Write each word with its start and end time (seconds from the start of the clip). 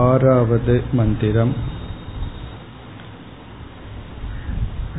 आरावद् 0.00 0.94
मन्दिरम् 0.96 1.52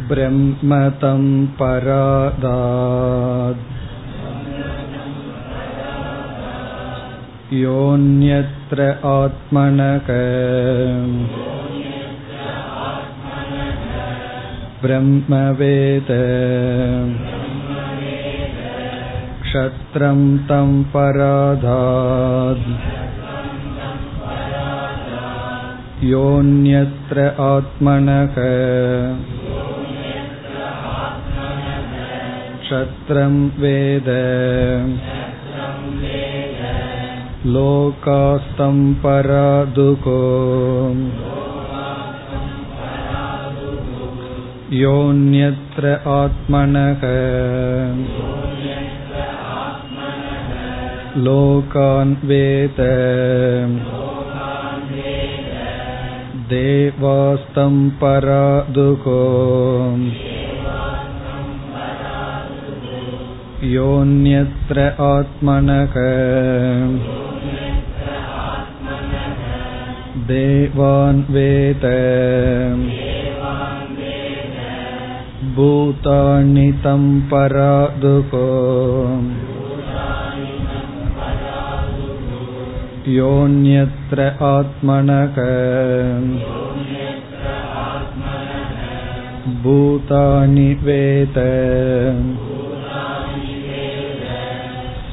ब्रह्मतं 0.10 1.24
परादात् 1.60 3.62
योऽन्यत्र 7.54 8.90
आत्मनक 9.14 10.12
ब्रह्मवेद 14.84 16.12
क्षत्रं 19.44 20.22
तं 20.50 20.70
पराधात् 20.94 22.68
योऽन्यत्र 26.04 27.26
आत्मनः 27.44 28.36
क्षत्रं 32.64 33.36
वेद 33.62 34.10
लोकास्तं 37.56 38.78
परादुको 39.04 40.20
योऽन्यत्र 44.82 45.90
आत्मनः 46.14 47.04
लोकान् 51.26 52.16
वेद 52.26 52.80
देवास्तं 56.52 57.90
परादुको 58.02 59.20
योऽन्यत्र 63.68 64.80
आत्मनः 65.02 65.96
देवान् 70.28 71.24
वेद 71.34 71.86
भूतानि 75.56 76.72
तं 76.84 77.04
परादुको 77.30 78.48
योऽन्यत्र 83.08 83.97
आत्मनः 84.44 85.38
भूतानि 89.64 90.74
वेद 90.84 91.38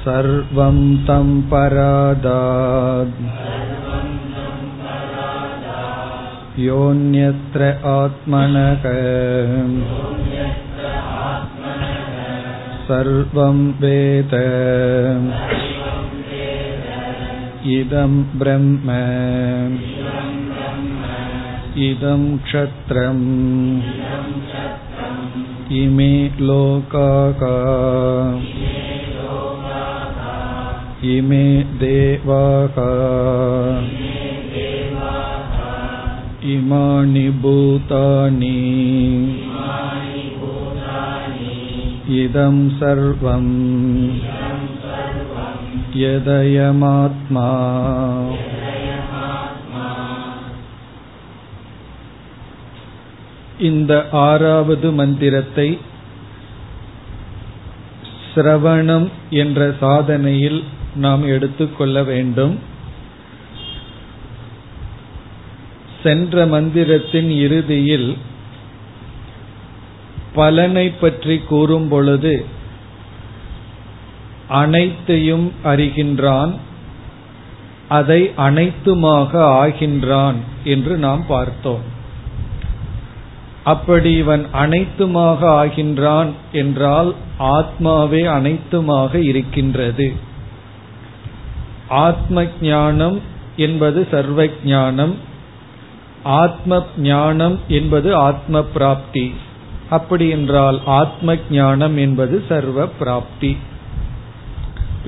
सर्वं 0.05 0.78
तं 1.06 1.28
परादात् 1.50 3.19
योऽन्यत्र 6.58 7.62
आत्मनः 7.92 8.86
सर्वं 12.89 13.58
वेद 13.80 14.34
இதம் 17.66 18.17
பிரம்ம 18.38 18.89
இதம் 21.81 22.27
க்ஷத்ரம் 22.44 23.23
இமே 25.75 26.12
லோகாகா 26.40 27.56
இமே 31.09 31.47
தேவாகா 31.79 32.91
இமானி 36.47 37.28
பூதானி 37.41 38.57
இதம் 42.16 42.63
சர்வம் 42.79 43.53
यदयमात्मा 45.94 47.48
இந்த 53.59 53.93
ஆறாவது 54.10 54.93
மந்திரத்தை 54.93 55.78
சிரவணம் 58.34 59.09
என்ற 59.31 59.75
சாதனையில் 59.81 60.62
நாம் 60.94 61.26
எடுத்துக்கொள்ள 61.26 62.03
வேண்டும் 62.03 62.59
சென்ற 66.03 66.47
மந்திரத்தின் 66.47 67.31
இறுதியில் 67.31 68.16
பலனை 70.34 70.91
பற்றி 70.91 71.38
கூறும் 71.38 71.88
பொழுது 71.88 72.34
அனைத்தையும் 74.47 75.51
அறிகின்றான் 75.63 76.53
அதை 77.89 78.31
அனைத்துமாக 78.38 79.31
ஆகின்றான் 79.33 80.35
என்று 80.63 80.97
நாம் 80.97 81.25
பார்த்தோம். 81.28 81.94
அப்படி 83.63 84.16
இவன் 84.16 84.45
அனைத்துமாக 84.53 85.39
ஆகின்றான் 85.66 86.31
என்றால் 86.51 87.16
ஆத்மாவே 87.39 88.22
அனைத்துமாக 88.25 89.16
இருக்கின்றது. 89.16 90.13
ஆத்ம 91.88 92.45
ஞானம் 92.61 93.22
என்பது 93.55 94.07
சர்வ 94.11 94.47
ஞானம் 94.66 95.16
ஆத்ம 96.23 96.84
ஞானம் 96.97 97.59
என்பது 97.67 98.16
ஆத்ம 98.16 98.63
பிராப்தி 98.63 99.34
அப்படி 99.89 100.29
என்றால் 100.29 100.79
ஆத்ம 100.85 101.35
ஞானம் 101.51 101.97
என்பது 101.97 102.44
சர்வ 102.47 102.85
பிராப்தி 102.85 103.57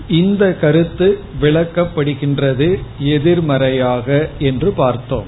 இந்த 0.07 0.53
கருத்து 0.53 1.19
விளக்கப்படுகின்றது 1.41 2.79
எதிர்மறையாக 2.99 4.29
என்று 4.39 4.71
பார்த்தோம். 4.71 5.25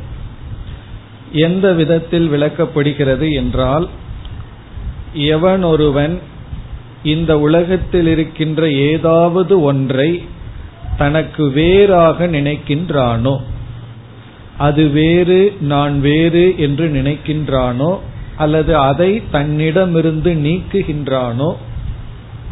எந்த 1.32 1.74
விதத்தில் 1.74 2.30
விளக்கப்படுகிறது 2.30 3.34
என்றால் 3.34 3.90
எவனொருவன் 5.14 6.20
இந்த 7.04 7.40
உலகத்தில் 7.40 8.08
இருக்கின்ற 8.08 8.72
ஏதாவது 8.72 9.62
ஒன்றை 9.62 10.24
தனக்கு 10.98 11.52
வேறாக 11.52 12.28
நினைக்கின்றானோ 12.28 13.40
அது 14.58 14.90
வேறு 14.90 15.54
நான் 15.60 16.02
வேறு 16.02 16.54
என்று 16.58 16.88
நினைக்கின்றானோ 16.88 18.00
அல்லது 18.38 18.78
அதை 18.78 19.22
தன்னிடமிருந்து 19.32 20.34
நீக்குகின்றானோ 20.34 21.56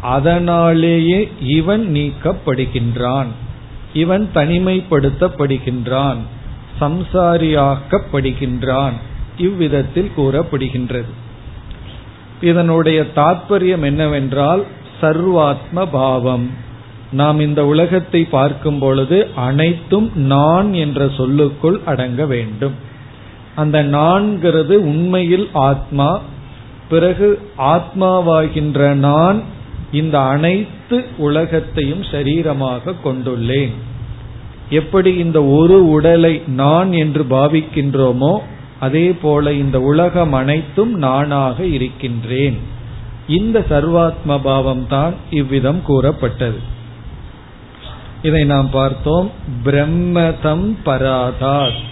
அதனாலேயே 0.00 1.28
இவன் 1.40 1.94
நீக்கப்படுகின்றான். 1.94 3.26
இவன் 3.92 4.30
தனிமைப்படுத்தப்படுகின்றான். 4.34 6.16
சம்சாரியாக்கப்படுகின்றான். 6.80 8.92
இவ்விதத்தில் 9.38 10.10
கூறப்படுகின்றது. 10.16 11.08
இதனுடைய 12.40 13.04
தாற்பயம் 13.16 13.82
என்னவென்றால் 13.82 14.64
சர்வாத்ம 15.00 15.88
பாவம் 15.92 16.50
நாம் 17.12 17.40
இந்த 17.40 17.66
உலகத்தை 17.66 18.24
பார்க்கும் 18.24 18.78
பொழுது 18.78 19.28
அனைத்தும் 19.34 20.10
நான் 20.14 20.74
என்ற 20.74 21.10
சொல்லுக்குள் 21.16 21.80
அடங்க 21.84 22.26
வேண்டும். 22.26 22.72
அந்த 23.54 23.84
நான்கிறது 23.84 24.72
உண்மையில் 24.72 25.48
ஆத்மா. 25.52 26.20
பிறகு 26.88 27.50
ஆத்மாவாகின்ற 27.58 28.94
நான் 28.94 29.42
இந்த 29.92 30.20
அனைத்து 30.20 31.04
உலகத்தையும் 31.16 32.02
சரீரமாக 32.02 32.94
கொண்டுள்ளேன். 33.04 33.72
எப்படி 34.70 35.14
இந்த 35.14 35.44
ஒரு 35.44 35.88
உடலை 35.88 36.42
நான் 36.46 36.92
என்று 36.92 37.22
பாவிக்கின்றோமோ 37.22 38.38
அதே 38.80 39.12
போல 39.12 39.52
இந்த 39.52 39.80
உலகம் 39.80 40.32
அனைத்தும் 40.32 40.94
நானாக 40.94 41.64
இருக்கின்றேன். 41.64 42.58
இந்த 43.28 43.64
சர்வாத்ம 43.70 44.40
பாவம் 44.42 44.86
தான் 44.88 45.14
இவ்விதம் 45.30 45.82
கூறப்பட்டது. 45.82 46.58
இதை 48.22 48.44
நாம் 48.44 48.70
பார்த்தோம். 48.70 49.30
பிரம்மதம் 49.62 50.78
பராதாத். 50.84 51.86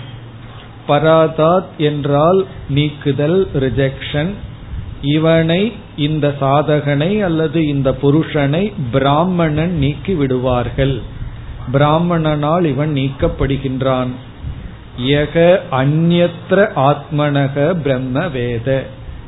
பராதாத் 0.88 1.76
என்றால் 1.78 2.46
நீக்குதல் 2.69 3.48
ரிஜெக்ஷன் 3.54 4.31
இவனை 5.02 5.72
இந்த 5.96 6.34
சாதகனை 6.40 7.20
அல்லது 7.20 7.66
இந்த 7.66 7.96
புருஷனை 8.02 8.72
பிராமணன் 8.93 9.72
நீக்கி 9.72 10.14
விடுவார்கள். 10.14 11.02
பிராமணனால் 11.72 12.64
இவன் 12.64 12.93
நீக்கப்படுகின்றான். 12.93 14.10
யக 15.00 15.58
அந்யத்ர 15.70 16.69
ஆத்மனக 16.76 17.72
பிரம்ம 17.75 18.28
வேத. 18.28 18.87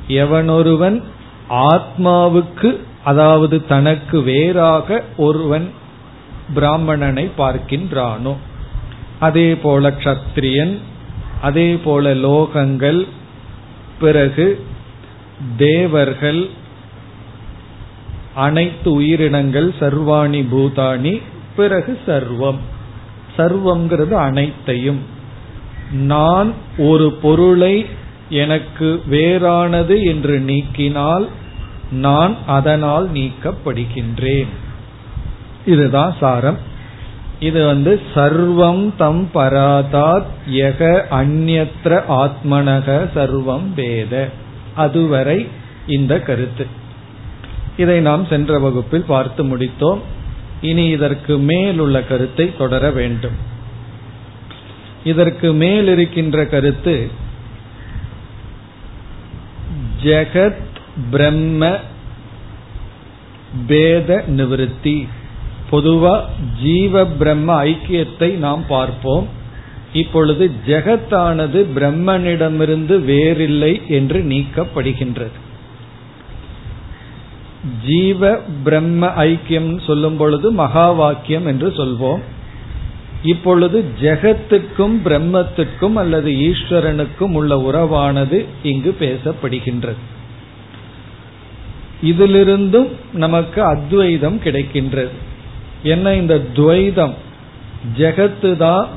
எவனொருவன் 0.08 1.02
ஆத்மாவுக்கு 1.50 2.78
அதாவது 3.04 3.66
தனக்கு 3.66 4.22
வேறாக 4.22 5.02
ஒருவன் 5.16 5.70
பிராமணனை 6.54 7.30
பார்க்கின்றானோ. 7.38 8.36
அதே 9.18 9.54
போல 9.56 9.90
கத்திரியன் 9.90 10.78
அதே 11.40 11.76
போல 11.84 12.14
லோகங்கள் 12.14 13.06
பிறகு 14.00 14.66
தேவர்கள் 15.56 16.49
அனைத்து 18.35 18.93
உயிரினங்கள் 18.93 19.75
சர்வாணி 19.81 20.46
பூதானி 20.52 21.23
பிறகு 21.56 21.99
சர்வம். 22.06 22.58
சர்வம்ங்கிறது 23.37 24.11
அனைத்தையும். 24.11 25.00
நான் 25.93 26.52
ஒரு 26.79 27.12
பொருளை 27.12 27.87
எனக்கு 28.29 29.02
வேறானது 29.11 30.02
என்று 30.02 30.38
நீக்கினால் 30.46 31.29
நான் 31.93 32.37
அதனால் 32.46 33.12
நீக்கப்படுகின்றேன். 33.12 34.46
இதுதான் 35.67 36.14
சாரம். 36.20 36.58
இது 37.40 37.67
வந்து 37.67 38.00
சர்வம் 38.14 38.93
தம் 38.96 39.31
பராதாத் 39.35 40.26
யக 40.50 41.02
அந்நத்திர 41.11 42.02
ஆத்மனக 42.08 43.08
சர்வம் 43.14 43.75
வேத. 43.75 44.29
அதுவரை 44.86 45.38
இந்த 45.86 46.20
கருத்து. 46.20 46.66
இதை 47.76 48.00
நாம் 48.00 48.25
சென்ற 48.26 48.58
வகுப்பில் 48.58 49.04
பார்த்து 49.06 49.42
முடித்தோம். 49.44 50.00
இனி 50.60 50.84
இதற்கு 50.88 51.38
மேல் 51.38 51.78
உள்ள 51.78 52.02
கருத்தை 52.02 52.46
தொடர 52.56 52.90
வேண்டும். 52.90 53.36
இதற்கு 55.04 55.52
மேல் 55.52 55.88
இருக்கின்ற 55.88 56.46
கருத்து 56.46 56.96
ஜெகத் 60.02 60.66
பிரம்ம 61.10 61.76
பேத 63.66 64.25
நிவிருத்தி. 64.28 64.96
பொதுவா 65.70 66.14
ஜீவ 66.62 67.06
பிரம்ம 67.06 67.64
ஐக்கியத்தை 67.64 68.30
நாம் 68.36 68.64
பார்ப்போம். 68.69 69.26
இப்பொழுது 69.93 70.50
ஜெகத்தானது 70.67 71.67
பிரம்மனிடமிருந்து 71.75 73.05
வேறில்லை 73.05 73.82
என்று 73.88 74.20
நீக்கப்படுகின்றது. 74.20 75.37
ஜீவ 77.87 78.37
பிரம்ம 78.64 79.06
ஐக்கியம் 79.06 79.85
சொல்லும் 79.87 80.17
பொழுது 80.17 80.50
மகா 80.50 80.90
வாக்கியம் 80.90 81.46
என்று 81.46 81.69
சொல்வோம். 81.69 82.20
இப்பொழுது 83.23 83.85
ஜெகத்துக்கும் 84.00 84.96
பிரம்மத்துக்கும் 85.05 85.94
அல்லது 85.94 86.31
ஈஸ்வரனுக்கும் 86.31 87.32
உள்ள 87.32 87.58
உறவானது 87.58 88.46
இங்கு 88.62 88.96
பேசப்படுகின்றது. 89.00 89.96
இதிலிருந்தும் 92.02 92.88
நமக்கு 93.12 93.62
அத்வைதம் 93.62 94.40
கிடைக்கின்றது. 94.44 95.11
என்ன 95.82 96.14
இந்த 96.14 96.44
துவைதம்? 96.55 97.14
ஜெகத்து 97.96 98.56
தான் 98.56 98.88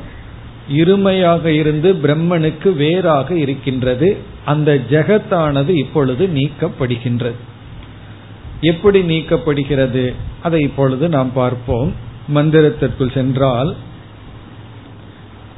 இருமையாக 0.72 1.46
இருந்து 1.46 1.94
பிரம்மனுக்கு 1.94 2.76
வேறாக 2.76 3.36
இருக்கின்றது. 3.36 4.18
அந்த 4.46 4.80
ஜெகத்தானது 4.90 5.70
இப்பொழுது 5.70 6.28
நீக்கப்படுகின்றது. 6.28 7.40
எப்படி 8.62 9.02
நீக்கப்படுகிறது? 9.02 10.14
அதை 10.42 10.62
இப்பொழுது 10.62 11.10
நாம் 11.10 11.34
பார்ப்போம். 11.34 12.10
மந்திரத்திற்குள் 12.34 13.14
சென்றால் 13.14 13.76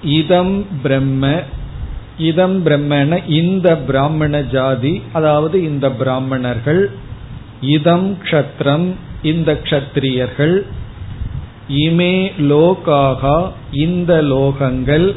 இதம் 0.04 0.65
பிரம்ம 0.83 1.42
இதம் 2.18 2.65
பிரம்மன 2.65 3.30
இந்த 3.30 3.77
பிராமண 3.77 4.42
ஜாதி 4.42 5.01
அதாவது 5.12 5.63
இந்த 5.63 5.92
பிராமணர்கள் 5.92 6.92
இதம் 7.62 8.18
க்ஷத்ரம் 8.24 8.88
இந்த 9.24 9.60
க்ஷத்ரியர்கள் 9.63 10.65
இமே 11.74 12.16
லோகாகா 12.38 13.52
இந்த 13.72 14.22
லோகங்கள். 14.22 15.16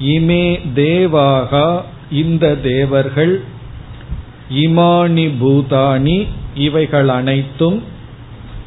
இமே 0.00 0.60
தேவாகா 0.74 1.82
இந்த 2.10 2.54
தேவர்கள். 2.54 3.42
இமானி 4.54 5.26
பூதானி 5.40 6.26
இவைகள் 6.54 7.08
அனைத்தும். 7.08 7.82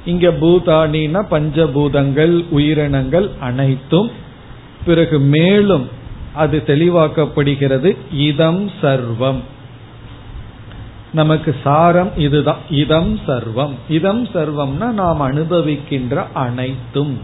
இங்க 0.05 0.29
பூதானினா 0.29 1.21
பஞ்சபூதங்கள் 1.31 2.45
உயிரினங்கள் 2.49 3.31
அனைத்தும். 3.39 4.09
பிறகு 4.85 5.19
மேலும் 5.19 5.89
அது 6.33 6.63
தெளிவாக்கப்படுகிறது 6.67 7.97
இதம் 8.11 8.71
சர்வம். 8.81 9.41
நமக்கு 11.13 11.55
சாரம் 11.63 12.17
இதுதான் 12.17 12.57
இதம் 12.69 13.19
சர்வம். 13.27 13.73
இதம் 13.89 14.27
சர்வம்னா 14.27 14.89
நாம் 14.91 15.21
அனுபவிக்கின்ற 15.21 16.25
அனைத்தும் 16.33 17.19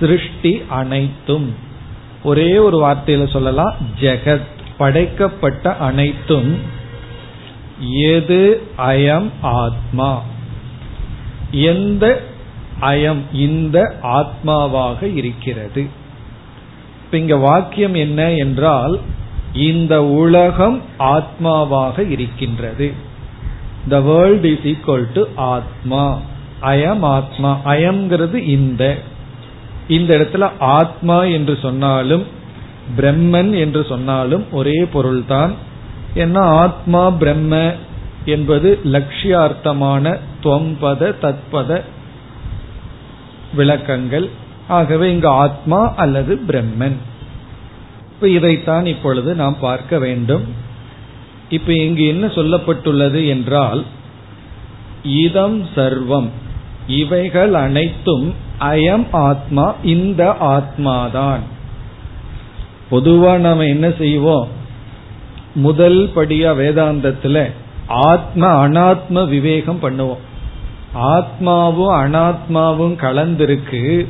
சிருஷ்டி 0.00 0.62
அனைத்தும். 0.68 1.54
ஒரே 2.22 2.58
ஒரு 2.58 2.84
வார்த்தையில 2.84 3.30
சொல்லலாம் 3.30 3.74
ஜெகத் 4.00 4.54
படைக்கப்பட்ட 4.78 5.76
அனைத்தும் 5.76 6.58
எது 7.94 8.62
அயம் 8.78 9.28
ஆத்மா. 9.40 10.22
எந்த 11.50 12.22
அயம் 12.80 13.20
இந்த 13.32 13.94
ஆத்மாவாக 14.02 15.14
இருக்கிறது. 15.14 15.86
இப்ப 17.04 17.18
இங்க 17.18 17.36
வாக்கியம் 17.36 17.94
என்ன 17.94 18.30
என்றால் 18.30 19.00
இந்த 19.52 20.04
உலகம் 20.04 20.82
ஆத்மாவாக 20.98 22.10
இருக்கின்றது. 22.10 23.05
The 23.88 24.00
world 24.00 24.44
is 24.44 24.58
equal 24.58 25.12
to 25.12 25.24
ஆத்மா. 25.34 26.20
அயம் 26.62 27.00
ஆத்மா. 27.00 27.60
அயம்ங்கிறது 27.64 28.34
இந்த. 28.34 28.96
இந்த 29.88 30.16
இடத்துல 30.16 30.50
ஆத்மா 30.58 31.24
என்று 31.24 31.58
சொன்னாலும் 31.62 32.26
பிரம்மன் 32.96 33.58
என்று 33.58 33.84
சொன்னாலும் 33.88 34.52
ஒரே 34.52 34.86
பொருள்தான். 34.92 35.54
ஏன்னா 36.14 36.38
ஆத்மா 36.38 37.10
பிரம்ம 37.10 37.72
என்பது 38.24 38.80
லட்சியார்த்தமான 38.84 40.18
துவம்பத 40.42 41.14
தத்பத 41.22 41.80
விளக்கங்கள். 43.54 44.30
ஆகவே 44.68 45.12
இங்கு 45.12 45.28
ஆத்மா 45.28 45.94
அல்லது 45.96 46.40
பிரம்மன். 46.48 46.96
இப்ப 48.12 48.28
இதைத்தான் 48.28 48.86
இப்பொழுது 48.86 49.34
நாம் 49.34 49.56
பார்க்க 49.60 49.98
வேண்டும். 49.98 50.64
இப்ப 51.48 51.72
இங்கு 51.72 52.06
என்ன 52.06 52.26
சொல்லப்பட்டுள்ளது 52.26 53.28
என்றால் 53.28 53.84
இதம் 55.02 55.66
சர்வம். 55.76 56.28
இவைகள் 56.86 57.54
அனைத்தும் 57.54 58.34
அயம் 58.60 59.06
ஆத்மா 59.10 59.74
இந்த 59.82 60.36
ஆத்மாதான். 60.40 61.40
பொதுவா 62.90 63.36
நாம 63.36 63.66
என்ன 63.66 63.92
செய்வோம்? 63.98 64.48
முதல் 65.54 66.10
படியா 66.14 66.50
வேதாந்தத்துல 66.54 67.52
ஆத்ம 67.86 68.68
அனாத்ம 68.68 69.28
விவேகம் 69.28 69.82
பண்ணுவோம். 69.82 70.18
ஆத்மாவும் 70.94 71.94
அனாத்மாவும் 72.04 72.96
கலந்திருக்கு 72.96 74.06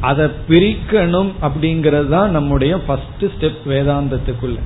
அதை 0.00 0.26
பிரிக்கணும் 0.48 1.30
அப்படிங்கிறது 1.42 2.08
தான் 2.08 2.30
நம்முடைய 2.30 2.78
ஃபர்ஸ்ட் 2.78 3.24
ஸ்டெப் 3.24 3.58
வேதாந்தத்துக்குள்ள. 3.66 4.58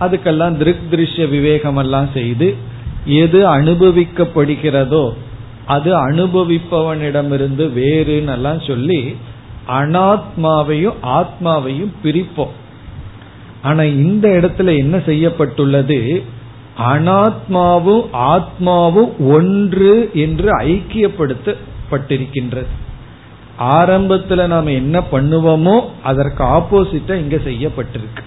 அதுக்கெல்லாம் 0.00 0.56
திருக் 0.56 0.90
திருஷ்ய 0.90 1.28
விவேகம் 1.28 1.76
எல்லாம் 1.76 2.08
செய்து 2.12 2.54
எது 3.04 3.48
அனுபவிக்கப்படுகிறதோ 3.48 5.12
அது 5.66 6.10
அனுபவிப்பவனிடமிருந்து 6.10 7.56
வேறுன்னு 7.56 8.26
எல்லாம் 8.26 8.60
சொல்லி 8.60 9.16
அனாத்மாவையும் 9.68 10.94
ஆத்மாவையும் 11.02 11.90
பிரிப்போம். 12.04 12.50
ஆனா 13.62 13.82
இந்த 13.82 14.28
இடத்துல 14.28 14.76
என்ன 14.76 14.98
செய்யப்பட்டுள்ளது? 14.98 16.24
அனாத்மாவும் 16.78 18.02
ஆத்மாவும் 18.12 19.32
ஒன்று 19.32 20.10
என்று 20.14 20.58
ஐக்கியப்படுத்தப்பட்டிருக்கின்றது. 20.58 22.66
ஆரம்பத்துல 23.58 24.46
நாம 24.46 24.70
என்ன 24.70 25.02
பண்ணுவோமோ 25.12 25.84
அதற்கு 26.02 26.44
ஆப்போசிட்டா 26.44 27.14
இங்க 27.14 27.36
செய்யப்பட்டிருக்கு. 27.36 28.22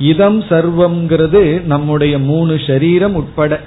இதம் 0.00 0.42
சர்வம்ங்கிறது 0.42 1.62
நம்முடைய 1.62 2.18
மூணு 2.18 2.60
சரீரம் 2.66 3.14
உட்பட. 3.14 3.60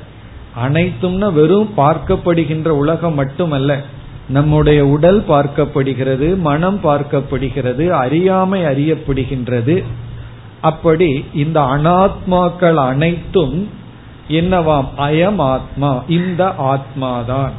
அனைத்தும்னா 0.67 1.33
வெறும் 1.33 1.69
பார்க்கப்படுகின்ற 1.77 2.67
உலகம் 2.67 3.13
மட்டுமல்ல. 3.13 3.81
நம்முடைய 4.29 4.85
உடல் 4.85 5.21
பார்க்கப்படுகிறது 5.21 6.37
மனம் 6.37 6.79
பார்க்கப்படுகிறது 6.83 7.87
அறியாமை 7.87 8.61
அறியப்படுகின்றது. 8.61 9.83
அப்படி 10.61 11.25
இந்த 11.33 11.59
அனாத்மாக்கள் 11.59 12.75
அனைத்தும் 12.75 13.69
என்னவாம்? 14.29 14.87
அயம் 14.97 15.37
ஆத்மா 15.37 16.03
இந்த 16.07 16.53
ஆத்மாதான். 16.57 17.51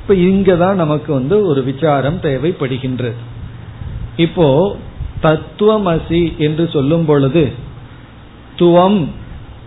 இப்ப 0.00 0.14
இங்கதான் 0.14 0.74
நமக்கு 0.74 1.12
வந்து 1.12 1.46
ஒரு 1.46 1.62
விசாரம் 1.62 2.20
தேவைப்படுகின்றது. 2.20 3.14
இப்போ 4.16 4.76
தத்துவமசி 5.22 6.36
என்று 6.36 6.68
சொல்லும் 6.72 7.04
பொழுது 7.04 7.52
துவம் 8.56 9.06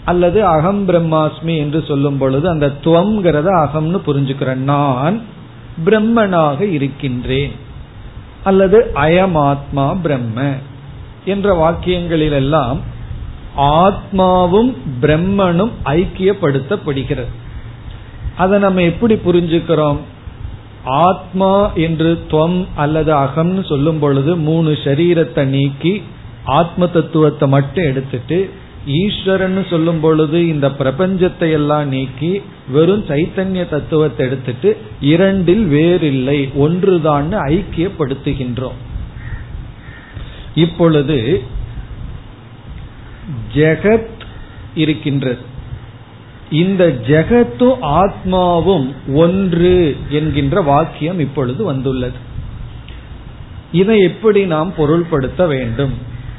அல்லது 0.06 0.46
அகம் 0.46 0.88
பிரம்மாஸ்மி 0.88 1.58
என்று 1.58 1.84
சொல்லும் 1.88 2.18
பொழுது 2.18 2.50
அந்த 2.50 2.72
துவம்ங்கிறத 2.84 3.68
அகம்னு 3.68 4.00
புரிஞ்சுக்கிறேன். 4.08 4.56
நான் 4.56 5.22
பிரம்மனாக 5.86 6.62
இருக்கின்றேன். 6.62 7.52
அல்லது 8.44 8.92
அயமாத்மா 8.96 10.02
பிரம்ம 10.02 10.52
என்ற 11.26 11.70
வாக்கியங்களிலெல்லாம் 11.70 12.78
ஆத்மாவும் 13.58 14.76
பிரம்மனும் 15.02 15.72
ஐக்கியப்படுத்தப்படுகிறது. 15.86 17.32
அதை 18.38 18.60
நம்ம 18.60 18.82
எப்படி 18.82 19.14
புரிஞ்சுக்கிறோம்? 19.14 19.98
ஆத்மா 20.84 21.74
என்று 21.74 22.26
துவம் 22.32 22.68
அல்லது 22.76 23.14
அகம்னு 23.16 23.66
சொல்லும் 23.66 24.00
பொழுது 24.00 24.36
மூணு 24.36 24.72
சரீரத்தை 24.72 25.44
நீக்கி 25.44 26.02
ஆத்ம 26.46 26.88
தத்துவத்தை 26.88 27.50
மட்டும் 27.50 27.84
எடுத்துட்டு 27.84 28.50
ஈஸ்வரன் 28.86 29.66
சொல்லும் 29.70 30.00
பொழுது 30.00 30.48
இந்த 30.48 30.68
பிரபஞ்சத்தை 30.68 31.52
எல்லாம் 31.52 31.88
நீக்கி 31.88 32.42
வெறும் 32.70 33.06
சைத்தன்ய 33.06 33.70
தத்துவத்தை 33.70 34.26
எடுத்துட்டு 34.26 34.78
இரண்டில் 35.02 35.66
வேறில்லை 35.66 36.50
ஒன்றுதான் 36.56 37.34
ஐக்கியப்படுத்துகின்றோம். 37.34 38.80
இப்பொழுது 40.56 41.44
ஜெகத் 43.56 44.08
இருக்கின்றது. 44.76 45.52
இந்த 46.52 46.96
ஜெகத்தும் 47.08 47.78
ஆத்மாவும் 47.82 48.94
ஒன்று 49.14 49.98
என்கின்ற 50.10 50.62
வாக்கியம் 50.62 51.20
இப்பொழுது 51.20 51.64
வந்துள்ளது. 51.64 52.32
இதை 53.72 54.00
எப்படி 54.00 54.46
நாம் 54.46 54.74
பொருள்படுத்த 54.78 55.48
வேண்டும்? 55.48 55.94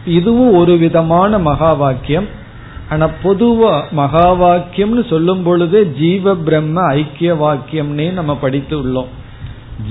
இதுவும் 0.07 0.55
ஒரு 0.55 0.77
விதமான 0.77 1.39
மகா 1.39 1.73
வாக்கியம் 1.73 2.43
ஆனா 2.89 3.11
பொதுவா 3.25 3.91
மகா 3.91 4.35
வாக்கியம்னு 4.35 5.09
சொல்லும் 5.09 5.43
பொழுது 5.43 5.93
ஜீவ 5.93 6.35
பிரம்ம 6.35 6.83
ஐக்கிய 6.83 7.35
வாக்கியம்னே 7.35 8.13
நம்ம 8.13 8.37
படித்து 8.37 8.85
உள்ளோம். 8.85 9.07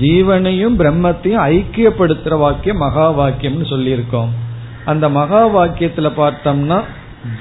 ஜீவனையும் 0.00 0.76
பிரம்மத்தையும் 0.78 1.64
ஐக்கியப்படுத்துற 1.64 2.36
வாக்கியம் 2.36 2.76
மகா 2.76 3.18
வாக்கியம்னு 3.18 3.66
சொல்லியிருக்கோம். 3.70 4.28
அந்த 4.84 5.08
மகா 5.08 5.56
வாக்கியத்துல 5.56 6.12
பார்த்தோம்னா 6.16 6.82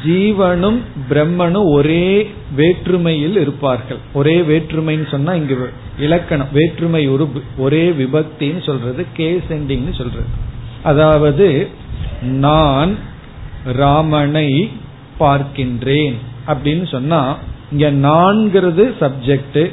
ஜீவனும் 0.05 0.79
பிரம்மனும் 1.09 1.71
ஒரே 1.71 2.31
வேற்றுமையில் 2.55 3.37
இருப்பார்கள். 3.37 3.97
ஒரே 4.13 4.41
வேற்றுமைன்னு 4.41 5.11
சொன்னா 5.11 5.33
இங்கு 5.33 5.69
இலக்கணம். 5.99 6.47
வேற்றுமை 6.53 7.07
ஒரு 7.07 7.29
ஒரே 7.57 7.89
விபக்தின்னு 7.89 8.65
சொல்றது 8.65 9.05
கேஸ் 9.13 9.49
எண்டிங்னு 9.49 9.95
சொல்றது. 9.97 10.25
அதாவது 10.83 11.67
நான் 12.21 12.97
ராமனை 13.65 14.71
பார்க்கின்றேன் 15.19 16.15
அப்படின்னு 16.47 16.87
சொன்னா 16.91 17.37
இங்க 17.71 17.91
நான்கிறது 18.07 18.93
சப்ஜெக்ட் 18.99 19.71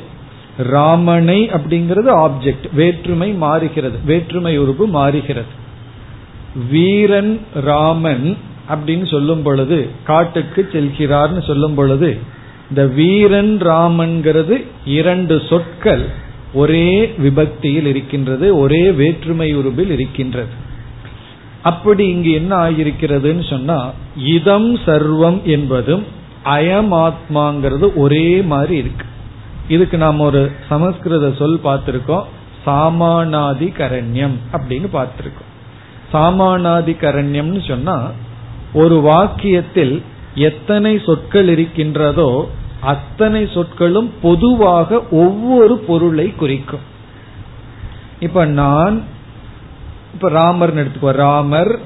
ராமனை 0.56 1.50
அப்படிங்கிறது 1.50 2.10
ஆப்ஜெக்ட் 2.26 2.64
வேற்றுமை 2.72 3.32
மாறுகிறது 3.32 3.98
வேற்றுமை 4.04 4.58
உறுப்பு 4.58 4.86
மாறுகிறது. 4.86 5.58
வீரன் 6.70 7.40
ராமன் 7.54 8.36
அப்படின்னு 8.70 9.10
சொல்லும் 9.10 9.42
பொழுது 9.42 9.78
காட்டுக்கு 10.04 10.68
செல்கிறார்னு 10.72 11.42
சொல்லும் 11.46 11.74
பொழுது 11.74 12.10
இந்த 12.68 12.86
வீரன் 12.86 13.54
ராமன்கிறது 13.60 14.56
இரண்டு 14.84 15.42
சொற்கள் 15.48 16.04
ஒரே 16.52 17.14
விபக்தியில் 17.18 17.88
இருக்கின்றது 17.92 18.58
ஒரே 18.58 18.90
வேற்றுமை 18.90 19.54
உருவில் 19.54 19.90
இருக்கின்றது. 19.90 20.54
அப்படி 21.62 22.04
இங்கு 22.08 22.30
என்ன 22.30 22.70
ஆகியிருக்கிறதுன்னு 22.70 23.50
சொன்னா 23.50 23.90
இதம் 24.16 24.76
சர்வம் 24.76 25.42
என்பதும் 25.42 26.04
அயமாத்மாங்கிறது 26.44 27.94
ஒரே 27.94 28.26
மாதிரி 28.42 28.76
இருக்கு. 28.76 29.06
இதுக்கு 29.68 29.96
நாம் 29.98 30.20
ஒரு 30.20 30.50
சமஸ்கிருத 30.68 31.32
சொல் 31.38 31.60
பார்த்திருக்கோம் 31.64 32.24
சாமானாதி 32.66 33.68
கரண்யம் 33.80 34.36
அப்படின்னு 34.52 34.88
பார்த்திருக்கோம். 34.92 35.50
சாமானாதி 36.12 36.94
கரண்யம்னு 37.02 37.68
சொன்னா 37.68 37.96
ஒரு 38.72 39.00
வாக்கியத்தில் 39.00 40.02
எத்தனை 40.34 40.98
சொற்கள் 40.98 41.48
இருக்கின்றதோ 41.48 42.48
அத்தனை 42.80 43.48
சொற்களும் 43.54 44.12
பொதுவாக 44.22 45.00
ஒவ்வொரு 45.00 45.78
பொருளை 45.78 46.34
குறிக்கும். 46.34 46.80
இப்ப 48.20 48.44
நான் 48.44 49.02
இப்ப 50.12 50.28
ராமர் 50.28 50.74
எடுத்துக்கோ 50.74 51.10
ராமர் 51.10 51.78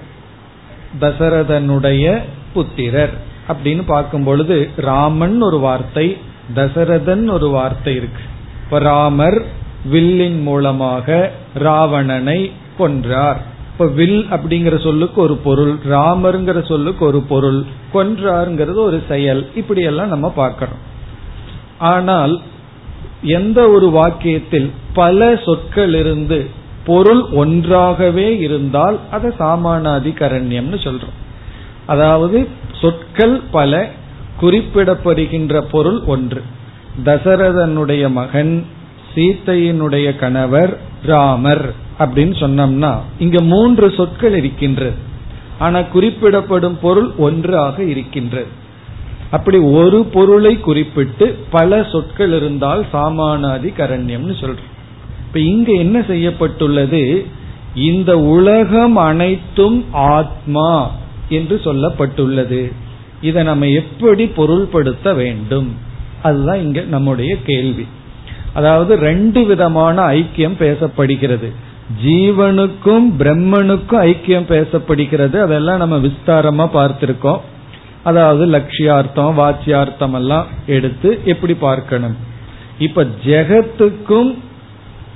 தசரதனுடைய 1.00 2.20
புத்திரர் 2.54 3.14
அப்படின்னு 3.48 3.82
பார்க்கும் 3.86 4.24
பொழுது 4.24 4.70
ராமன் 4.76 5.40
ஒரு 5.40 5.58
வார்த்தை 5.58 6.16
தசரதன் 6.54 7.30
ஒரு 7.30 7.48
வார்த்தை 7.48 7.94
இருக்கு. 7.94 8.22
இப்ப 8.64 8.78
ராமர் 8.78 9.44
வில்லின் 9.90 10.42
மூலமாக 10.42 11.30
ராவணனை 11.54 12.52
கொன்றார். 12.78 13.40
இப்ப 13.74 13.86
வில் 13.86 14.26
அப்படிங்கிற 14.30 14.82
சொல்லுக்கு 14.82 15.20
ஒரு 15.20 15.36
பொருள் 15.36 15.72
ராமருங்கிற 15.88 16.66
சொல்லுக்கு 16.68 17.04
ஒரு 17.04 17.20
பொருள் 17.20 17.64
கொன்றாருங்கிறது 17.94 18.74
ஒரு 18.74 19.02
செயல். 19.08 19.50
இப்படி 19.54 19.82
எல்லாம் 19.82 20.08
நம்ம 20.08 20.30
பார்க்கிறோம் 20.30 20.82
ஆனால் 21.78 22.40
எந்த 23.22 23.68
ஒரு 23.68 23.86
வாக்கியத்தில் 23.88 24.70
பல 24.94 25.36
சொற்கள் 25.44 25.94
இருந்து 25.94 26.38
பொருள் 26.84 27.22
ஒன்றாகவே 27.32 28.38
இருந்தால் 28.38 28.98
அதை 29.10 29.30
சாமானாதிகரண்யம்னு 29.38 30.78
சொல்றோம். 30.86 31.18
அதாவது 31.86 32.48
சொற்கள் 32.80 33.40
பல 33.50 33.90
குறிப்பிடப்படுகின்ற 34.40 35.60
பொருள் 35.60 36.00
ஒன்று. 36.06 36.42
தசரதனுடைய 37.04 38.12
மகன் 38.12 38.66
சீத்தையினுடைய 39.14 40.16
கணவர் 40.16 40.80
ராமர் 41.02 41.74
அப்படின்னு 41.98 42.34
சொன்னோம்னா 42.40 42.98
இங்க 43.18 43.40
மூன்று 43.40 43.90
சொற்கள் 43.90 44.36
இருக்கின்றது 44.36 44.94
ஆனா 45.58 45.82
குறிப்பிடப்படும் 45.82 46.78
பொருள் 46.78 47.10
ஒன்றாக 47.16 47.82
இருக்கின்றது 47.82 48.62
அப்படி 49.30 49.58
ஒரு 49.58 50.04
பொருளை 50.04 50.60
குறிப்பிட்டு 50.60 51.38
பல 51.50 51.86
சொற்கள் 51.92 52.32
இருந்தால் 52.32 52.86
சாமானாதி 52.92 53.68
கரண்யம்னு 53.78 54.34
சொல்றோம். 54.40 54.70
இப்ப 55.26 55.38
இங்க 55.40 55.72
என்ன 55.72 56.02
செய்யப்பட்டுள்ளது? 56.02 57.26
இந்த 57.74 58.18
உலகம் 58.18 58.96
அனைத்தும் 58.96 59.84
ஆத்மா 59.92 60.90
என்று 61.28 61.60
சொல்லப்பட்டுள்ளது. 61.64 62.72
இதை 63.22 63.42
நம்ம 63.42 63.68
எப்படி 63.68 64.24
பொருள்படுத்த 64.24 65.14
வேண்டும்? 65.14 65.74
அதுதான் 66.22 66.60
இங்க 66.60 66.80
நம்முடைய 66.80 67.36
கேள்வி. 67.42 67.86
அதாவது 68.54 68.96
ரெண்டு 68.96 69.44
விதமான 69.44 70.02
ஐக்கியம் 70.02 70.58
பேசப்படுகிறது. 70.58 71.48
ஜீவனுக்கும் 72.04 73.06
பிரம்மனுக்கும் 73.18 74.02
ஐக்கியம் 74.10 74.48
பேசப்படுகிறது. 74.48 75.40
அதெல்லாம் 75.40 75.76
நம்ம 75.76 75.96
விஸ்தாரமா 75.96 76.66
பார்த்திருக்கோம். 76.74 77.40
அதாவது 78.02 78.46
லட்சியார்த்தம் 78.46 79.34
வாச்சியார்த்தம் 79.40 80.14
எல்லாம் 80.14 80.46
எடுத்து 80.66 81.20
எப்படி 81.24 81.54
பார்க்கணும்? 81.54 82.16
இப்ப 82.78 83.06
ஜெகத்துக்கும் 83.24 84.34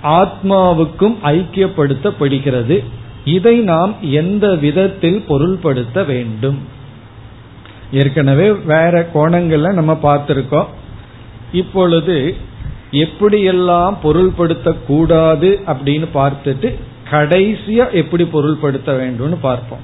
ஆத்மாவுக்கும் 0.02 1.16
ஐக்கியப்படுத்தப்படுகிறது. 1.24 2.84
இதை 3.24 3.58
நாம் 3.58 3.94
எந்த 4.00 4.54
விதத்தில் 4.54 5.24
பொருள்படுத்த 5.28 6.06
வேண்டும்? 6.06 6.58
ஏற்கனவே 7.92 8.52
வேற 8.52 9.08
கோணங்கள்ல 9.14 9.72
நம்ம 9.72 9.98
பார்த்திருக்கோம். 10.02 10.66
இப்பொழுது 11.52 12.36
எப்படியெல்லாம் 12.92 13.94
பொருள்படுத்த 14.02 14.76
கூடாது 14.86 15.60
அப்படின்னு 15.66 16.06
பார்த்துட்டு 16.14 16.74
கடைசியா 17.10 17.92
எப்படி 17.92 18.24
பொருள்படுத்த 18.24 18.86
வேண்டும்னு 18.86 19.36
பார்ப்போம். 19.40 19.80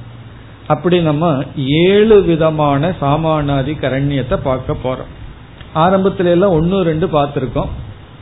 அப்படி 0.67 1.01
நம்ம 1.01 1.43
ஏழு 1.57 2.23
விதமான 2.23 2.95
சாமானாதி 3.01 3.73
கரண்யத்தை 3.81 4.39
பார்க்க 4.43 4.77
போறோம். 4.85 5.11
ஆரம்பத்துல 5.75 6.25
எல்லாம் 6.25 6.51
ஒன்னு 6.51 6.83
ரெண்டு 6.83 7.07
பார்த்திருக்கோம். 7.07 7.69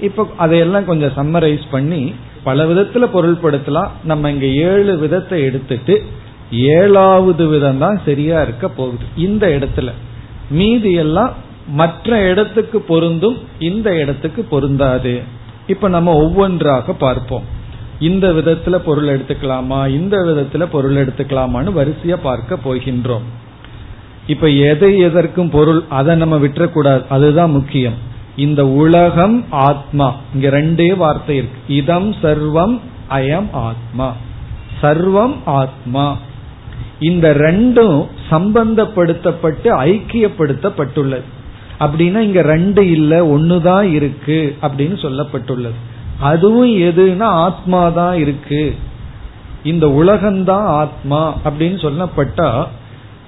இப்ப 0.00 0.26
அதையெல்லாம் 0.36 0.84
கொஞ்சம் 0.84 1.16
சம்மரைஸ் 1.16 1.64
பண்ணி 1.70 2.14
பல 2.42 2.64
விதத்துல 2.64 3.06
பொருள்படுத்தலாம். 3.14 3.90
நம்ம 4.04 4.30
இங்க 4.30 4.46
ஏழு 4.46 4.98
விதத்தை 4.98 5.42
எடுத்துட்டு 5.42 6.02
ஏழாவது 6.50 7.48
விதம் 7.48 7.78
தான் 7.78 8.00
சரியா 8.04 8.42
இருக்க 8.42 8.68
போகுது. 8.68 9.04
இந்த 9.16 9.46
இடத்துல 9.46 9.90
மீதி 10.50 10.92
எல்லாம் 10.92 11.32
மற்ற 11.68 12.28
இடத்துக்கு 12.28 12.80
பொருந்தும் 12.80 13.38
இந்த 13.58 13.96
இடத்துக்கு 13.96 14.42
பொருந்தாது. 14.42 15.20
இப்ப 15.66 15.88
நம்ம 15.88 16.14
ஒவ்வொன்றாக 16.14 16.92
பார்ப்போம். 16.92 17.42
இந்த 18.00 18.32
விதத்துல 18.32 18.76
பொருள் 18.76 19.18
எடுத்துக்கலாமா 19.18 19.88
இந்த 19.88 20.16
விதத்துல 20.16 20.62
பொருள் 20.62 21.06
எடுத்துக்கலாமான்னு 21.06 21.72
வரிசையா 21.72 22.16
பார்க்க 22.22 22.58
போகின்றோம். 22.64 23.22
இப்ப 24.26 24.48
எதை 24.48 24.98
எதற்கும் 24.98 25.50
பொருள் 25.50 25.84
அதை 25.88 26.16
நம்ம 26.16 26.38
விட்டுறக்கூடாது. 26.38 27.06
அதுதான் 27.08 27.50
முக்கியம். 27.50 27.94
இந்த 28.36 28.66
உலகம் 28.66 29.44
ஆத்மா. 29.50 30.14
இங்க 30.34 30.48
ரெண்டே 30.48 30.96
வார்த்தை 30.96 31.36
இருக்கு. 31.36 31.74
இதம் 31.74 32.14
சர்வம் 32.22 32.80
அயம் 33.10 33.50
ஆத்மா. 33.52 34.14
சர்வம் 34.82 35.34
ஆத்மா. 35.44 36.16
இந்த 37.00 37.34
ரெண்டும் 37.34 38.06
சம்பந்தப்படுத்தப்பட்டு 38.30 39.64
ஐக்கியப்படுத்தப்பட்டுள்ளது. 39.64 41.22
அப்படின்னா 41.84 42.18
இங்க 42.18 42.42
ரெண்டு 42.42 42.90
இல்ல 42.90 43.26
ஒண்ணுதான் 43.26 43.92
இருக்கு 43.92 44.56
அப்படின்னு 44.62 44.96
சொல்லப்பட்டுள்ளது. 45.04 45.78
அதுவும் 46.20 46.74
எதுனா 46.76 47.28
ஆத்மா 47.46 47.88
தான் 47.88 48.16
இருக்கு. 48.18 48.74
இந்த 49.64 49.86
உலகம்தான் 49.86 50.68
ஆத்மா 50.82 51.34
அப்படின்னு 51.44 51.78
சொல்லப்பட்டா 51.86 52.66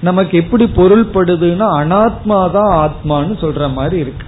நமக்கு 0.02 0.38
எப்படி 0.38 0.64
பொருள்படுதுன்னா 0.64 1.66
அனாத்மா 1.80 2.50
தான் 2.50 2.73
ஆத்மான்னு 2.84 3.34
சொல்ற 3.40 3.73
மாதிரி 3.73 4.00
இருக்கு. 4.00 4.26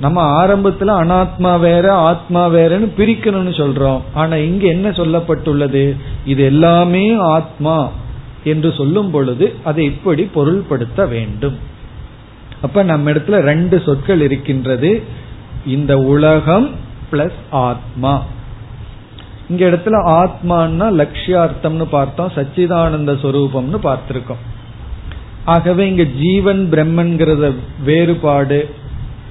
நம்ம 0.00 0.46
ஆரம்பத்துல 0.46 0.90
அனாத்மா 1.02 1.60
வேற 1.60 1.94
ஆத்மா 1.94 2.46
வேறன்னு 2.48 2.88
பிரிக்கணும்னு 2.98 3.52
சொல்றோம். 3.60 4.00
ஆனா 4.14 4.36
இங்க 4.36 4.66
என்ன 4.66 4.88
சொல்லப்பட்டுள்ளது? 4.90 5.96
இது 6.24 6.44
எல்லாமே 6.44 7.16
ஆத்மா 7.16 7.90
என்று 8.44 8.72
சொல்லும் 8.72 9.10
பொழுது 9.10 9.54
அதை 9.64 9.84
இப்படி 9.84 10.30
பொருள்படுத்த 10.34 11.08
வேண்டும். 11.08 11.58
அப்ப 12.62 12.82
நம்ம 12.82 13.10
இடத்துல 13.10 13.40
ரெண்டு 13.40 13.82
சொற்கள் 13.84 14.20
இருக்கின்றது. 14.20 15.02
இந்த 15.66 15.98
உலகம் 15.98 16.70
பிளஸ் 17.12 17.38
ஆத்மா. 17.50 18.22
இங்க 19.48 19.68
இடத்துல 19.68 20.06
ஆத்மான்னா 20.06 20.92
லட்சியார்த்தம்னு 20.92 21.82
பார்த்தோம் 21.82 22.32
சச்சிதானந்த 22.34 23.10
சொரூபம்னு 23.10 23.78
பார்த்திருக்கோம். 23.82 24.40
ஆகவே 25.44 25.88
இங்க 25.88 26.04
ஜீவன் 26.04 26.68
பிரம்மன்கிறத 26.70 27.54
வேறுபாடு 27.84 28.74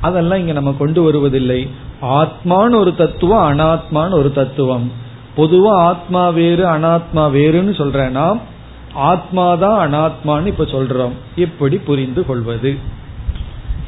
அதெல்லாம் 0.01 0.39
இங்க 0.39 0.51
நம்ம 0.51 0.75
கொண்டு 0.77 1.01
வருவதில்லை. 1.01 1.69
ஆத்மான்னு 2.01 2.75
ஒரு 2.75 2.95
தத்துவம் 2.95 3.59
அனாத்மான்னு 3.59 4.11
ஒரு 4.11 4.31
தத்துவம். 4.31 4.91
பொதுவா 5.37 5.69
ஆத்மா 5.69 6.29
வேறு 6.29 6.65
அனாத்மா 6.65 7.15
வேறுன்னு 7.15 8.09
நாம். 8.09 8.39
ஆத்மாதான் 8.95 9.85
அனாத்மான்னு 9.87 10.45
இப்ப 10.45 10.63
சொல்றோம். 10.63 11.11
எப்படி 11.35 11.77
புரிந்து 11.77 12.25
கொள்வது. 12.25 12.99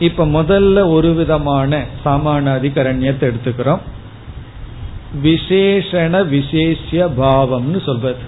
இப்ப 0.08 0.26
முதல்ல 0.26 0.78
ஒரு 0.96 1.10
விதமான 1.14 1.72
சாமான 2.06 2.46
அதிகரண்யத்தை 2.58 3.26
எடுத்துக்கிறோம். 3.30 3.84
விசேஷண 5.24 6.14
விசேஷ 6.28 7.10
பாவம்னு 7.18 7.80
சொல்வது 7.86 8.24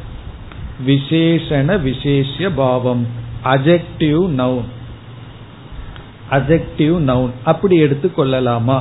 விசேஷண 0.88 1.78
விசேஷ 1.82 2.50
பாவம். 2.60 3.04
அஜெக்டிவ் 3.44 4.24
நவுன் 4.40 4.70
அஜெக்டிவ் 6.32 6.96
நவுன் 7.10 7.34
அப்படி 7.44 7.76
எடுத்துக்கொள்ளலாமா 7.84 8.80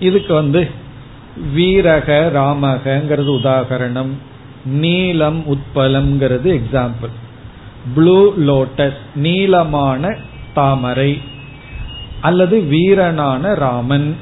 இதுக்கு 0.00 0.32
வந்து 0.34 0.60
வீரக 1.54 2.30
ராமகங்கிறது 2.34 3.30
உதாகரணம். 3.38 4.12
நீலம் 4.64 5.40
உட்பலம்ங்கிறது 5.54 6.48
எக்ஸாம்பிள் 6.58 7.14
ப்ளூ 7.94 8.18
லோட்டஸ் 8.48 9.02
நீளமான 9.14 10.02
தாமரை. 10.54 11.12
அல்லது 12.20 12.60
வீரனான 12.60 13.54
ராமன். 13.54 14.16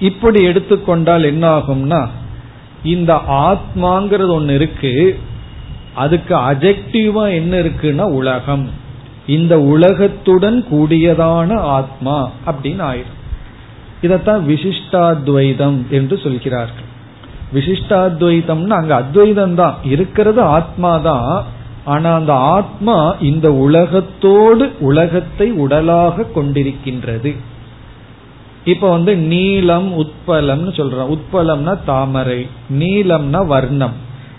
இப்படி 0.00 0.42
எடுத்துக்கொண்டால் 0.42 1.24
என்ன 1.24 1.58
ஆகும்னா 1.58 2.08
இந்த 2.82 3.12
ஆத்மாங்கிறது 3.28 4.28
ஒன்னு 4.28 4.54
இருக்கு 4.54 5.20
அதுக்கு 5.94 6.34
அஜெக்டிவா 6.36 7.34
என்ன 7.34 7.56
இருக்குன்னா 7.56 8.02
உலகம். 8.02 8.70
இந்த 9.26 9.60
உலகத்துடன் 9.60 10.66
கூடியதான 10.70 11.60
ஆத்மா 11.60 12.30
அப்படின்னு 12.46 12.84
ஆயிடும் 12.90 13.22
இதத்தான் 14.02 14.42
விசிஷ்டாத்வைதம் 14.50 15.88
என்று 15.88 16.18
சொல்கிறார்கள். 16.18 16.88
விசிஷ்டாத்வைதம்னு 17.54 18.68
அங்க 18.68 18.94
அத்வைதம் 18.94 19.54
தான் 19.54 19.76
இருக்கிறது 19.84 20.42
ஆத்மா 20.42 20.96
தான் 20.98 21.44
ஆனா 21.86 22.14
அந்த 22.14 22.32
ஆத்மா 22.32 22.96
இந்த 23.20 23.52
உலகத்தோடு 23.52 24.64
உலகத்தை 24.80 25.50
உடலாக 25.50 26.26
கொண்டிருக்கின்றது. 26.34 27.36
இப்ப 28.64 28.90
வந்து 28.90 29.16
நீலம் 29.16 29.88
உட்பலம்னு 29.98 30.72
சொல்றோம். 30.78 31.12
உட்பலம்னா 31.14 31.74
தாமரை 31.84 32.48
நீலம்னா 32.78 33.46
வர்ணம். 33.46 33.92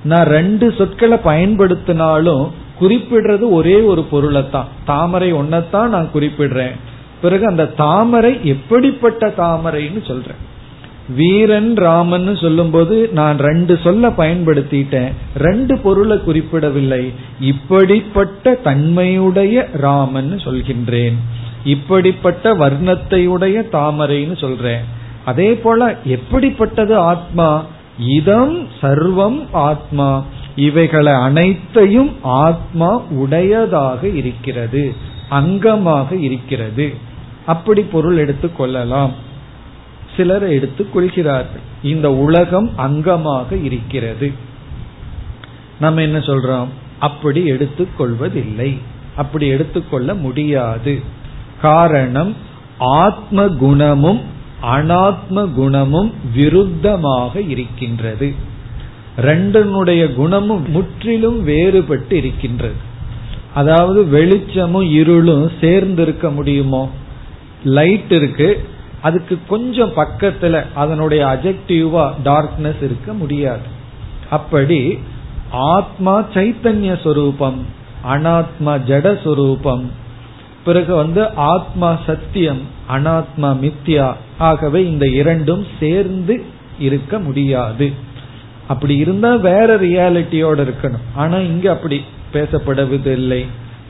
நான் 0.04 0.28
ரெண்டு 0.28 0.74
சொற்களை 0.78 1.17
பயன்படுத்தினாலும் 1.26 2.50
குறிப்பிடுறது 2.80 3.50
ஒரே 3.50 3.78
ஒரு 3.82 4.04
பொருளை 4.04 4.50
தான் 4.50 4.67
தாமரை 4.86 5.34
ஒன்னத்தான் 5.34 5.88
நான் 5.88 6.13
குறிப்பிடுறேன். 6.13 6.76
பிறகு 7.22 7.48
அந்த 7.48 7.65
தாமரை 7.65 8.39
எப்படிப்பட்ட 8.43 9.28
தாமரைன்னு 9.38 10.08
சொல்றேன். 10.08 10.56
வீரன் 11.15 11.76
ராமன் 11.76 12.36
சொல்லும் 12.36 12.70
போது 12.70 13.10
நான் 13.12 13.38
ரெண்டு 13.38 13.78
சொல்ல 13.84 14.10
பயன்படுத்திட்டேன். 14.10 15.12
ரெண்டு 15.38 15.78
பொருளை 15.78 16.17
குறிப்பிடவில்லை. 16.17 17.13
இப்படிப்பட்ட 17.39 18.54
தன்மையுடைய 18.54 19.67
ராமன் 19.74 20.39
சொல்கின்றேன். 20.43 21.13
இப்படிப்பட்ட 21.63 22.56
வர்ணத்தையுடைய 22.56 23.62
தாமரைன்னு 23.72 24.38
சொல்றேன். 24.38 24.80
அதே 25.26 25.54
போல 25.54 25.96
எப்படிப்பட்டது 26.04 26.98
ஆத்மா? 26.98 27.65
இதம் 28.00 28.67
சர்வம் 28.82 29.48
ஆத்மா. 29.52 30.24
இவைகளை 30.56 31.13
அனைத்தையும் 31.13 32.15
ஆத்மா 32.22 33.02
உடையதாக 33.10 34.08
இருக்கிறது 34.08 34.96
அங்கமாக 35.32 36.22
இருக்கிறது. 36.22 36.93
அப்படி 37.46 37.82
பொருள் 37.82 38.17
எடுத்துக் 38.17 38.58
கொள்ளலாம். 38.58 39.26
சிலர் 40.17 40.43
எடுத்துக் 40.43 40.93
கொள்கிறார்கள். 40.93 41.62
இந்த 41.84 42.13
உலகம் 42.13 42.69
அங்கமாக 42.77 43.63
இருக்கிறது. 43.63 44.32
நம்ம 45.80 46.01
என்ன 46.01 46.17
சொல்றோம்? 46.17 46.67
அப்படி 46.99 47.45
எடுத்துக் 47.45 47.97
கொள்வதில்லை. 47.97 48.77
அப்படி 49.15 49.47
எடுத்துக்கொள்ள 49.47 50.13
முடியாது. 50.13 51.01
காரணம் 51.62 52.36
ஆத்ம 52.77 53.47
குணமும் 53.47 54.21
அனாத்ம 54.62 55.53
குணமும் 55.53 56.13
விருத்தமாக 56.36 57.49
இருக்கின்றது. 57.49 58.34
ரெண்டனுடைய 59.17 60.13
குணமும் 60.13 60.71
முற்றிலும் 60.71 61.47
வேறுபட்டு 61.47 62.12
இருக்கின்றது. 62.12 62.75
அதாவது 63.53 64.08
வெளிச்சமும் 64.08 64.89
இருளும் 64.89 65.51
சேர்ந்து 65.62 66.01
இருக்க 66.01 66.32
முடியுமோ? 66.32 66.91
லைட் 67.63 68.12
இருக்கு. 68.12 68.67
அதுக்கு 69.02 69.38
கொஞ்சம் 69.48 69.94
பக்கத்துல 69.96 70.66
அதனுடைய 70.74 71.26
அஜெக்டிவா 71.26 72.12
டார்க்னஸ் 72.24 72.84
இருக்க 72.84 73.14
முடியாது. 73.14 73.68
அப்படி 74.30 75.00
ஆத்மா 75.52 76.20
சைத்தன்ய 76.20 77.02
சொரூபம் 77.04 77.66
அனாத்மா 78.10 78.74
ஜட 78.88 79.24
சொரூபம் 79.24 79.92
பிறகு 80.64 80.96
வந்து 80.96 81.30
ஆத்மா 81.36 82.00
சத்தியம் 82.06 82.62
அனாத்மா 82.90 83.56
மித்யா 83.64 84.14
ஆகவே 84.38 84.86
இந்த 84.86 85.08
இரண்டும் 85.08 85.66
சேர்ந்து 85.80 86.46
இருக்க 86.80 87.20
முடியாது. 87.20 87.92
அப்படி 88.68 88.96
இருந்தா 88.96 89.36
வேற 89.36 89.80
ரியாலிட்டியோட 89.80 90.68
இருக்கணும். 90.68 91.06
ஆனா 91.16 91.38
இங்க 91.38 91.72
அப்படி 91.72 92.04
பேசப்படுவதில்லை. 92.34 93.46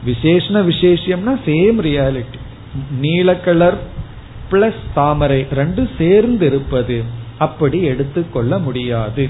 விசேஷன 0.06 0.62
விசேஷம்னா 0.72 1.34
சேம் 1.46 1.80
ரியாலிட்டி 1.82 2.40
நீல 3.00 3.36
கலர் 3.36 3.96
பிளஸ் 4.52 4.76
தாமரை 4.94 5.48
ரெண்டு 5.52 5.90
சேர்ந்து 5.98 6.46
இருப்பது 6.46 7.04
அப்படி 7.38 7.82
எடுத்துக்கொள்ள 7.82 8.60
முடியாது. 8.60 9.30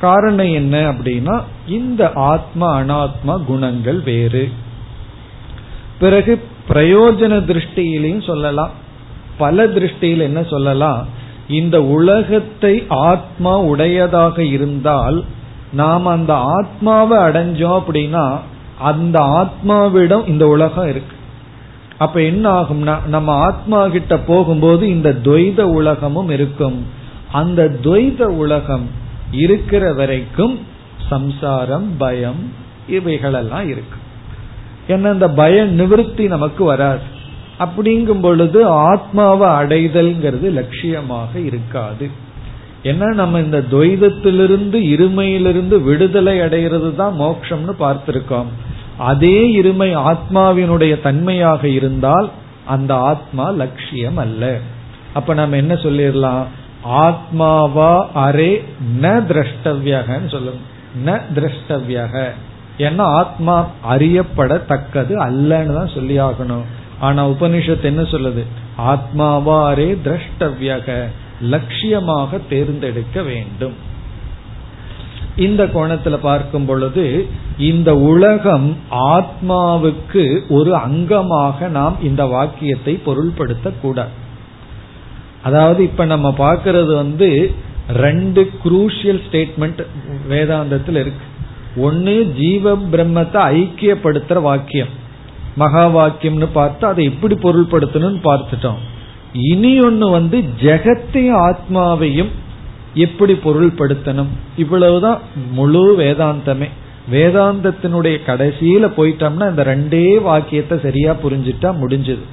காரணம் 0.00 0.52
என்ன 0.52 0.92
அப்படின்னா 0.92 1.42
இந்த 1.66 2.12
ஆத்மா 2.14 2.78
அனாத்மா 2.78 3.44
குணங்கள் 3.44 4.00
வேறு. 4.00 4.50
பிறகு 5.98 6.44
பிரயோஜன 6.68 7.40
திருஷ்டியிலையும் 7.44 8.26
சொல்லலாம். 8.26 8.70
பல 9.38 9.66
திருஷ்டியில் 9.66 10.18
என்ன 10.18 10.42
சொல்லலாம்? 10.42 11.06
இந்த 11.48 11.82
உலகத்தை 11.82 12.84
ஆத்மா 12.88 13.58
உடையதாக 13.58 14.44
இருந்தால் 14.44 15.24
நாம் 15.72 16.06
அந்த 16.06 16.34
ஆத்மாவை 16.34 17.18
அடைஞ்சோம் 17.18 17.82
அப்படின்னா 17.82 18.38
அந்த 18.78 19.18
ஆத்மாவிடம் 19.18 20.28
இந்த 20.28 20.46
உலகம் 20.46 20.88
இருக்கு. 20.88 21.15
அப்ப 21.98 22.22
என்ன 22.22 22.62
ஆகும்னா 22.62 23.06
நம்ம 23.06 23.32
ஆத்மா 23.32 23.88
கிட்ட 23.88 24.18
போகும்போது 24.18 24.88
இந்த 24.88 25.14
துவைத 25.24 25.60
உலகமும் 25.60 26.28
இருக்கும். 26.28 26.86
அந்த 27.32 27.76
துவைத 27.82 28.22
உலகம் 28.22 28.90
இருக்கிற 29.30 29.92
வரைக்கும் 29.92 30.58
சம்சாரம் 31.08 31.96
பயம் 31.98 32.52
இவைகளெல்லாம் 32.88 33.68
இருக்கு. 33.68 33.98
ஏன்னா 34.88 35.12
இந்த 35.12 35.28
பய 35.30 35.64
நிவர்த்தி 35.64 36.26
நமக்கு 36.26 36.64
வராது. 36.64 37.14
அப்படிங்கும் 37.58 38.20
பொழுது 38.20 38.66
ஆத்மாவை 38.66 39.48
அடைதல்ங்கிறது 39.48 40.48
லட்சியமாக 40.50 41.44
இருக்காது. 41.44 42.10
ஏன்னா 42.82 43.14
நம்ம 43.14 43.40
இந்த 43.40 43.64
துவைதத்திலிருந்து 43.70 44.78
இருமையிலிருந்து 44.94 45.82
விடுதலை 45.82 46.40
அடைகிறது 46.40 46.94
தான் 46.94 47.20
மோட்சம்னு 47.20 47.74
பார்த்திருக்கோம். 47.80 48.50
அதே 48.98 49.62
இருமை 49.62 50.16
ஆத்மாவினுடைய 50.16 51.00
தன்மையாக 51.02 51.68
இருந்தால் 51.68 52.30
அந்த 52.66 52.94
ஆத்மா 52.94 53.50
லட்சியம் 53.50 54.16
அல்ல 54.16 54.58
அப்ப 55.14 55.34
நம்ம 55.34 55.56
என்ன 55.56 55.74
சொல்லிடலாம்? 55.74 56.44
ஆத்மாவா 56.84 58.06
அரே 58.14 58.64
ந 59.02 59.06
திரஷ்டவியகன்னு 59.30 60.30
சொல்லணும் 60.30 60.64
ந 61.04 61.20
திரஷ்டவியக. 61.34 62.30
ஏன்னா 62.78 63.00
ஆத்மா 63.00 63.66
அறியப்படத்தக்கது 63.88 65.14
அல்லன்னு 65.28 65.74
தான் 65.74 65.94
சொல்லி 65.94 66.20
ஆகணும் 66.20 66.64
ஆனா 67.00 67.28
உபனிஷத்து 67.28 67.82
என்ன 67.82 68.02
சொல்லுது? 68.02 68.44
ஆத்மாவாரே 68.78 69.98
திரஷ்டவியக. 70.04 71.04
லட்சியமாக 71.42 72.40
தேர்ந்தெடுக்க 72.48 73.22
வேண்டும். 73.22 73.94
இந்த 75.36 75.64
கோணத்துல 75.64 76.16
பார்க்கும் 76.16 76.64
பொழுது 76.64 77.26
இந்த 77.58 77.96
உலகம் 77.96 78.76
ஆத்மாவுக்கு 78.90 80.42
ஒரு 80.48 80.74
அங்கமாக 80.76 81.68
நாம் 81.68 81.96
இந்த 82.02 82.24
வாக்கியத்தை 82.24 83.00
பொருள்படுத்த 83.06 83.72
கூடாது 83.82 84.14
அதாவது 85.42 85.82
இப்ப 85.82 86.04
நம்ம 86.04 86.34
பார்க்கறது 86.38 86.94
வந்து 86.94 87.54
ரெண்டு 87.88 88.50
குரூஷியல் 88.64 89.20
ஸ்டேட்மெண்ட் 89.26 89.80
வேதாந்தத்தில் 90.28 90.98
இருக்கு. 91.00 91.26
ஒன்னு 91.76 92.32
ஜீவ 92.36 92.76
பிரம்மத்தை 92.76 93.40
ஐக்கியப்படுத்துற 93.56 94.40
வாக்கியம். 94.40 94.88
மகா 95.56 95.84
வாக்கியம்னு 95.88 96.48
பார்த்தா 96.54 96.84
அதை 96.84 97.04
எப்படி 97.04 97.34
பொருள்படுத்தணும்னு 97.34 98.20
பார்த்துட்டோம். 98.24 98.80
இனி 99.32 99.80
ஒன்னு 99.80 100.10
வந்து 100.10 100.44
ஜெகத்தையும் 100.62 101.40
ஆத்மாவையும் 101.40 102.32
எப்படி 102.96 103.32
பொருள்படுத்தணும்? 103.32 104.32
இவ்வளவுதான் 104.56 105.20
முழு 105.52 105.98
வேதாந்தமே. 105.98 106.68
வேதாந்தத்தினுடைய 107.12 108.18
கடைசியில 108.26 108.92
போயிட்டோம்னா 108.96 109.50
இந்த 109.50 109.64
ரெண்டே 109.64 110.22
வாக்கியத்தை 110.22 110.78
சரியா 110.82 111.16
புரிஞ்சுட்டா 111.24 111.74
முடிஞ்சது. 111.82 112.24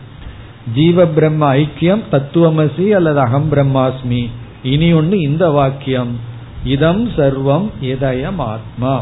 ஜீவ 0.73 1.05
பிரம்ம 1.05 1.55
ஐக்கியம் 1.55 2.03
தத்துவமசி 2.11 2.89
அல்லது 2.89 3.19
அகம் 3.19 3.51
பிரம்மாஸ்மி. 3.51 4.29
இனி 4.63 4.93
ஒன்னு 4.93 5.19
இந்த 5.19 5.49
வாக்கியம். 5.49 6.19
இதம் 6.63 7.09
சர்வம் 7.09 7.69
இதயம் 7.81 8.39
ஆத்மா. 8.39 9.01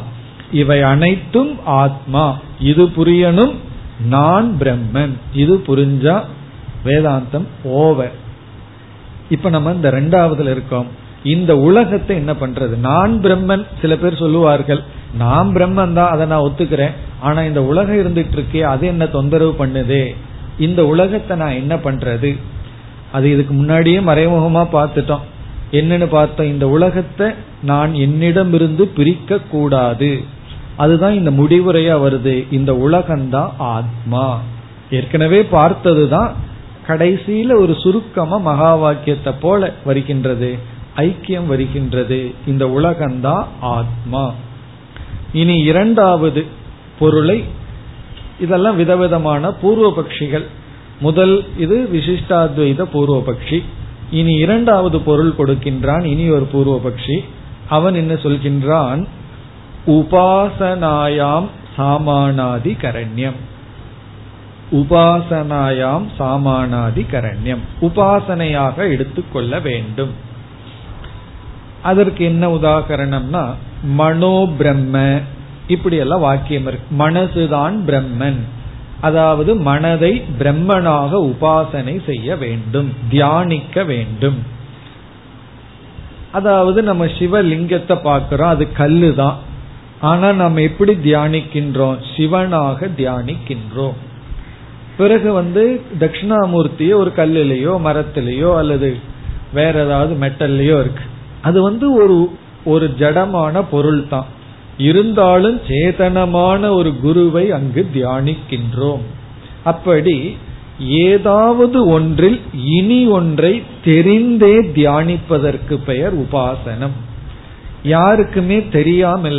இவை 0.51 0.81
அனைத்தும் 0.81 1.59
ஆத்மா. 1.65 2.37
இது 2.59 2.85
புரியணும் 2.85 3.53
நான் 4.05 4.55
பிரம்மன். 4.59 5.13
இது 5.33 5.63
புரிஞ்சா 5.67 6.23
வேதாந்தம் 6.85 7.45
ஓவர். 7.63 8.11
இப்ப 9.29 9.49
நம்ம 9.49 9.71
இந்த 9.71 9.91
ரெண்டாவதுல 9.91 10.51
இருக்கோம். 10.51 10.87
இந்த 11.23 11.57
உலகத்தை 11.57 12.15
என்ன 12.15 12.33
பண்றது? 12.33 12.77
நான் 12.77 13.19
பிரம்மன் 13.21 13.65
சில 13.81 13.95
பேர் 13.95 14.15
சொல்லுவார்கள் 14.15 14.83
நான் 15.17 15.53
பிரம்மன் 15.53 15.93
தான் 15.93 16.09
அதை 16.09 16.25
நான் 16.25 16.51
ஒத்துக்கிறேன். 16.51 16.91
ஆனா 17.19 17.41
இந்த 17.41 17.63
உலகம் 17.63 17.95
இருந்துட்டு 17.95 18.35
இருக்கே 18.35 18.61
அது 18.61 18.87
என்ன 18.87 19.05
தொந்தரவு 19.05 19.65
பண்ணுதே? 19.65 20.15
இந்த 20.57 20.85
உலகத்தை 20.85 21.37
நான் 21.37 21.51
என்ன 21.51 21.75
பண்றது? 21.75 22.37
அது 23.11 23.31
இதுக்கு 23.31 23.53
முன்னாடியே 23.53 23.99
மறைமுகமா 23.99 24.63
பார்த்துட்டோம். 24.73 25.19
என்னன்னு 25.71 26.05
பார்த்தோம் 26.05 26.47
இந்த 26.47 26.69
உலகத்தை 26.69 27.27
நான் 27.63 27.93
என்னிடமிருந்து 27.93 28.87
பிரிக்க 28.87 29.37
கூடாது 29.37 30.21
அதுதான் 30.77 31.13
இந்த 31.13 31.31
முடிவுரையா 31.31 31.95
வருது. 32.05 32.51
இந்த 32.51 32.71
உலகம்தான் 32.73 33.49
ஆத்மா. 33.57 34.39
ஏற்கனவே 34.89 35.43
பார்த்ததுதான் 35.43 36.33
கடைசியில 36.87 37.55
ஒரு 37.59 37.75
சுருக்கமா 37.75 38.37
மகா 38.37 38.75
வாக்கியத்தை 38.75 39.33
போல 39.41 39.73
வருகின்றது. 39.85 40.79
ஐக்கியம் 40.95 41.45
வருகின்றது. 41.45 42.33
இந்த 42.47 42.65
உலகம்தான் 42.65 43.45
ஆத்மா. 43.59 44.33
இனி 45.33 45.57
இரண்டாவது 45.57 46.45
பொருளை 46.99 47.43
இதெல்லாம் 48.39 48.75
விதவிதமான 48.75 49.51
பூர்வ 49.51 49.93
பட்சிகள் 49.97 50.45
முதல் 50.99 51.45
இது 51.57 51.89
விசிஷ்டாத்வைத 51.93 52.81
பூர்வ 52.81 53.23
பட்சி 53.27 53.63
இனி 54.11 54.33
இரண்டாவது 54.33 55.01
பொருள் 55.01 55.33
கொடுக்கின்றான் 55.37 56.03
இனி 56.03 56.29
ஒரு 56.29 56.43
பூர்வ 56.43 56.81
பட்சி 56.83 57.23
அவன் 57.69 57.93
என்ன 57.93 58.13
சொல்கின்றான்? 58.13 59.05
உபாசனாயாம் 59.87 61.47
சாமானாதி 61.77 62.77
கரண்யம் 62.81 63.39
உபாசனாயாம் 64.71 66.05
சாமானாதி 66.19 67.05
கரண்யம் 67.11 67.63
உபாசனையாக 67.81 68.75
எடுத்துக்கொள்ள 68.75 69.59
வேண்டும். 69.59 70.29
அதற்கு 71.83 72.25
என்ன 72.25 72.47
உதாகரணம்னா 72.47 73.43
மனோ 73.83 74.47
பிரம்ம. 74.59 75.19
இப்படி 75.67 75.95
எல்லாம் 75.95 76.19
வாக்கியம் 76.19 76.67
இருக்கு. 76.67 77.09
மனசுதான் 77.09 77.75
பிரம்மன். 77.87 78.41
அதாவது 79.01 79.55
மனதை 79.55 80.23
பிரம்மனாக 80.39 81.11
உபாசனை 81.31 82.05
செய்ய 82.05 82.35
வேண்டும் 82.35 82.89
தியானிக்க 83.09 83.83
வேண்டும். 83.83 84.39
அதாவது 86.31 86.83
நம்ம 86.83 87.05
சிவலிங்கத்தை 87.05 87.95
பார்க்கிறோம் 88.03 88.49
அது 88.49 88.71
கல்லு 88.71 89.15
தான் 89.15 89.37
ஆனா 90.01 90.31
நம்ம 90.31 90.61
எப்படி 90.61 90.93
தியானிக்கின்றோம்? 90.93 91.97
சிவனாக 92.15 92.87
தியானிக்கின்றோம். 92.97 93.97
பிறகு 94.97 95.33
வந்து 95.33 95.81
தட்சிணாமூர்த்தியோ 95.99 96.93
ஒரு 96.93 97.11
கல்லுலேயோ 97.15 97.73
மரத்திலேயோ 97.87 98.57
அல்லது 98.57 98.99
வேற 99.53 99.85
ஏதாவது 99.85 100.13
மெட்டல்லையோ 100.15 100.79
இருக்கு. 100.79 101.03
அது 101.41 101.61
வந்து 101.61 101.93
ஒரு 101.93 102.29
ஒரு 102.65 102.93
ஜடமான 102.99 103.63
பொருள் 103.71 104.07
தான் 104.07 104.25
இருந்தாலும் 104.77 105.61
சேதனமான 105.67 106.69
ஒரு 106.69 106.99
குருவை 106.99 107.51
அங்கு 107.51 107.89
தியானிக்கின்றோம். 107.93 109.05
அப்படி 109.63 110.37
ஏதாவது 110.79 111.85
ஒன்றில் 111.85 112.41
இனி 112.53 113.07
ஒன்றை 113.07 113.63
தெரிந்தே 113.83 114.55
தியானிப்பதற்கு 114.75 115.75
பெயர் 115.85 116.17
உபாசனம். 116.19 116.95
யாருக்குமே 117.83 118.67
தெரியாம 118.67 119.29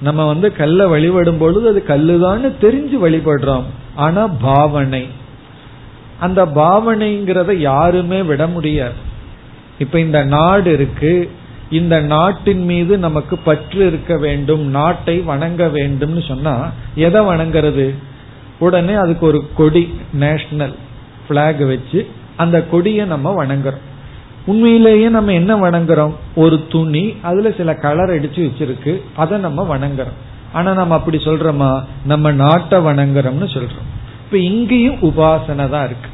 நம்ம 0.00 0.26
வந்து 0.26 0.52
கல்லை 0.52 0.86
வழிபடும் 0.86 1.38
பொழுது 1.38 1.68
அது 1.68 1.84
கல்லுதான்னு 1.88 2.52
தெரிஞ்சு 2.60 2.96
வழிபடுறோம். 3.02 3.62
ஆனா 3.94 4.26
பாவனை. 4.26 5.08
அந்த 6.20 6.46
பாவனைங்கிறத 6.46 7.54
யாருமே 7.56 8.22
விட 8.22 8.46
முடியாது. 8.46 9.12
இப்ப 9.78 10.00
இந்த 10.00 10.24
நாடு 10.24 10.72
இருக்கு. 10.72 11.30
இந்த 11.70 12.00
நாட்டின் 12.00 12.64
மீது 12.64 12.98
நமக்கு 12.98 13.38
பற்று 13.38 13.86
இருக்க 13.86 14.16
வேண்டும். 14.16 14.66
நாட்டை 14.66 15.18
வணங்க 15.18 15.66
வேண்டும்னு 15.66 16.26
சொன்னா 16.28 16.70
எதை 16.94 17.20
வணங்குறது? 17.20 17.94
உடனே 18.58 18.92
அதுக்கு 18.92 19.26
ஒரு 19.26 19.50
கொடி 19.56 19.94
நேஷனல் 20.12 20.74
பிளாக் 21.28 21.58
வச்சு 21.58 22.08
அந்த 22.36 22.66
கொடியை 22.66 23.06
நம்ம 23.06 23.44
வணங்குறோம். 23.44 23.82
உண்மையிலேயே 24.46 25.08
நம்ம 25.08 25.32
என்ன 25.32 25.56
வணங்குறோம்? 25.56 26.12
ஒரு 26.34 26.66
துணி 26.68 27.14
அதுல 27.22 27.50
சில 27.50 27.74
கலர் 27.74 28.10
அடிச்சு 28.10 28.50
வச்சிருக்கு. 28.50 29.00
அதை 29.16 29.38
நம்ம 29.38 29.76
வணங்குறோம். 29.76 30.16
ஆனா 30.52 30.72
நம்ம 30.72 30.94
அப்படி 30.94 31.16
சொல்றோமா? 31.16 31.84
நம்ம 32.04 32.32
நாட்டை 32.32 32.78
வணங்குறோம்னு 32.78 33.46
சொல்றோம். 33.46 33.86
இப்ப 34.24 34.38
இங்கேயும் 34.38 34.94
உபாசனை 34.94 35.68
தான் 35.68 35.84
இருக்கு. 35.84 36.08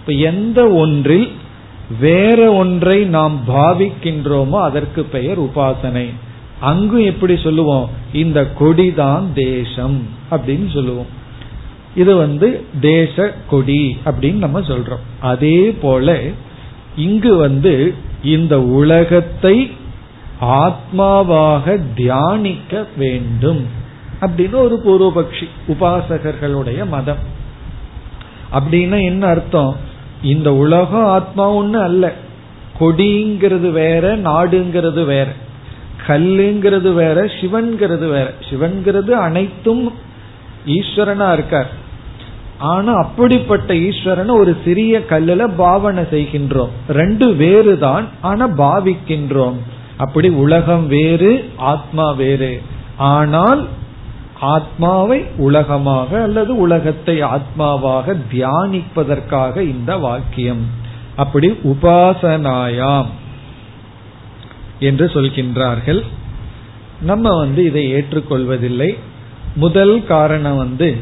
இப்ப 0.00 0.12
எந்த 0.12 0.68
ஒன்றில் 0.68 1.32
வேற 2.00 2.52
ஒன்றை 2.52 3.04
நாம் 3.04 3.44
பாவிக்கின்றோமோ 3.48 4.60
அதற்கு 4.60 5.04
பெயர் 5.04 5.40
உபாசனை. 5.40 6.12
அங்கும் 6.60 7.04
எப்படி 7.04 7.36
சொல்லுவோம்? 7.36 7.90
இந்த 8.12 8.50
கொடிதான் 8.58 9.32
தேசம் 9.32 10.06
அப்படின்னு 10.30 10.72
சொல்லுவோம். 10.72 11.06
இது 11.94 12.16
வந்து 12.16 12.64
தேச 12.80 13.34
கொடி 13.48 13.98
அப்படின்னு 14.04 14.32
நம்ம 14.32 14.60
சொல்றோம். 14.60 15.04
அதே 15.20 15.70
போல 15.70 16.18
இங்கு 16.96 17.36
வந்து 17.36 17.94
இந்த 18.24 18.62
உலகத்தை 18.62 19.70
ஆத்மாவாக 20.40 21.80
தியானிக்க 21.94 22.86
வேண்டும் 22.96 23.66
அப்படின்னு 24.20 24.52
ஒரு 24.52 24.80
பூர்வபக்ஷி 24.86 25.48
உபாசகர்களுடைய 25.68 26.88
மதம். 26.88 27.18
அப்படின்னா 28.52 29.02
என்ன 29.02 29.26
அர்த்தம்? 29.26 29.76
இந்த 30.22 30.54
உலகம் 30.54 31.04
ஆத்மா 31.04 31.54
ஒண்ணு 31.54 31.72
அல்ல. 31.72 32.12
கொடிங்கிறது 32.80 33.70
வேற 33.70 34.16
நாடுங்கிறது 34.16 35.04
வேற. 35.04 35.26
கல்லுங்கிறது 36.06 36.94
வேற 36.94 37.30
சிவன்கிறது 37.40 38.08
வேற. 38.08 38.32
சிவன்கிறது 38.50 39.16
அனைத்தும் 39.16 39.92
ஈஸ்வரனா 40.66 41.32
இருக்கார். 41.32 41.70
ஆனா 42.58 42.94
அப்படிப்பட்ட 42.94 43.74
ஈஸ்வரனை 43.74 44.30
ஒரு 44.30 44.56
சிறிய 44.64 44.98
கல்லுல 44.98 45.50
பாவனை 45.56 46.02
செய்கின்றோம். 46.02 46.68
ரெண்டு 46.88 47.34
வேறு 47.34 47.78
தான் 47.78 48.08
ஆனா 48.20 48.48
பாவிக்கின்றோம். 48.48 49.56
அப்படி 49.96 50.28
உலகம் 50.28 50.86
வேறு 50.86 51.50
ஆத்மா 51.56 52.10
வேறு. 52.10 52.62
ஆனால் 52.96 53.68
ஆத்மாவை 54.42 55.24
உலகமாக 55.36 56.22
அல்லது 56.22 56.56
உலகத்தை 56.56 57.22
ஆத்மாவாக 57.22 58.16
தியானிப்பதற்காக 58.32 59.56
இந்த 59.60 59.96
வாக்கியம். 59.96 60.66
அப்படி 61.16 61.50
உபாசனாயாம் 61.50 63.06
என்று 64.78 65.06
சொல்கின்றார்கள். 65.06 66.02
நம்ம 67.00 67.36
வந்து 67.36 67.64
இதை 67.64 67.94
ஏற்றுக்கொள்வதில்லை. 67.94 68.98
முதல் 69.54 70.06
காரணம் 70.06 70.56
வந்து 70.56 70.96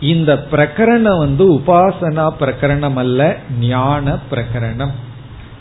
இந்த 0.00 0.46
பிரகரணம் 0.50 1.18
வந்து 1.18 1.44
உபாசனா 1.54 2.32
பிரகரணம் 2.40 2.94
அல்ல 2.94 3.36
ஞான 3.60 4.16
பிரகரணம். 4.30 4.94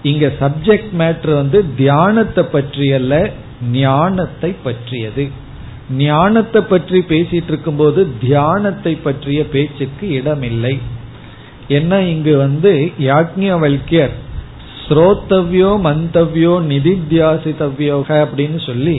இங்க 0.03 0.31
சப்ஜெக்ட் 0.39 0.93
மேட்ரு 0.97 1.33
வந்து 1.33 1.73
தியானத்தை 1.75 2.45
பற்றியல்ல 2.53 3.31
ஞானத்தை 3.71 4.55
பற்றியது. 4.63 5.45
ஞானத்தை 5.89 6.61
பற்றி 6.61 6.99
பேசிட்டு 6.99 7.47
இருக்கும்போது 7.47 8.07
தியானத்தை 8.19 8.95
பற்றிய 8.95 9.45
பேச்சுக்கு 9.47 10.09
இடமில்லை. 10.09 10.79
என்ன 11.67 12.01
இங்கு 12.03 12.37
வந்து 12.37 12.71
யாக்ஞவல்யர் 12.99 14.15
ஸ்ரோத்தவ்யோ 14.83 15.71
மந்தவ்யோ 15.85 16.53
நிதித்தியாசித்தவ்யோக 16.67 18.09
அப்படின்னு 18.25 18.59
சொல்லி 18.65 18.97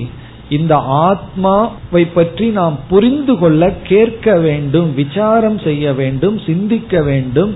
இந்த 0.49 0.75
ஆத்மாவை 0.77 2.07
பற்றி 2.07 2.47
நாம் 2.51 2.77
புரிந்து 2.89 3.39
கொள்ள 3.39 3.71
கேட்க 3.83 4.39
வேண்டும் 4.39 4.95
விசாரம் 4.95 5.59
செய்ய 5.59 5.93
வேண்டும் 5.93 6.39
சிந்திக்க 6.39 7.03
வேண்டும் 7.03 7.53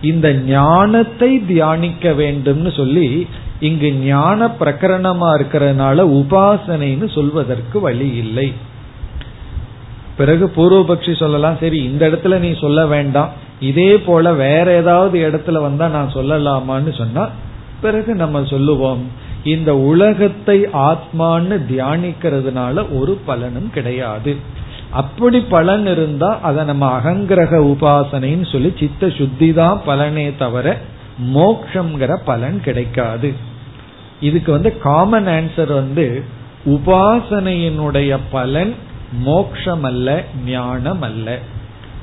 இந்த 0.00 0.32
ஞானத்தை 0.32 1.30
தியானிக்க 1.46 2.12
வேண்டும்னு 2.12 2.72
சொல்லி 2.76 3.08
இங்கு 3.60 3.90
ஞான 4.04 4.46
பிரகரணமா 4.60 5.28
இருக்கிறதுனால 5.34 5.98
உபாசனைன்னு 6.20 7.08
சொல்வதற்கு 7.14 7.80
வழி 7.80 8.08
இல்லை. 8.16 8.48
பிறகு 10.16 10.44
பூர்வபக்ஷி 10.56 11.12
சொல்லலாம் 11.16 11.56
சரி 11.60 11.78
இந்த 11.84 12.02
இடத்துல 12.08 12.38
நீ 12.38 12.50
சொல்ல 12.60 12.86
வேண்டாம். 12.86 13.30
இதே 13.60 13.92
போல 13.98 14.32
வேற 14.32 14.66
ஏதாவது 14.72 15.16
இடத்துல 15.28 15.60
வந்தா 15.60 15.86
நான் 15.88 16.14
சொல்லலாமான்னு 16.14 16.92
சொன்னா 16.98 17.24
பிறகு 17.80 18.14
நம்ம 18.14 18.44
சொல்லுவோம். 18.44 19.02
இந்த 19.44 19.70
உலகத்தை 19.76 20.58
ஆத்மான்னு 20.88 21.56
தியானிக்கிறதுனால 21.70 22.84
ஒரு 22.98 23.14
பலனும் 23.24 23.70
கிடையாது. 23.70 24.34
அப்படி 24.90 25.38
பலன் 25.40 25.86
இருந்தா 25.86 26.30
அதை 26.42 26.64
நம்ம 26.64 26.84
அகங்கிரக 26.98 27.60
உபாசனைன்னு 27.72 28.46
சொல்லி 28.52 28.70
சித்த 28.78 29.08
சுத்தி 29.18 29.48
தான் 29.52 29.80
பலனே 29.86 30.26
தவிர 30.38 30.76
மோக்ஷங்கிற 31.34 32.12
பலன் 32.24 32.58
கிடைக்காது. 32.60 33.30
இதுக்கு 34.20 34.50
வந்து 34.52 34.70
காமன் 34.78 35.26
ஆன்சர் 35.26 35.72
வந்து 35.72 36.06
உபாசனையினுடைய 36.66 38.18
பலன் 38.30 38.74
மோக்ஷம் 39.22 39.82
அல்ல 39.82 40.24
ஞானம் 40.46 41.02
அல்ல 41.02 41.38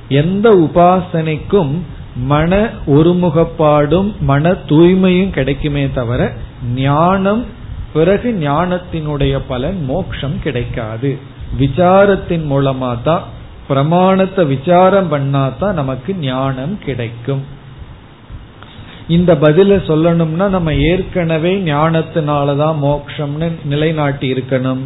எந்த 0.09 0.49
உபாசனைக்கும் 0.55 1.73
மன 2.15 2.69
ஒருமுகப்பாடும் 2.87 4.15
மன 4.19 4.51
தூய்மையும் 4.51 5.29
கிடைக்குமே 5.29 5.91
தவிர 5.91 6.31
ஞானம் 6.75 7.45
பிறகு 7.93 8.37
ஞானத்தினுடைய 8.39 9.41
பலன் 9.47 9.85
மோக்ஷம் 9.85 10.39
கிடைக்காது. 10.39 11.19
விசாரத்தின் 11.59 12.45
மூலமா 12.51 13.01
தான் 13.03 13.23
பிரமாணத்தை 13.67 14.45
விசாரம் 14.45 15.11
பண்ணாதான் 15.11 15.73
நமக்கு 15.73 16.15
ஞானம் 16.15 16.79
கிடைக்கும். 16.79 17.41
இந்த 19.07 19.33
பதில 19.33 19.75
சொல்லணும்னா 19.89 20.49
நம்ம 20.49 20.73
ஏற்கனவே 20.73 21.59
ஞானத்தினாலதான் 21.59 22.75
மோக்ஷம்னு 22.81 23.51
நிலைநாட்டி 23.63 24.33
இருக்கணும். 24.33 24.79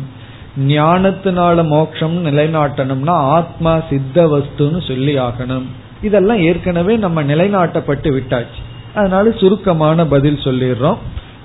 ஞானத்தினால 0.59 1.67
மோட்சம் 1.67 2.25
நிலைநாட்டணும்னா 2.25 3.09
ஆத்மா 3.09 3.79
சித்த 3.89 4.25
வஸ்துன்னு 4.25 4.87
சொல்லி 4.87 5.17
ஆகணும். 5.17 5.65
இதெல்லாம் 6.01 6.37
ஏற்கனவே 6.37 6.95
நம்ம 6.95 7.23
நிலைநாட்டப்பட்டு 7.23 8.13
விட்டாச்சு. 8.13 8.61
அதனால 8.95 9.31
சுருக்கமான 9.31 10.05
பதில் 10.05 10.39
சொல்லிடுறோம். 10.43 10.97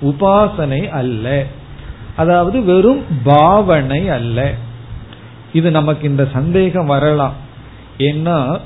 உபாசனை 0.03 0.89
அல்ல. 0.89 1.45
அதாவது 2.17 2.65
வெறும் 2.65 3.03
பாவனை 3.25 4.09
அல்ல. 4.09 4.55
இது 5.53 5.71
நமக்கு 5.71 6.09
இந்த 6.09 6.29
சந்தேகம் 6.33 6.87
வரலாம். 6.87 7.33
ஏன்னா 7.99 8.61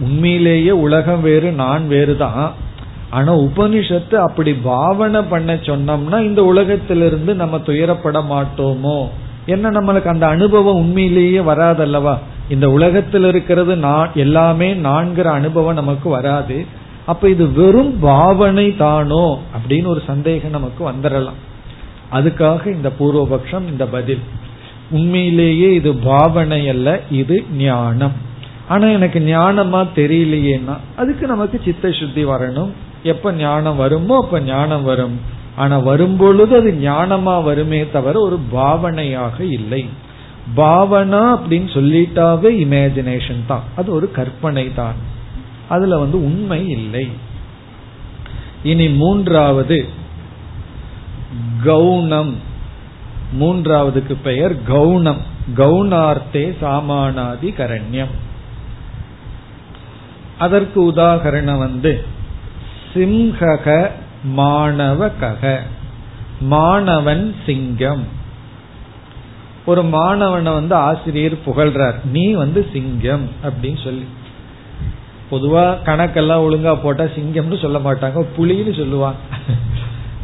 உண்மையிலேயே 0.00 0.70
உலகம் 0.70 1.22
வேறு 1.22 1.52
நான் 1.52 1.88
வேறு 1.88 2.16
தான். 2.16 2.52
ஆனா 3.10 3.36
உபனிஷத்து 3.36 4.14
அப்படி 4.14 4.54
பாவனை 4.54 5.22
பண்ண 5.22 5.54
சொன்னோம்னா 5.54 6.20
இந்த 6.20 6.44
உலகத்திலிருந்து 6.44 7.34
நம்ம 7.34 7.56
துயரப்பட 7.56 8.22
மாட்டோமோ? 8.30 9.08
என்ன 9.46 9.70
நம்மளுக்கு 9.70 10.06
அந்த 10.06 10.26
அனுபவம் 10.26 10.74
உண்மையிலேயே 10.74 11.38
வராதல்லவா? 11.38 12.18
இந்த 12.48 12.70
உலகத்தில் 12.70 13.24
இருக்கிறது 13.24 13.76
நான் 13.76 14.10
எல்லாமே 14.14 14.74
நான்கிற 14.74 15.22
அனுபவம் 15.22 15.74
நமக்கு 15.74 16.08
வராது. 16.08 16.66
அப்ப 17.06 17.28
இது 17.28 17.52
வெறும் 17.52 17.98
பாவனை 17.98 18.76
தானோ? 18.76 19.38
அப்படின்னு 19.56 19.86
ஒரு 19.86 20.02
சந்தேகம் 20.06 20.50
நமக்கு 20.50 20.90
வந்துடலாம் 20.90 21.38
அதுக்காக 22.12 22.66
இந்த 22.66 22.92
பூர்வபக்ஷம் 22.98 23.68
இந்த 23.70 23.86
பதில். 23.86 24.20
உண்மையிலேயே 24.90 25.74
இது 25.74 25.94
பாவனை 25.94 26.68
அல்ல 26.68 27.00
இது 27.10 27.44
ஞானம். 27.56 28.12
ஆனா 28.68 28.86
எனக்கு 28.86 29.20
ஞானமா 29.20 29.86
தெரியலையேன்னா 29.94 30.76
அதுக்கு 30.96 31.26
நமக்கு 31.26 31.60
சித்த 31.64 31.92
சுத்தி 31.92 32.24
வரணும். 32.24 32.70
எப்ப 33.02 33.32
ஞானம் 33.32 33.76
வருமோ 33.76 34.16
அப்ப 34.16 34.40
ஞானம் 34.40 34.82
வரும். 34.82 35.20
ஆனா 35.60 35.76
வரும்பொழுது 35.88 36.52
அது 36.60 36.70
ஞானமா 36.82 37.34
வருமே 37.48 37.80
தவிர 37.90 38.14
ஒரு 38.20 38.36
பாவனையாக 38.52 39.36
இல்லை. 39.58 39.82
பாவனா 40.56 41.22
அப்படின்னு 41.36 41.68
சொல்லிட்டாவே 41.76 42.50
இமேஜினேஷன் 42.64 43.42
தான். 43.46 43.66
அது 43.76 43.88
ஒரு 43.92 44.06
கற்பனை 44.18 44.66
தான். 44.74 44.98
அதுல 45.68 45.98
வந்து 45.98 46.18
உண்மை 46.24 46.60
இல்லை. 46.68 47.04
இனி 48.62 48.86
மூன்றாவது 49.02 49.78
கவுனம் 51.64 52.32
மூன்றாவதுக்கு 53.40 54.14
பெயர் 54.22 54.54
கவுனம் 54.68 55.20
கவுனார்த்தே 55.56 56.44
சாமானாதி 56.62 57.48
கரண்யம் 57.58 58.14
அதற்கு 60.38 60.78
உதாகரணம் 60.92 61.62
வந்து 61.66 61.92
சிம்ஹக 62.92 63.66
மாணவ 64.22 65.10
கக 65.20 65.58
மாணவன் 66.40 67.34
சிங்கம். 67.46 68.06
ஒரு 69.66 69.82
மாணவனை 69.82 70.52
வந்து 70.52 70.74
ஆசிரியர் 70.74 71.38
புகழ்றார். 71.46 72.04
நீ 72.04 72.32
வந்து 72.32 72.66
சிங்கம் 72.72 73.28
அப்படின்னு 73.42 73.84
சொல்லி. 73.84 74.04
பொதுவா 75.30 75.76
கணக்கெல்லாம் 75.84 76.42
ஒழுங்கா 76.42 76.78
போட்டா 76.82 77.04
சிங்கம்னு 77.04 77.60
சொல்ல 77.60 77.78
மாட்டாங்க. 77.78 78.26
புலின்னு 78.38 78.76
சொல்லுவாங்க. 78.76 79.18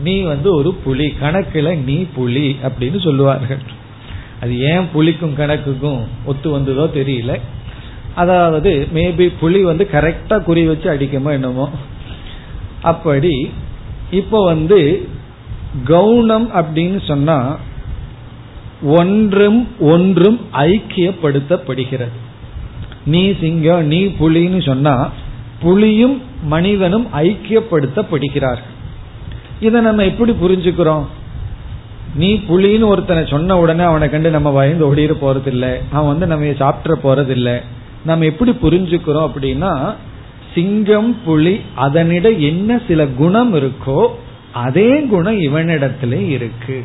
நீ 0.02 0.20
வந்து 0.20 0.54
ஒரு 0.54 0.74
புலி. 0.74 1.14
கணக்குல 1.20 1.76
நீ 1.76 2.06
புலி 2.14 2.58
அப்படின்னு 2.62 3.00
சொல்லுவார்கள். 3.00 3.58
அது 4.40 4.60
ஏன் 4.60 4.88
புலிக்கும் 4.92 5.36
கணக்குக்கும் 5.36 6.00
ஒத்து 6.24 6.50
வந்ததோ 6.50 6.90
தெரியல. 6.94 7.40
அதாவது 8.14 8.88
மேபி 8.94 9.32
புலி 9.40 9.62
வந்து 9.62 9.88
கரெக்டா 9.92 10.42
குறி 10.42 10.66
வச்சு 10.66 10.94
அடிக்குமோ 10.94 11.30
என்னமோ. 11.30 11.70
அப்படி 12.82 13.50
இப்போ 14.10 14.44
வந்து 14.44 15.08
கவுனம் 15.86 16.46
அப்படின்னு 16.54 17.06
சொன்னா 17.06 17.56
ஒன்றும் 18.82 19.68
ஒன்றும் 19.80 20.40
ஐக்கியப்படுத்தப்படுகிறது. 20.52 22.16
நீ 23.04 23.32
சிங்கம் 23.40 23.86
நீ 23.86 24.04
புலின்னு 24.04 24.66
சொன்னா 24.66 25.10
புலியும் 25.60 26.22
மனிதனும் 26.42 27.06
ஐக்கியப்படுத்தப்படுகிறார்கள். 27.14 28.74
இதை 29.60 29.80
நம்ம 29.80 30.04
எப்படி 30.04 30.32
புரிஞ்சுக்கிறோம்? 30.32 31.04
நீ 32.14 32.34
புலின்னு 32.34 32.86
ஒருத்தனை 32.86 33.26
சொன்ன 33.26 33.58
உடனே 33.58 33.82
அவனை 33.82 34.10
கண்டு 34.10 34.30
நம்ம 34.30 34.52
பயந்து 34.52 34.94
ஓடிட 34.94 35.14
போறது 35.20 35.46
இல்லை 35.46 35.78
அவன் 35.92 36.06
வந்து 36.06 36.26
நம்ம 36.26 36.44
சாப்பிட்ற 36.44 36.94
போறது 37.02 37.28
இல்லை 37.28 37.60
நம்ம 38.04 38.24
எப்படி 38.24 38.50
புரிஞ்சுக்கிறோம் 38.50 39.28
அப்படின்னா 39.28 39.94
சிங்கம் 40.56 41.16
புலி 41.24 41.60
அதனிட 41.76 42.30
என்ன 42.30 42.80
சில 42.88 43.06
குணம் 43.06 43.54
இருக்கோ 43.54 44.06
அதே 44.52 45.02
குணம் 45.02 45.40
இவனிடத்துல 45.40 46.28
இருக்கு. 46.28 46.84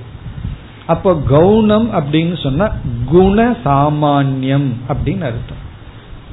அப்ப 0.88 1.13
கவுனம் 1.29 1.88
அப்படின்னு 1.99 2.41
சொன்னா 2.43 2.67
குண 3.05 3.55
சாமான்யம் 3.65 4.69
அப்படின்னு 4.89 5.21
அர்த்தம். 5.21 5.62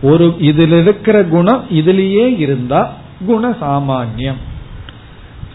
ஒரு 0.03 0.27
இதுல 0.27 0.81
இருக்கிற 0.81 1.25
குணம் 1.25 1.65
இதுலயே 1.71 2.39
இருந்தா 2.39 2.93
குண 3.27 3.51
சாமான்யம். 3.61 4.41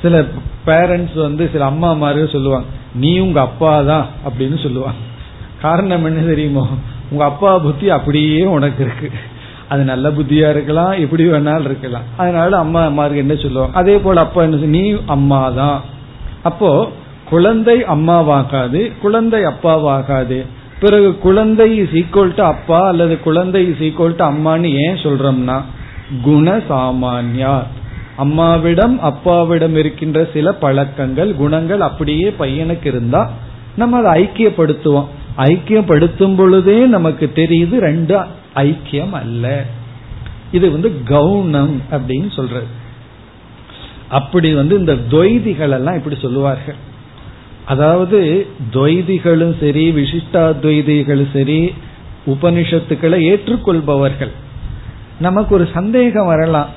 சில 0.01 0.25
பேரண்ட்ஸ் 0.65 1.21
வந்து 1.21 1.49
சில 1.51 1.65
அம்மா 1.65 1.93
மாதிரி 1.93 2.31
சொல்லுவாங்க 2.31 2.67
நீ 2.95 3.19
உங்க 3.19 3.41
அப்பா 3.41 3.81
தான் 3.81 4.07
அப்படின்னு 4.25 4.63
சொல்லுவாங்க. 4.63 5.01
காரணம் 5.61 6.05
என்ன 6.05 6.21
தெரியுமோ? 6.21 6.67
உங்க 7.11 7.23
அப்பா 7.23 7.59
புத்தி 7.59 7.89
அப்படியே 7.89 8.43
உனக்கு 8.45 8.83
இருக்கு. 8.83 9.11
அது 9.69 9.83
நல்ல 9.83 10.09
புத்தியா 10.09 10.49
இருக்கலாம் 10.49 10.93
எப்படி 11.03 11.23
வேணாலும் 11.27 11.67
இருக்கலாம். 11.69 12.03
அதனால 12.17 12.57
அம்மா 12.57 12.81
அம்மாருக்கு 12.89 13.23
என்ன 13.25 13.35
சொல்லுவாங்க? 13.35 13.77
அதே 13.77 13.97
போல 13.97 14.19
அப்பா 14.19 14.41
என்ன 14.43 14.55
நீ 14.55 14.83
அம்மா 15.05 15.49
தான் 15.49 15.79
அப்போ 16.43 16.89
குழந்தை 17.29 17.83
அம்மாவாகாது 17.83 18.91
குழந்தை 19.01 19.41
அப்பாவாகாது. 19.43 20.39
பிறகு 20.79 21.17
குழந்தை 21.17 21.77
இஸ் 21.77 21.95
ஈக்குவல் 22.01 22.33
டு 22.35 22.43
அப்பா 22.43 22.87
அல்லது 22.87 23.19
குழந்தை 23.19 23.61
இஸ் 23.69 23.83
ஈக்குவல் 23.87 24.15
டு 24.15 24.25
அம்மான்னு 24.25 24.69
ஏன் 24.85 24.99
சொல்றோம்னா 25.03 25.57
குண 26.23 26.61
சாமான்யா 26.69 27.55
அம்மாவிடம் 28.15 28.99
அப்பாவிடம் 28.99 29.75
இருக்கின்ற 29.75 30.27
சில 30.33 30.51
பழக்கங்கள் 30.53 31.35
குணங்கள் 31.35 31.81
அப்படியே 31.81 32.33
பையனுக்கு 32.39 32.85
இருந்தா 32.85 33.29
நம்ம 33.75 33.97
அதை 34.01 34.11
ஐக்கியப்படுத்துவோம். 34.23 35.07
ஐக்கியப்படுத்தும் 35.37 36.35
பொழுதே 36.35 36.85
நமக்கு 36.85 37.31
தெரியுது 37.35 37.75
ரெண்டு 37.79 38.15
ஐக்கியம் 38.55 39.11
அல்ல 39.11 39.65
இது 40.51 40.71
வந்து 40.71 41.01
கவுனம் 41.07 41.75
அப்படின்னு 41.91 42.33
சொல்றது. 42.33 42.65
அப்படி 44.09 44.53
வந்து 44.53 44.79
இந்த 44.79 44.93
துவைதிகள் 44.93 45.69
எல்லாம் 45.69 45.95
இப்படி 45.95 46.17
சொல்லுவார்கள். 46.21 46.75
அதாவது 47.65 48.47
துவைதிகளும் 48.73 49.59
சரி 49.59 49.91
விசிஷ்டாத்வைதிகளும் 49.91 51.33
சரி 51.33 51.73
உபனிஷத்துக்களை 52.27 53.19
ஏற்றுக்கொள்பவர்கள். 53.19 54.31
நமக்கு 55.19 55.55
ஒரு 55.55 55.69
சந்தேகம் 55.73 56.25
வரலாம். 56.25 56.69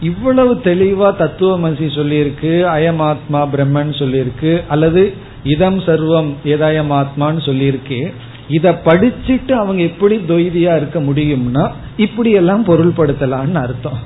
இவ்வளவு 0.00 0.54
தெளிவா 0.54 1.08
தத்துவமசி 1.22 1.86
சொல்லியிருக்கு 1.98 2.52
அயமாத்மா 2.76 3.48
பிரம்மன் 3.52 3.92
சொல்லியிருக்கு 4.00 4.62
அல்லது 4.68 5.14
இதம் 5.44 5.78
சர்வம் 5.78 6.34
ஏதாயம் 6.44 6.90
ஆத்மான்னு 6.90 7.42
சொல்லியிருக்கு. 7.48 8.12
இத 8.48 8.70
படிச்சுட்டு 8.84 9.52
அவங்க 9.52 9.82
எப்படி 9.82 10.16
தொய்தியா 10.16 10.76
இருக்க 10.76 11.00
முடியும்னா 11.00 11.70
இப்படி 11.96 12.30
எல்லாம் 12.30 12.64
பொருள்படுத்தலாம்னு 12.66 13.60
அர்த்தம். 13.60 14.00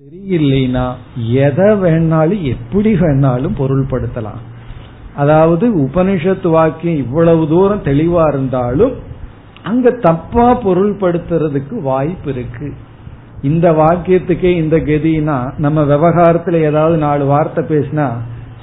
தெரியலைனா 0.00 0.94
எதை 1.18 1.64
வேணாலும் 1.64 2.42
எப்படி 2.42 2.92
வேணாலும் 2.94 3.58
பொருள்படுத்தலாம். 3.58 4.42
அதாவது 5.14 5.88
உபனிஷத்து 5.88 6.48
வாக்கியம் 6.48 6.96
இவ்வளவு 6.96 7.48
தூரம் 7.48 7.84
தெளிவா 7.84 8.28
இருந்தாலும் 8.28 8.94
அங்க 9.62 9.90
தப்பா 9.90 10.62
பொருள்படுத்துறதுக்கு 10.62 11.82
வாய்ப்பு 11.82 12.30
இருக்கு. 12.30 12.74
இந்த 13.42 13.72
வாக்கியத்துக்கே 13.72 14.50
இந்த 14.62 14.76
கதினா 14.76 15.58
நம்ம 15.58 15.82
விவகாரத்துல 15.82 16.60
ஏதாவது 16.62 16.96
நாலு 16.96 17.24
வார்த்தை 17.24 17.64
பேசினா 17.64 18.06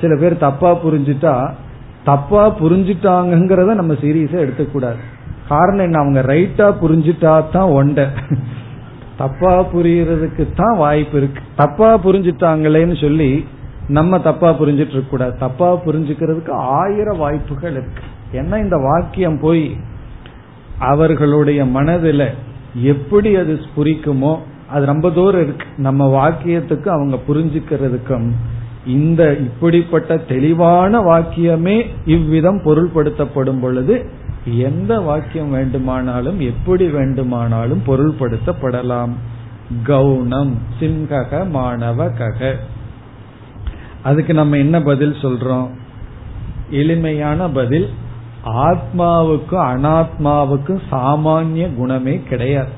சில 0.01 0.15
பேர் 0.15 0.37
தப்பா 0.37 0.71
புரிஞ்சுட்டா 0.71 1.55
தப்பா 2.03 2.43
புரிஞ்சுட்டாங்கிறத 2.59 3.73
நம்ம 3.73 3.93
சீரியஸா 3.93 4.37
எடுத்துக்கூடாது. 4.45 4.99
காரணம் 5.49 5.85
என்ன? 5.85 5.99
அவங்க 5.99 6.21
ரைட்டா 6.21 6.67
புரிஞ்சுட்டா 6.81 7.31
தான் 7.51 7.69
ஒண்ட. 7.69 8.09
தப்பா 9.17 9.65
புரியறதுக்கு 9.73 10.43
தான் 10.55 10.77
வாய்ப்பு 10.77 11.17
இருக்கு. 11.17 11.41
தப்பா 11.55 11.89
புரிஞ்சுட்டாங்களேன்னு 11.97 13.01
சொல்லி 13.01 13.45
நம்ம 13.87 14.19
தப்பா 14.19 14.49
புரிஞ்சிட்டு 14.49 14.95
இருக்க 14.95 15.09
கூடாது 15.09 15.37
தப்பா 15.37 15.73
புரிஞ்சுக்கிறதுக்கு 15.73 16.49
ஆயிரம் 16.49 17.17
வாய்ப்புகள் 17.17 17.71
இருக்கு. 17.71 18.03
ஏன்னா 18.33 18.57
இந்த 18.57 18.77
வாக்கியம் 18.77 19.39
போய் 19.39 19.77
அவர்களுடைய 20.79 21.65
மனதில் 21.65 22.27
எப்படி 22.73 23.35
அது 23.35 23.59
புரிக்குமோ 23.77 24.33
அது 24.69 24.85
ரொம்ப 24.85 25.11
தூரம் 25.11 25.41
இருக்கு. 25.41 25.65
நம்ம 25.77 26.07
வாக்கியத்துக்கு 26.19 26.87
அவங்க 26.87 27.17
புரிஞ்சுக்கிறதுக்கும் 27.27 28.31
இந்த 28.85 29.33
இப்படிப்பட்ட 29.33 30.17
தெளிவான 30.17 31.01
வாக்கியமே 31.01 31.85
இவ்விதம் 32.05 32.61
பொருள்படுத்தப்படும் 32.63 33.59
பொழுது 33.61 34.05
எந்த 34.45 34.99
வாக்கியம் 34.99 35.51
வேண்டுமானாலும் 35.51 36.39
எப்படி 36.39 36.87
வேண்டுமானாலும் 36.87 37.81
பொருள்படுத்தப்படலாம். 37.87 39.09
கவுனம் 39.85 40.51
சிங்கக 40.79 41.49
மாணவ 41.49 42.07
கக 42.07 42.55
அதுக்கு 44.03 44.33
நம்ம 44.33 44.57
என்ன 44.57 44.81
பதில் 44.81 45.15
சொல்றோம்? 45.21 45.67
எளிமையான 46.69 47.49
பதில் 47.49 47.89
ஆத்மாவுக்கும் 48.45 49.65
அனாத்மாவுக்கும் 49.73 50.81
சாமானிய 50.91 51.75
குணமே 51.75 52.21
கிடையாது. 52.29 52.69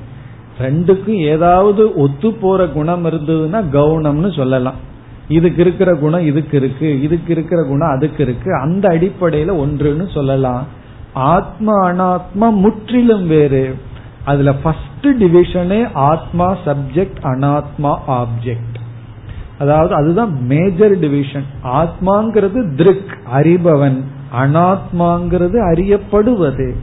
ரெண்டுக்கும் 0.60 1.18
ஏதாவது 1.18 1.94
ஒத்து 1.94 2.32
போற 2.32 2.66
குணம் 2.66 3.04
இருந்ததுன்னா 3.04 3.64
கவுனம்னு 3.72 4.36
சொல்லலாம். 4.36 4.92
இதுக்கு 5.28 5.60
இருக்கிற 5.60 5.94
குணம் 5.94 6.26
இதுக்கு 6.26 6.56
இருக்கு 6.56 7.02
இதுக்கு 7.02 7.32
இருக்கிற 7.32 7.64
குணம் 7.64 7.88
அதுக்கு 7.88 8.22
இருக்கு. 8.24 8.54
அந்த 8.54 8.88
அடிப்படையில 8.88 9.50
ஒன்றுன்னு 9.64 10.12
சொல்லலாம். 10.12 10.66
ஆத்மா 11.12 11.72
அனாத்மா 11.90 12.54
முற்றிலும் 12.54 13.26
வேறு. 13.26 13.74
அதுல 14.24 14.52
ஃபர்ஸ்ட் 14.52 15.06
டிவிஷனே 15.06 15.88
ஆத்மா 15.92 16.56
சப்ஜெக்ட் 16.64 17.16
அனாத்மா 17.22 17.98
ஆப்ஜெக்ட் 18.08 18.78
அதாவது 19.58 19.94
அதுதான் 19.94 20.46
மேஜர் 20.46 20.98
டிவிஷன் 20.98 21.44
ஆத்மாங்கிறது 21.64 22.74
திருக் 22.74 23.18
அறிபவன். 23.34 24.00
அனாத்மாங்கிறது 24.42 25.58
அறியப்படுவது. 25.72 26.74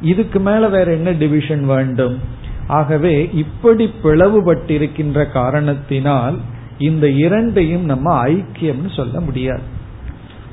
இதுக்கு 0.00 0.40
மேல 0.40 0.68
வேற 0.68 0.92
என்ன 0.92 1.12
டிவிஷன் 1.12 1.66
வேண்டும்? 1.66 2.18
ஆகவே 2.66 3.30
இப்படி 3.32 3.92
பிளவுபட்டிருக்கின்ற 4.02 5.32
காரணத்தினால் 5.32 6.38
இந்த 6.80 7.08
இரண்டையும் 7.08 7.84
நம்ம 7.84 8.26
ஐக்கியம்னு 8.28 8.94
சொல்ல 8.96 9.20
முடியாது. 9.20 9.62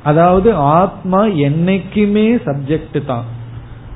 அதாவது 0.04 0.54
ஆத்மா 0.54 1.22
என்னைக்குமே 1.24 2.28
சப்ஜெக்ட் 2.46 3.06
தான். 3.06 3.24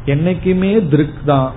என்னைக்குமே 0.05 0.87
திருக் 0.89 1.25
தான். 1.25 1.51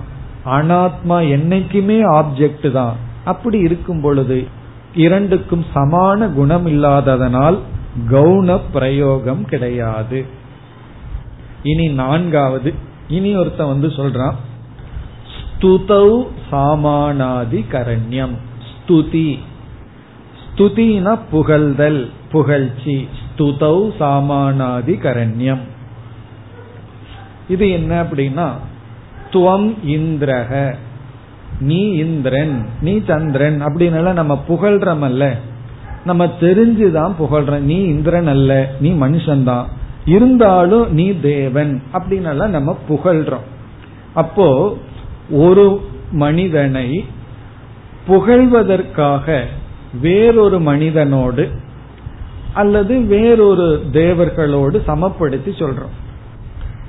அனாத்மா 0.45 1.17
என்னைக்குமே 1.35 1.99
ஆப்ஜெக்ட் 2.13 2.71
தான். 2.71 2.95
அப்படி 3.25 3.59
இருக்கும் 3.59 4.01
பொழுது 4.01 4.47
இரண்டுக்கும் 4.95 5.65
சமான 5.75 6.33
குணம் 6.33 6.67
இல்லாததனால் 6.67 7.59
கவுன 8.11 8.59
பிரயோகம் 8.73 9.45
கிடையாது. 9.45 10.25
இனி 11.63 11.87
நான்காவது. 11.87 12.73
இனி 13.07 13.35
ஒருத்தன் 13.35 13.67
வந்து 13.67 13.87
சொல்றான் 13.87 14.35
ஸ்துதௌ 15.35 16.09
சாமானாதி 16.51 17.61
கரண்யம். 17.71 18.35
ஸ்துதி. 18.69 19.39
ஸ்துதினா 20.55 21.19
புகழ்தல் 21.31 22.09
புகழ்ச்சி 22.31 23.07
ஸ்துதௌ 23.27 23.91
சாமானாதி 23.99 24.91
கரண்யம் 24.91 25.59
இது 27.49 27.69
என்ன 27.69 28.03
அப்படின்னா 28.03 28.49
துவம் 29.31 29.73
இந்திரக 29.87 30.75
நீ 31.59 31.91
இந்திரன் 31.91 32.65
நீ 32.81 33.01
சந்திரன் 33.07 33.65
அப்படின்னு 33.65 34.13
நம்ம 34.13 34.43
புகழ்றமல்ல. 34.47 35.31
நம்ம 36.05 36.25
தெரிஞ்சுதான் 36.25 37.13
புகழ்றோம். 37.19 37.59
நீ 37.59 37.83
இந்திரன் 37.83 38.27
அல்ல 38.27 38.71
நீ 38.79 38.91
மனுஷன்தான். 38.91 39.65
இருந்தாலும் 40.05 40.93
நீ 40.93 41.19
தேவன் 41.19 41.83
அப்படின்னு 41.93 42.47
நம்ம 42.47 42.77
புகழ்றோம். 42.89 43.45
அப்போ 44.13 44.77
ஒரு 45.29 45.89
மனிதனை 46.11 47.05
புகழ்வதற்காக 48.07 49.43
வேறொரு 50.01 50.59
மனிதனோடு 50.59 51.49
அல்லது 52.53 53.01
வேறொரு 53.01 53.83
தேவர்களோடு 53.93 54.77
சமப்படுத்தி 54.87 55.51
சொல்றோம். 55.59 55.95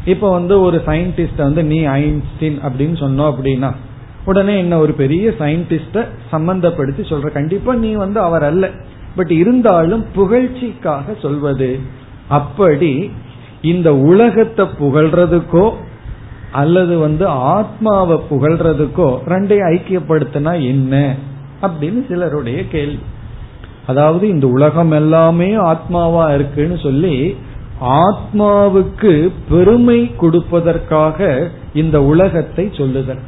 இப்ப 0.04 0.30
வந்து 0.30 0.60
ஒரு 0.60 0.82
சயின்டிஸ்ட 0.86 1.36
வந்து 1.36 1.64
நீ 1.64 1.84
ஐன்ஸ்டீன் 1.84 2.58
அப்படின்னு 2.62 2.96
சொன்னோம் 3.02 3.34
அப்படின்னா 3.34 3.74
உடனே 4.24 4.58
என்ன 4.58 4.78
ஒரு 4.78 4.92
பெரிய 4.92 5.30
சயின்டிஸ்ட 5.38 6.06
சம்பந்தப்படுத்தி 6.32 7.02
சொல்ற. 7.10 7.32
கண்டிப்பா 7.32 7.74
நீ 7.74 7.92
வந்து 7.92 8.20
அவர் 8.20 8.42
அல்ல. 8.42 8.70
பட் 9.16 9.30
இருந்தாலும் 9.30 10.04
புகழ்ச்சிக்காக 10.16 11.20
சொல்வது 11.22 11.78
அப்படி 12.28 13.10
இந்த 13.62 13.94
உலகத்தை 13.94 14.66
புகழ்றதுக்கோ 14.80 15.72
அல்லது 16.52 16.98
வந்து 16.98 17.26
ஆத்மாவை 17.26 18.20
புகழ்றதுக்கோ 18.30 19.18
ரெண்டையும் 19.26 19.76
ஐக்கியப்படுத்தினா 19.76 20.52
என்ன? 20.66 21.14
அப்படின்னு 21.62 22.06
சிலருடைய 22.08 22.68
கேள்வி. 22.68 22.98
அதாவது 23.86 24.28
இந்த 24.28 24.46
உலகம் 24.46 24.90
எல்லாமே 24.90 25.54
ஆத்மாவா 25.54 26.34
இருக்குன்னு 26.34 26.78
சொல்லி 26.78 27.36
ஆத்மாவுக்கு 27.80 29.32
பெருமை 29.48 30.12
கொடுப்பதற்காக 30.20 31.48
இந்த 31.74 32.02
உலகத்தை 32.02 32.70
சொல்லுதல். 32.72 33.18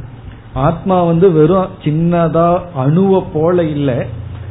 ஆத்மா 0.54 1.02
வந்து 1.02 1.32
வெறும் 1.32 1.66
சின்னதா 1.84 2.60
அணுவை 2.78 3.24
போல 3.32 3.62
இல்லை. 3.62 3.94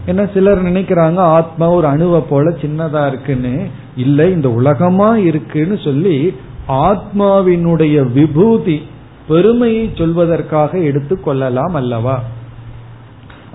ஏன்னா 0.08 0.34
சிலர் 0.34 0.64
நினைக்கிறாங்க 0.64 1.16
ஆத்மா 1.16 1.70
ஒரு 1.70 1.88
அணுவை 1.88 2.24
போல 2.30 2.50
சின்னதா 2.50 3.08
இருக்குன்னு. 3.08 3.68
இல்ல 3.96 4.30
இந்த 4.30 4.50
உலகமா 4.50 5.18
இருக்குன்னு 5.18 5.80
சொல்லி 5.84 6.34
ஆத்மாவினுடைய 6.68 8.12
விபூதி 8.12 8.82
பெருமையை 9.28 9.90
சொல்வதற்காக 9.94 10.72
எடுத்துக்கொள்ளலாம் 10.84 11.74
அல்லவா? 11.74 12.24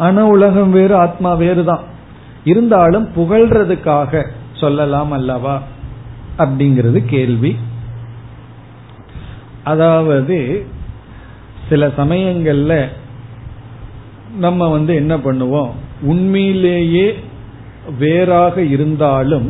ஆனா 0.03 0.23
உலகம் 0.27 0.71
வேறு 0.71 0.95
ஆத்மா 0.97 1.31
வேறுதான். 1.35 1.85
இருந்தாலும் 2.45 3.07
புகழ்றதுக்காக 3.17 4.23
சொல்லலாம் 4.53 5.11
அல்லவா? 5.11 5.55
அப்படிங்கிறது 6.39 7.01
கேள்வி. 7.07 7.53
அதாவது 9.65 10.39
சில 11.69 11.87
சமயங்கள்ல 11.87 12.73
நம்ம 14.39 14.69
வந்து 14.69 14.95
என்ன 14.95 15.17
பண்ணுவோம்? 15.17 15.71
உண்மையிலேயே 16.03 17.07
வேறாக 17.99 18.63
இருந்தாலும் 18.63 19.49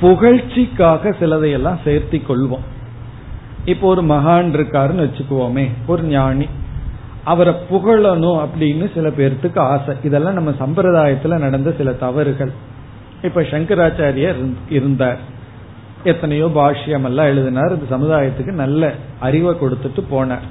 புகழ்ச்சிக்காக 0.00 1.12
சிலதையெல்லாம் 1.20 1.82
சேர்த்தி 1.84 2.20
கொள்வோம். 2.28 2.66
இப்போ 3.64 3.88
ஒரு 3.88 4.02
மகான் 4.02 4.48
இருக்காருன்னு 4.56 5.04
வச்சுக்குவோமே 5.06 5.66
ஒரு 5.86 6.02
ஞானி. 6.02 6.46
அவரை 7.26 7.54
புகழணும் 7.70 8.38
அப்படின்னு 8.44 8.86
சில 8.94 9.08
பேர்த்துக்கு 9.08 9.58
ஆசை. 9.58 9.94
இதெல்லாம் 10.02 10.38
நம்ம 10.38 10.52
சம்பிரதாயத்துல 10.60 11.38
நடந்த 11.38 11.74
சில 11.76 11.92
தவறுகள். 11.92 12.52
இப்ப 13.22 13.40
சங்கராச்சாரியர் 13.40 14.40
இருந்தார். 14.68 15.18
எத்தனையோ 16.04 16.46
பாஷ்யம் 16.46 17.04
எல்லாம் 17.04 17.26
எழுதினார். 17.26 17.72
இந்த 17.76 17.86
சமுதாயத்துக்கு 17.96 18.52
நல்ல 18.52 18.92
அறிவை 19.20 19.54
கொடுத்துட்டு 19.54 20.02
போனார். 20.10 20.46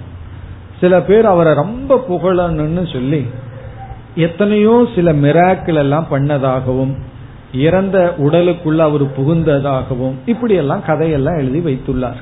சில 0.79 1.01
பேர் 1.01 1.25
அவரை 1.25 1.53
ரொம்ப 1.53 2.03
புகழணும்னு 2.09 2.93
சொல்லி 2.93 3.21
எத்தனையோ 4.15 4.87
சில 4.95 5.13
மிராக்கள் 5.13 5.81
எல்லாம் 5.83 6.07
பண்ணதாகவும் 6.11 6.93
இறந்த 7.53 8.13
உடலுக்குள்ள 8.17 8.77
அவர் 8.77 9.05
புகுந்ததாகவும் 9.17 10.15
இப்படி 10.25 10.53
எல்லாம் 10.53 10.85
கதையெல்லாம் 10.85 11.37
எழுதி 11.37 11.59
வைத்துள்ளார். 11.59 12.21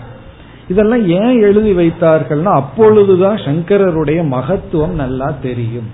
இதெல்லாம் 0.73 1.07
ஏன் 1.07 1.41
எழுதி 1.41 1.71
வைத்தார்கள்னா 1.71 2.53
அப்பொழுதுதான் 2.55 3.37
சங்கரருடைய 3.37 4.27
மகத்துவம் 4.27 4.95
நல்லா 4.95 5.33
தெரியும். 5.41 5.89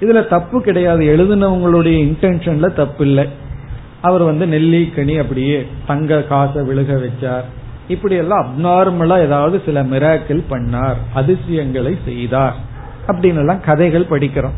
இதுல 0.00 0.28
தப்பு 0.28 0.62
கிடையாது. 0.62 1.16
எழுதினவங்களுடைய 1.16 1.96
இன்டென்ஷன்ல 2.04 2.72
தப்பு 2.72 3.06
இல்லை 3.06 3.28
அவர் 4.00 4.22
வந்து 4.22 4.46
நெல்லிக்கனி 4.46 5.20
அப்படியே 5.20 5.66
தங்க 5.86 6.22
காசை 6.22 6.62
விழுக 6.62 7.06
வச்சார். 7.06 7.44
இப்படி 7.88 8.14
எல்லாம் 8.14 8.46
அப்நார்மலா 8.46 9.20
ஏதாவது 9.20 9.62
சில 9.64 9.82
மிராக்கிள் 9.82 10.42
பண்ணார். 10.50 10.94
அதிசயங்களை 11.14 11.98
செய்தார். 12.04 12.54
அப்படின்னு 13.06 13.38
எல்லாம் 13.38 13.60
கதைகள் 13.60 14.08
படிக்கிறோம். 14.10 14.56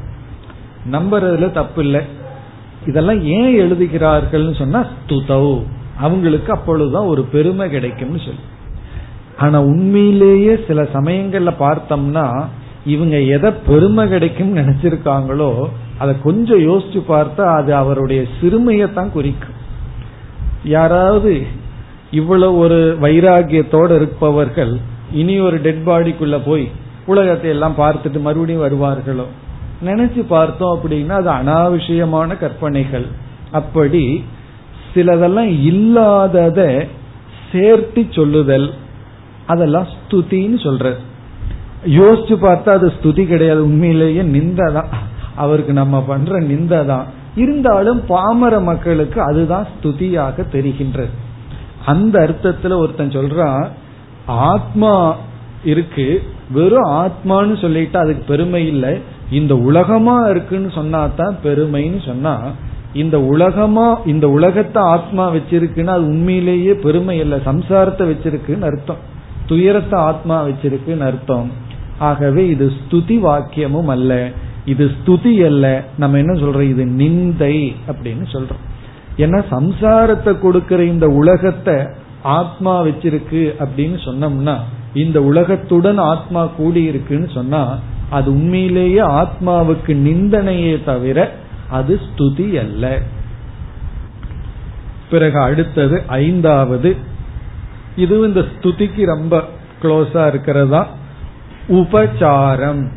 நம்புறதுல 0.92 1.50
தப்பு 1.50 1.84
இல்லை 1.84 2.00
இதெல்லாம் 2.86 3.22
ஏன் 3.22 3.54
எழுதுகிறார்கள் 3.54 4.54
சொன்னா 4.54 4.86
ஸ்துதவ் 4.86 5.62
அவங்களுக்கு 5.96 6.52
அப்பொழுதுதான் 6.52 7.04
ஒரு 7.04 7.22
பெருமை 7.22 7.70
கிடைக்கும்னு 7.70 8.18
சொல்லி. 8.18 8.40
ஆனா 9.38 9.60
உண்மையிலேயே 9.60 10.58
சில 10.66 10.82
சமயங்கள்ல 10.82 11.50
பார்த்தோம்னா 11.58 12.44
இவங்க 12.84 13.20
எதை 13.20 13.52
பெருமை 13.66 14.08
கிடைக்கும் 14.08 14.56
நினைச்சிருக்காங்களோ 14.56 15.68
அதை 15.98 16.14
கொஞ்சம் 16.22 16.58
யோசிச்சு 16.58 17.00
பார்த்தா 17.08 17.56
அது 17.56 17.74
அவருடைய 17.74 18.24
சிறுமையத்தான் 18.40 19.10
குறிக்கும். 19.10 19.54
யாராவது 20.64 21.42
இவ்வளவு 22.10 22.58
ஒரு 22.58 22.98
வைராகியத்தோடு 23.00 23.94
இருப்பவர்கள் 23.94 24.78
இனி 25.12 25.40
ஒரு 25.40 25.60
டெட் 25.60 25.82
பாடிக்குள்ள 25.86 26.40
போய் 26.44 26.70
உலகத்தை 27.06 27.50
எல்லாம் 27.50 27.74
பார்த்துட்டு 27.78 28.20
மறுபடியும் 28.20 28.64
வருவார்களோ? 28.64 29.24
நினைச்சு 29.84 30.22
பார்த்தோம் 30.28 30.78
அப்படின்னா 30.78 31.08
அது 31.08 31.30
அனாவசியமான 31.30 32.38
கற்பனைகள். 32.38 33.06
அப்படி 33.50 34.24
சிலதெல்லாம் 34.94 35.62
இல்லாதத 35.62 36.86
சேர்த்து 37.52 38.06
சொல்லுதல் 38.10 38.72
அதெல்லாம் 39.46 39.88
ஸ்துதின்னு 39.94 40.62
சொல்றது 40.62 40.98
யோசிச்சு 41.98 42.34
பார்த்தா 42.44 42.68
அது 42.68 42.92
ஸ்துதி 42.96 43.24
கிடையாது. 43.26 43.64
உண்மையிலேயே 43.64 44.22
நிந்ததான். 44.22 44.90
அவருக்கு 45.36 45.72
நம்ம 45.72 46.00
பண்ற 46.00 46.40
நிந்ததான். 46.40 47.06
இருந்தாலும் 47.36 48.00
பாமர 48.08 48.60
மக்களுக்கு 48.60 49.18
அதுதான் 49.20 49.66
ஸ்துதியாக 49.72 50.44
தெரிகின்றது 50.52 51.14
அந்த 51.84 52.14
அர்த்தத்துல 52.26 52.76
ஒருத்தன் 52.76 53.16
சொல்றான் 53.16 53.66
ஆத்மா 54.26 54.92
இருக்கு. 55.64 56.22
வெறும் 56.50 56.90
ஆத்மான்னு 56.90 57.60
சொல்லிட்டு 57.60 57.98
அதுக்கு 57.98 58.22
பெருமை 58.28 58.66
இல்லை. 58.66 58.92
இந்த 59.30 59.56
உலகமா 59.56 60.16
இருக்குன்னு 60.26 60.70
சொன்னா 60.70 61.06
தான் 61.06 61.36
பெருமைன்னு 61.44 62.00
சொன்னா 62.06 62.34
இந்த 62.92 63.16
உலகமா 63.20 63.86
இந்த 64.06 64.26
உலகத்தை 64.28 64.82
ஆத்மா 64.82 65.24
வச்சிருக்குன்னா 65.32 65.94
அது 65.96 66.06
உண்மையிலேயே 66.14 66.74
பெருமை 66.74 67.18
இல்லை. 67.18 67.38
சம்சாரத்தை 67.38 68.04
வச்சிருக்குன்னு 68.12 68.68
அர்த்தம். 68.70 69.14
துயரத்தை 69.46 69.98
ஆத்மா 69.98 70.44
வச்சிருக்குன்னு 70.44 71.00
அர்த்தம். 71.00 71.50
ஆகவே 71.98 72.46
இது 72.48 72.72
ஸ்துதி 72.72 73.20
வாக்கியமும் 73.20 73.86
அல்ல. 73.86 74.30
இது 74.64 74.90
ஸ்துதி 74.90 75.46
அல்ல. 75.46 75.84
நம்ம 75.98 76.18
என்ன 76.18 76.40
சொல்றோம்? 76.40 76.68
இது 76.68 76.84
நிந்தை 76.84 77.74
அப்படின்னு 77.86 78.24
சொல்றோம். 78.32 78.64
ஏன்னா 79.18 79.44
சம்சாரத்தை 79.50 80.38
கொடுக்கிற 80.38 80.84
இந்த 80.84 81.06
உலகத்தை 81.08 81.74
ஆத்மா 82.22 82.82
வச்சிருக்கு 82.82 83.54
அப்படின்னு 83.58 83.98
சொன்னோம்னா 84.04 84.56
இந்த 84.94 85.22
உலகத்துடன் 85.22 85.98
ஆத்மா 85.98 86.46
கூடி 86.46 86.82
இருக்குன்னு 86.82 87.28
சொன்னா 87.34 87.78
அது 88.10 88.30
உண்மையிலேயே 88.30 89.00
ஆத்மாவுக்கு 89.00 89.94
நிந்தனையே 89.94 90.84
தவிர 90.84 91.32
அது 91.70 92.00
ஸ்துதி 92.06 92.58
அல்ல. 92.58 93.00
பிறகு 95.10 95.40
அடுத்தது 95.40 96.02
ஐந்தாவது 96.06 96.96
இது 97.96 98.20
இந்த 98.20 98.40
ஸ்துதிக்கு 98.40 99.04
ரொம்ப 99.04 99.42
க்ளோஸா 99.82 100.26
இருக்கிறதா? 100.26 100.88
உபச்சாரம். 101.68 102.88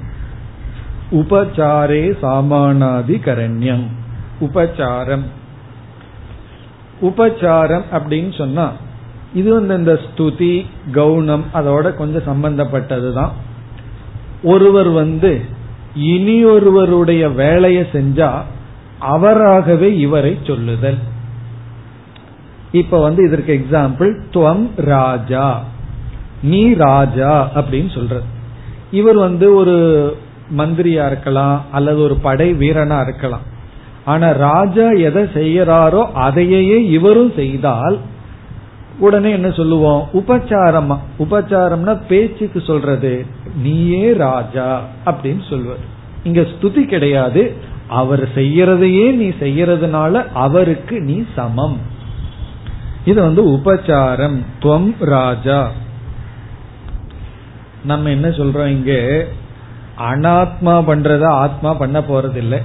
உபச்சாரே 1.12 2.18
சாமானாதி 2.22 3.16
கரண்யம் 3.26 3.86
உபச்சாரம். 4.41 5.24
உபச்சாரம் 7.02 7.84
அப்படின்னு 7.91 8.38
சொன்னா 8.38 8.72
இது 9.34 9.54
வந்து 9.54 9.76
இந்த 9.76 10.00
ஸ்துதி 10.00 10.66
கவுனம் 10.91 11.43
அதோட 11.54 11.93
கொஞ்சம் 11.93 12.43
சம்பந்தப்பட்டதுதான். 12.43 13.30
ஒருவர் 14.43 14.89
வந்து 14.89 15.41
இனி 15.95 16.45
ஒருவருடைய 16.45 17.30
வேலையை 17.30 17.84
செஞ்சா 17.91 18.41
அவராகவே 19.00 19.97
இவரை 19.97 20.38
சொல்லுதல். 20.47 20.97
இப்ப 22.72 23.02
வந்து 23.02 23.28
இதற்கு 23.28 23.66
எக்ஸாம்பிள் 23.66 24.20
துவம் 24.34 24.70
ராஜா. 24.76 25.64
நீ 26.42 26.74
ராஜா 26.74 27.50
அப்படின்னு 27.56 27.94
சொல்றது. 27.94 28.24
இவர் 28.92 29.18
வந்து 29.18 29.56
ஒரு 29.56 29.78
மந்திரியா 30.58 31.06
இருக்கலாம் 31.06 31.66
அல்லது 31.72 32.02
ஒரு 32.02 32.16
படை 32.16 32.54
வீரனா 32.54 33.02
இருக்கலாம். 33.02 33.42
ஆனா 34.06 34.32
ராஜா 34.32 34.90
எதை 34.90 35.24
செய்யறாரோ 35.24 36.06
அதையே 36.12 36.90
இவரும் 36.90 37.34
செய்தால் 37.36 37.98
உடனே 39.00 39.32
என்ன 39.32 39.52
சொல்லுவோம்? 39.52 40.08
உபச்சாரமா 40.14 40.98
உபச்சாரம்னா 41.20 42.02
பேச்சுக்கு 42.08 42.62
சொல்றது 42.62 43.26
நீயே 43.64 44.14
ராஜா 44.14 44.82
அப்படின்னு 45.06 45.50
சொல்வது 45.50 45.80
இங்க 46.24 46.42
ஸ்துதி 46.42 46.86
கிடையாது. 46.86 47.54
அவர் 47.88 48.30
செய்யறதையே 48.36 49.12
நீ 49.12 49.28
செய்யறதுனால 49.28 50.26
அவருக்கு 50.34 51.02
நீ 51.02 51.24
சமம். 51.36 51.78
இது 53.10 53.22
வந்து 53.22 53.41
உபச்சாரம் 53.49 54.38
துவம் 54.62 54.93
ராஜா. 54.99 55.60
நம்ம 57.84 58.10
என்ன 58.10 58.28
சொல்றோம் 58.28 58.66
இங்க? 58.66 58.91
அனாத்மா 59.97 60.76
பண்றத 60.89 61.26
ஆத்மா 61.26 61.74
பண்ண 61.74 61.99
போறதில்லை. 61.99 62.62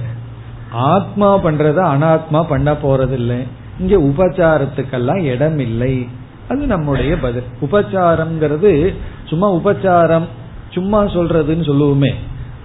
ஆத்மா 0.71 1.43
பண்றத 1.43 1.79
அனாத்மா 1.93 2.43
பண்ண 2.43 2.71
போறதில்லை. 2.71 3.39
இங்க 3.79 3.97
உபச்சாரத்துக்கெல்லாம் 3.97 5.21
இடம் 5.23 5.59
இல்லை 5.59 6.07
அது 6.49 6.65
நம்முடைய 6.67 7.17
பதில். 7.17 7.49
உபச்சாரம்ங்கிறது 7.61 8.95
சும்மா 9.25 9.53
உபச்சாரம் 9.53 10.27
சும்மா 10.69 11.03
சொல்றதுன்னு 11.03 11.67
சொல்லுவோமே. 11.71 12.13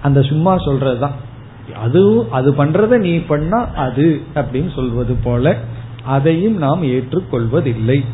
அந்த 0.01 0.21
சும்மா 0.21 0.55
சொல்றதுதான். 0.55 1.17
அதுவும் 1.83 2.31
அது 2.31 2.51
பண்றத 2.51 2.97
நீ 2.97 3.17
பண்ணா 3.17 3.67
அது 3.75 4.21
அப்படின்னு 4.35 4.73
சொல்வது 4.75 5.13
போல 5.13 5.57
அதையும் 6.05 6.57
நாம் 6.57 6.83
ஏற்றுக்கொள்வதில்லை. 6.83 8.05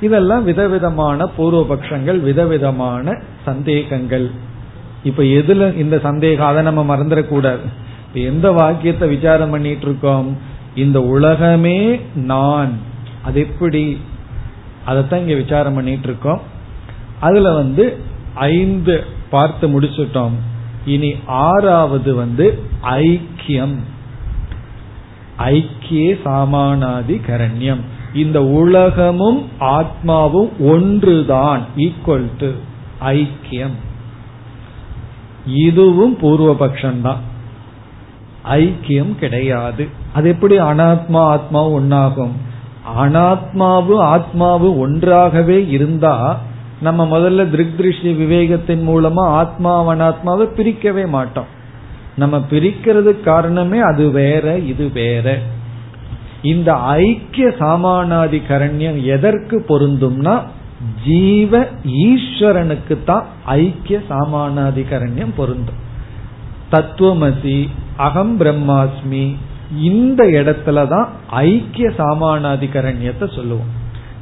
இதெல்லாம் 0.00 0.44
விதவிதமான 0.44 1.28
பூர்வபக்ஷங்கள் 1.38 2.20
விதவிதமான 2.20 3.20
சந்தேகங்கள். 3.44 4.30
இப்ப 5.04 5.22
எதுல 5.22 5.76
இந்த 5.76 5.98
சந்தேகம் 5.98 6.46
அதை 6.46 6.62
நம்ம 6.62 6.96
மறந்துடக்கூடாது. 6.96 7.64
இப்ப 8.06 8.20
எந்த 8.20 8.52
வாக்கியத்தை 8.52 9.08
விசாரம் 9.08 9.50
பண்ணிட்டு 9.50 9.84
இருக்கோம் 9.84 10.36
இந்த 10.74 11.02
உலகமே 11.02 12.00
நான். 12.14 12.72
அது 13.22 13.40
எப்படி? 13.40 13.98
அதைத்தான் 14.84 15.20
இங்க 15.20 15.34
விசாரம் 15.34 15.74
பண்ணிட்டு 15.74 16.08
இருக்கோம் 16.08 16.40
அதுல 17.20 17.52
வந்து 17.52 17.96
ஐந்து 18.34 19.04
பார்த்து 19.30 19.80
முடிச்சுட்டோம். 19.80 20.34
இனி 20.84 21.16
ஆறாவது 21.26 22.14
வந்து 22.14 22.62
ஐக்கியம். 22.82 23.74
ஐக்கிய 25.36 26.14
சாமானாதி 26.24 27.20
கரண்யம். 27.26 27.80
இந்த 28.14 28.44
உலகமும் 28.44 29.48
ஆத்மாவும் 29.60 30.50
ஒன்றுதான் 30.58 31.62
ஈக்குவல் 31.76 32.30
டு 32.38 32.50
ஐக்கியம். 33.04 33.76
இதுவும் 35.46 36.18
பூர்வபக்ஷம்தான் 36.22 37.22
ஐக்கியம் 38.44 39.14
கிடையாது. 39.14 39.88
அது 40.12 40.28
எப்படி 40.28 40.58
அனாத்மா 40.58 41.38
ஆத்மாவும் 41.38 41.72
ஒன்னாகும் 41.72 42.32
அனாத்மாவு 42.98 43.94
ஆத்மாவு 44.00 44.78
ஒன்றாகவே 44.78 45.68
இருந்தா 45.68 46.40
நம்ம 46.80 47.18
முதல்ல 47.18 47.50
திருக் 47.50 47.76
திருஷ்டி 47.76 48.12
விவேகத்தின் 48.12 48.86
மூலமா 48.88 49.24
ஆத்மா 49.26 49.94
அனாத்மாவை 49.94 50.48
பிரிக்கவே 50.56 51.08
மாட்டோம். 51.08 51.54
நம்ம 52.16 52.44
பிரிக்கிறது 52.50 53.20
காரணமே 53.20 53.78
அது 53.78 54.10
வேற 54.10 54.58
இது 54.58 54.90
வேற. 54.92 55.38
இந்த 56.42 56.72
ஐக்கிய 56.74 57.46
சாமானாதி 57.48 58.42
கரண்யம் 58.48 59.04
எதற்கு 59.04 59.64
பொருந்தும்னா 59.68 60.42
ஜீவ 61.04 61.66
ஈஸ்வரனுக்கு 61.84 63.04
தான் 63.04 63.26
ஐக்கிய 63.44 64.02
சாமானாதி 64.10 64.84
கரண்யம் 64.90 65.34
பொருந்தும். 65.36 65.82
தத்துவமசி 66.72 67.68
அகம் 67.96 68.40
பிரம்மாஸ்மி 68.40 69.34
இந்த 69.80 70.24
இடத்துல 70.24 70.88
தான் 70.88 71.08
ஐக்கிய 71.26 71.88
சாமானாதிகரண்யத்தை 71.98 73.34
சொல்லுவோம். 73.34 73.70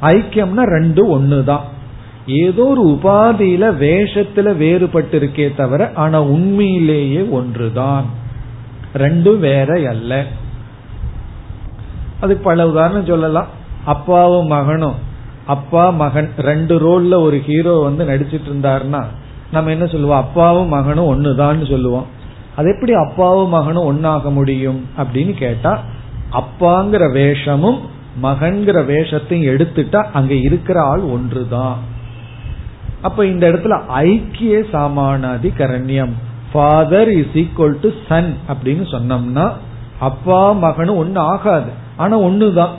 ஐக்கியம்னா 0.01 0.63
ரெண்டு 0.77 1.19
ஒண்ணுதான். 1.19 1.65
ஏதோ 2.27 2.63
ஒரு 2.63 2.87
உபாதியில 2.87 3.77
வேஷத்துல 3.83 4.55
வேறுபட்டு 4.55 5.11
இருக்கே 5.11 5.55
தவிர 5.55 5.91
ஆனா 5.95 6.21
உண்மையிலேயே 6.21 7.21
ஒன்றுதான். 7.21 8.05
ரெண்டும் 8.93 9.37
வேற 9.37 9.89
அல்ல. 9.89 10.25
அதுக்கு 12.19 12.43
பல 12.43 12.69
உதாரணம் 12.69 13.05
சொல்லலாம். 13.05 13.47
அப்பாவும் 13.85 14.47
மகனும். 14.47 14.95
அப்பா 15.45 15.89
மகன் 15.89 16.31
ரெண்டு 16.37 16.79
ரோல்ல 16.79 17.13
ஒரு 17.13 17.41
ஹீரோ 17.45 17.77
வந்து 17.77 18.05
நடிச்சிட்டு 18.05 18.53
இருந்தாருன்னா 18.53 19.03
நம்ம 19.51 19.71
என்ன 19.71 19.85
சொல்லுவோம்? 19.85 20.17
அப்பாவும் 20.17 20.67
மகனும் 20.67 21.05
ஒண்ணுதான்னு 21.05 21.69
சொல்லுவோம். 21.69 22.05
அது 22.55 22.73
எப்படி 22.73 22.93
அப்பாவும் 22.93 23.49
மகனும் 23.49 23.83
ஒன்னாக 23.83 24.31
முடியும் 24.31 24.85
அப்படின்னு 24.97 25.33
கேட்டா 25.33 25.83
அப்பாங்கிற 26.31 27.11
வேஷமும் 27.11 27.79
மகன்கிற 28.23 28.85
வேஷத்தையும் 28.85 29.55
எடுத்துட்டா 29.55 30.03
அங்க 30.13 30.33
இருக்கிற 30.33 30.81
ஆள் 30.81 30.99
ஒன்றுதான். 30.99 31.93
அப்ப 33.07 33.25
இந்த 33.33 33.45
இடத்துல 33.51 33.75
ஐக்கிய 34.05 34.55
சாமானாதி 34.73 35.49
கரண்யம் 35.59 36.13
father 36.51 37.11
is 37.21 37.35
equal 37.41 37.77
to 37.83 37.89
son 38.07 38.31
அப்படின்னு 38.51 38.85
சொன்னோம்னா 38.93 39.45
அப்பா 40.07 40.41
மகனும் 40.63 40.99
ஒன்னு 41.03 41.19
ஆகாது. 41.33 41.71
ஆனா 41.95 42.15
ஒண்ணுதான். 42.19 42.73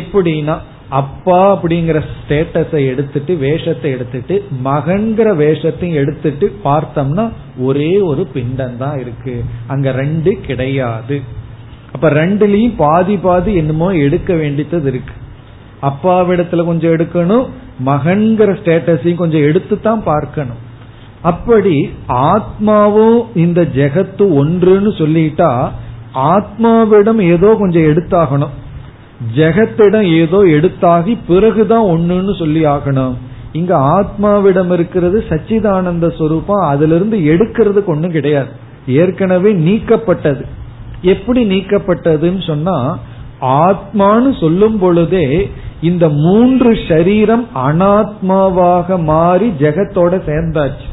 எப்படின்னா 0.00 0.56
அப்பா 1.00 1.38
அப்படிங்கிற 1.52 1.98
ஸ்டேட்டஸை 2.14 2.80
எடுத்துட்டு 2.90 3.32
வேஷத்தை 3.44 3.88
எடுத்துட்டு 3.90 4.34
மகன்கிற 4.64 5.28
வேஷத்தையும் 5.42 6.00
எடுத்துட்டு 6.02 6.46
பார்த்தோம்னா 6.64 7.24
ஒரே 7.58 7.92
ஒரு 8.10 8.22
பிண்டம் 8.34 8.76
தான் 8.82 8.98
இருக்கு. 9.00 9.34
அங்க 9.66 9.92
ரெண்டு 10.00 10.32
கிடையாது. 10.48 11.16
அப்ப 11.94 12.10
ரெண்டுலயும் 12.20 12.76
பாதி 12.76 13.16
பாதி 13.26 13.52
என்னமோ 13.62 13.88
எடுக்க 14.06 14.30
வேண்டியது 14.42 14.88
இருக்கு. 14.92 15.16
அப்பாவிடத்துல 15.88 16.64
கொஞ்சம் 16.64 16.94
எடுக்கணும் 16.96 17.46
மகன்கிற 17.86 18.50
ஸ்டேட்டஸையும் 18.60 19.22
கொஞ்சம் 19.22 19.42
எடுத்து 19.42 19.80
தான் 19.80 20.02
பார்க்கணும். 20.02 20.60
அப்படி 21.22 21.88
ஆத்மாவும் 22.08 23.20
இந்த 23.34 23.62
ஜெகத்து 23.62 24.24
ஒன்றுன்னு 24.40 24.90
சொல்லிட்டா 25.00 25.70
ஆத்மாவிடம் 26.14 27.20
ஏதோ 27.22 27.56
கொஞ்சம் 27.58 27.82
எடுத்தாகணும். 27.82 28.54
ஜெகத்திடம் 29.36 30.08
ஏதோ 30.16 30.38
எடுத்தாகி 30.56 31.18
பிறகுதான் 31.26 31.84
ஒண்ணுன்னு 31.84 32.38
சொல்லி 32.38 32.64
ஆகணும். 32.64 33.14
இங்க 33.52 33.74
ஆத்மாவிடம் 33.96 34.72
இருக்கிறது 34.72 35.24
சச்சிதானந்த 35.28 36.16
சொரூபம் 36.16 36.68
அதுல 36.72 36.94
இருந்து 36.94 37.18
எடுக்கிறதுக்கு 37.18 37.84
ஒண்ணும் 37.84 38.10
கிடையாது. 38.10 38.48
ஏற்கனவே 38.86 39.52
நீக்கப்பட்டது. 39.54 40.44
எப்படி 41.02 41.40
நீக்கப்பட்டதுன்னு 41.48 42.46
சொன்னா 42.46 42.98
ஆத்மான்னு 43.40 44.40
சொல்லும் 44.40 44.78
பொழுதே 44.78 45.50
இந்த 45.84 46.08
மூன்று 46.08 46.78
சரீரம் 46.88 47.46
அனாத்மாவாக 47.54 49.02
மாறி 49.02 49.48
ஜெகத்தோட 49.48 50.20
சேர்ந்தாச்சு. 50.26 50.86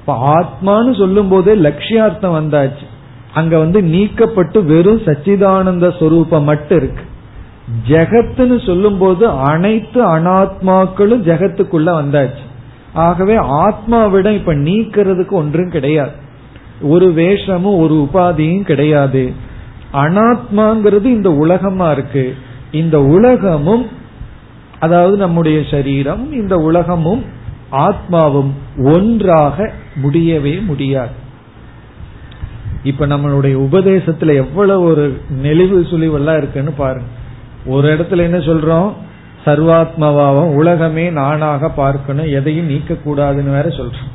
இப்ப 0.00 0.14
ஆத்மான்னு 0.34 0.98
சொல்லும் 0.98 1.28
போதே 1.28 1.54
லட்சியார்த்தம் 1.54 2.36
வந்தாச்சு. 2.40 2.86
அங்க 3.34 3.58
வந்து 3.58 3.80
நீக்கப்பட்டு 3.80 4.64
வெறும் 4.64 5.00
சச்சிதானந்த 5.00 5.98
சொரூபம் 5.98 6.44
மட்டும் 6.44 6.78
இருக்கு. 6.78 7.04
ஜெகத்துன்னு 7.88 8.66
சொல்லும் 8.66 8.98
போது 8.98 9.28
அனைத்து 9.28 10.18
அனாத்மாக்களும் 10.18 11.24
ஜெகத்துக்குள்ள 11.28 11.90
வந்தாச்சு. 12.00 12.42
ஆகவே 12.92 13.36
ஆத்மாவிடம் 13.36 14.34
இப்ப 14.34 14.54
நீக்கிறதுக்கு 14.54 15.30
ஒன்றும் 15.30 15.70
கிடையாது. 15.70 16.12
ஒரு 16.80 17.12
வேஷமும் 17.12 17.78
ஒரு 17.78 17.94
உபாதியும் 17.94 18.62
கிடையாது. 18.62 19.32
அனாத்மாங்கிறது 19.92 21.04
இந்த 21.04 21.32
உலகமா 21.32 21.90
இருக்கு. 21.90 22.34
இந்த 22.72 23.02
உலகமும் 23.02 23.86
அதாவது 24.82 25.16
நம்முடைய 25.16 25.58
சரீரம் 25.70 26.32
இந்த 26.32 26.56
உலகமும் 26.56 27.24
ஆத்மாவும் 27.72 28.52
ஒன்றாக 28.84 29.72
முடியவே 29.94 30.54
முடியாது. 30.54 31.20
இப்ப 32.82 33.06
நம்மளுடைய 33.06 33.54
உபதேசத்துல 33.66 34.34
எவ்வளவு 34.34 34.82
ஒரு 34.84 35.04
நெளிவு 35.42 35.78
சுழிவெல்லாம் 35.90 36.36
இருக்குன்னு 36.36 36.70
பாருங்க. 36.70 37.08
ஒரு 37.66 37.86
இடத்துல 37.94 38.16
என்ன 38.16 38.38
சொல்றோம்? 38.38 38.92
சர்வாத்மவாவம் 39.44 40.54
உலகமே 40.54 41.10
நானாக 41.10 41.70
பார்க்கணும் 41.70 42.32
எதையும் 42.32 42.66
நீக்க 42.66 42.94
கூடாதுன்னு 42.94 43.50
வேற 43.50 43.64
சொல்றோம். 43.68 44.10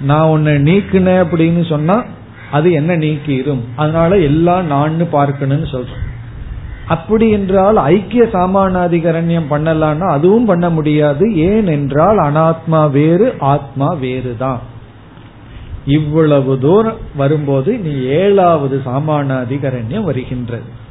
நான் 0.00 0.28
உன்னை 0.28 0.54
நீக்கினேன் 0.54 1.22
அப்படின்னு 1.24 1.68
சொன்னா 1.68 2.04
அது 2.50 2.72
என்ன 2.72 2.96
நீக்கிடும் 2.96 3.62
அதனால 3.76 4.18
எல்லாம் 4.18 4.66
நான் 4.66 5.10
பார்க்கணும்னு 5.10 5.68
சொல்றோம். 5.72 6.05
அப்படி 6.88 7.30
என்றால் 7.30 7.76
ஐக்கிய 7.76 8.22
சாமானாதிகரண்யம் 8.22 9.50
பண்ணலாம்னா 9.50 10.08
அதுவும் 10.10 10.44
பண்ண 10.44 10.70
முடியாது. 10.70 11.36
ஏன் 11.36 11.66
என்றால் 11.66 12.18
அனாத்மா 12.18 12.90
வேறு 12.90 13.34
ஆத்மா 13.38 13.94
வேறுதான். 13.94 14.58
இவ்வளவு 15.86 16.58
தூரம் 16.58 16.96
வரும்போது 17.16 17.78
நீ 17.78 18.02
ஏழாவது 18.02 18.82
சாமானாதிகரண்யம் 18.84 20.04
வருகின்றது. 20.04 20.84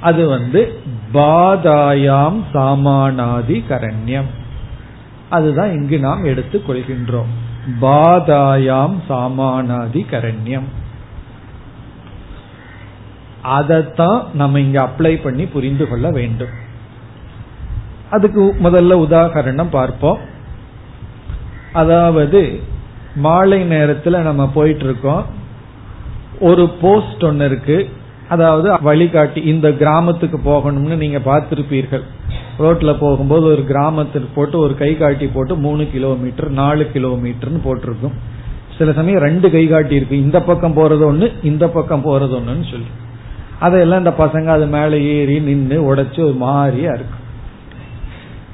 அது 0.00 0.28
வந்து 0.28 0.80
பாதாயாம் 1.12 2.40
சாமானாதி 2.54 3.62
கரண்யம் 3.68 4.30
அதுதான் 5.28 5.72
இங்கு 5.72 5.98
நாம் 5.98 6.24
எடுத்துக் 6.24 6.70
கொள்கின்றோம். 6.70 7.30
பாதாயாம் 7.80 8.96
சாமானாதி 9.08 10.02
கரண்யம் 10.10 10.68
அதைத்தான் 13.44 14.26
நம்ம 14.34 14.60
இங்க 14.60 14.78
அப்ளை 14.82 15.22
பண்ணி 15.22 15.44
புரிந்து 15.44 15.88
கொள்ள 15.88 16.10
வேண்டும். 16.10 16.52
அதுக்கு 18.10 18.42
முதல்ல 18.62 18.96
உதாகரணம் 19.06 19.70
பார்ப்போம். 19.70 20.18
அதாவது 21.72 22.60
மாலை 23.16 23.64
நேரத்தில் 23.64 24.16
நம்ம 24.22 24.50
போயிட்டு 24.54 24.84
இருக்கோம் 24.84 25.24
ஒரு 26.40 26.68
போஸ்ட் 26.68 27.24
ஒன்று 27.24 27.44
இருக்கு. 27.44 27.88
அதாவது 28.28 28.80
வழிகாட்டி 28.80 29.40
இந்த 29.40 29.72
கிராமத்துக்கு 29.72 30.38
போகணும்னு 30.44 30.96
நீங்க 30.96 31.18
பார்த்திருப்பீர்கள். 31.18 32.04
ரோட்ல 32.58 32.98
போகும்போது 32.98 33.44
ஒரு 33.44 33.64
கிராமத்துக்கு 33.64 34.28
போட்டு 34.34 34.58
ஒரு 34.58 34.74
கை 34.74 34.96
காட்டி 34.96 35.26
போட்டு 35.26 35.56
மூணு 35.56 35.90
கிலோமீட்டர் 35.90 36.50
நாலு 36.50 36.90
கிலோமீட்டர்னு 36.94 37.60
போட்டிருக்கும். 37.64 38.12
சில 38.78 38.92
சமயம் 38.92 39.20
ரெண்டு 39.20 39.50
கை 39.50 39.68
காட்டி 39.68 39.94
இருக்கு. 39.94 40.20
இந்த 40.20 40.42
பக்கம் 40.42 40.76
போறது 40.76 41.04
ஒண்ணு 41.10 41.32
இந்த 41.44 41.68
பக்கம் 41.68 42.06
போறது 42.06 42.34
ஒண்ணுன்னு 42.40 42.70
சொல்லி. 42.70 42.90
அதையெல்லாம் 43.64 44.02
இந்த 44.04 44.14
பசங்க 44.18 44.48
அது 44.56 44.66
மேல 44.76 44.98
ஏறி 45.14 45.36
நின்று 45.48 45.76
உடைச்சு 45.88 46.20
ஒரு 46.28 46.36
மாதிரியா 46.46 46.92
இருக்கும் 46.98 47.22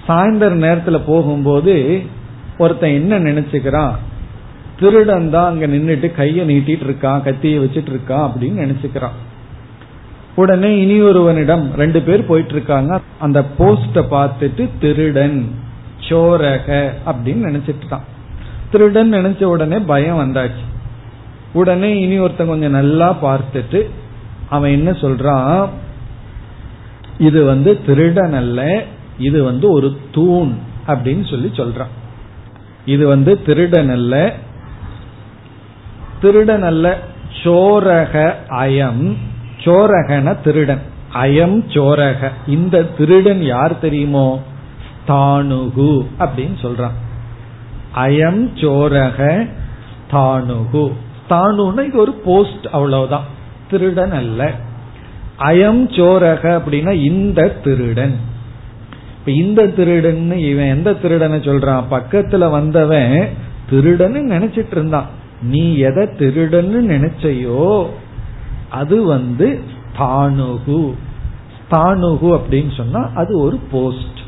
சாயந்தர 0.06 0.54
நேரத்துல 0.66 0.98
போகும்போது 1.06 1.74
ஒருத்தன் 2.58 2.96
என்ன 3.00 3.18
நினைச்சுக்கிறான்? 3.18 3.94
திருடன் 4.80 5.30
தான் 5.30 5.48
அங்க 5.50 5.66
நின்றுட்டு 5.66 6.08
கைய 6.18 6.44
நீட்டிட்டு 6.50 6.84
இருக்கான் 6.88 7.24
கத்திய 7.26 7.58
வச்சிட்டு 7.62 7.90
இருக்கான் 7.94 8.24
அப்படின்னு 8.26 8.58
நினைச்சுக்கிறான். 8.64 9.16
உடனே 10.34 10.70
இனி 10.80 10.96
ஒருவனிடம் 11.00 11.64
ரெண்டு 11.76 12.00
பேர் 12.02 12.28
போயிட்டு 12.30 12.52
இருக்காங்க. 12.52 12.92
அந்த 13.18 13.38
போஸ்ட 13.58 14.04
பார்த்துட்டு 14.14 14.64
திருடன் 14.82 15.38
சோரக 16.08 16.68
அப்படின்னு 17.11 17.42
நினைச்சிட்டு 17.48 17.88
தான் 17.88 18.06
திருடன் 18.70 19.12
நினைச்ச 19.12 19.42
உடனே 19.54 19.78
பயம் 19.92 20.20
வந்தாச்சு. 20.22 20.64
உடனே 21.52 21.90
இனி 22.00 22.18
ஒருத்தன் 22.18 22.52
கொஞ்சம் 22.52 22.76
நல்லா 22.78 23.08
பார்த்துட்டு 23.26 23.80
அவன் 24.51 24.70
என்ன 24.70 24.90
சொல்றான்? 24.90 25.68
இது 27.18 27.44
வந்து 27.44 27.84
திருடன் 27.84 28.32
அல்ல 28.32 28.82
இது 29.18 29.44
வந்து 29.44 29.70
ஒரு 29.72 29.98
தூண் 30.12 30.53
அப்படின்னு 30.86 31.30
சொல்லி 31.30 31.48
சொல்றான். 31.48 31.92
இது 32.84 33.07
வந்து 33.07 33.42
திருடன் 33.42 33.90
அல்ல 33.90 34.34
திருடன் 36.20 36.62
அல்ல 36.62 36.98
சோரக 37.42 38.34
அயம். 38.48 39.16
சோரகன 39.59 40.40
திருடன். 40.40 40.82
அயம் 41.14 41.62
சோரக. 41.68 42.28
இந்த 42.46 42.82
திருடன் 42.82 43.42
யார் 43.42 43.78
தெரியுமோ? 43.78 44.42
ஸ்தானுகு 45.09 46.07
அப்படின்னு 46.18 46.57
சொல்றான். 46.62 46.96
அயம் 47.94 48.48
சோரக 48.55 49.48
ஸ்தானுகு 50.11 50.92
தானுன்னா 51.30 51.86
இது 51.86 51.98
ஒரு 51.98 52.12
போஸ்ட் 52.12 52.66
அவ்வளவுதான். 52.72 53.38
திருடன் 53.71 54.12
அல்ல. 54.12 54.55
அயம் 55.39 55.83
சோரக 55.97 56.61
அப்படின்னா 56.61 56.93
இந்த 56.93 57.49
திருடன். 57.49 58.16
இப்ப 59.18 59.33
இந்த 59.33 59.66
திருடன் 59.66 60.39
இவன் 60.39 60.68
எந்த 60.68 60.95
திருடனை 60.95 61.39
சொல்றான்? 61.39 61.85
பக்கத்துல 61.91 62.51
வந்தவன் 62.51 63.29
திருடன்னு 63.71 64.21
நினைச்சிட்டு 64.35 64.71
இருந்தான். 64.71 65.07
நீ 65.43 65.77
எதை 65.77 66.07
திருடன்னு 66.07 66.81
நினைச்சையோ 66.95 67.87
அது 68.71 69.03
வந்து 69.03 69.61
ஸ்தானுகு. 69.99 70.93
ஸ்தானுகு 71.61 72.41
அப்படின்னு 72.41 72.77
சொன்னா 72.77 73.11
அது 73.14 73.39
ஒரு 73.39 73.57
போஸ்ட். 73.71 74.18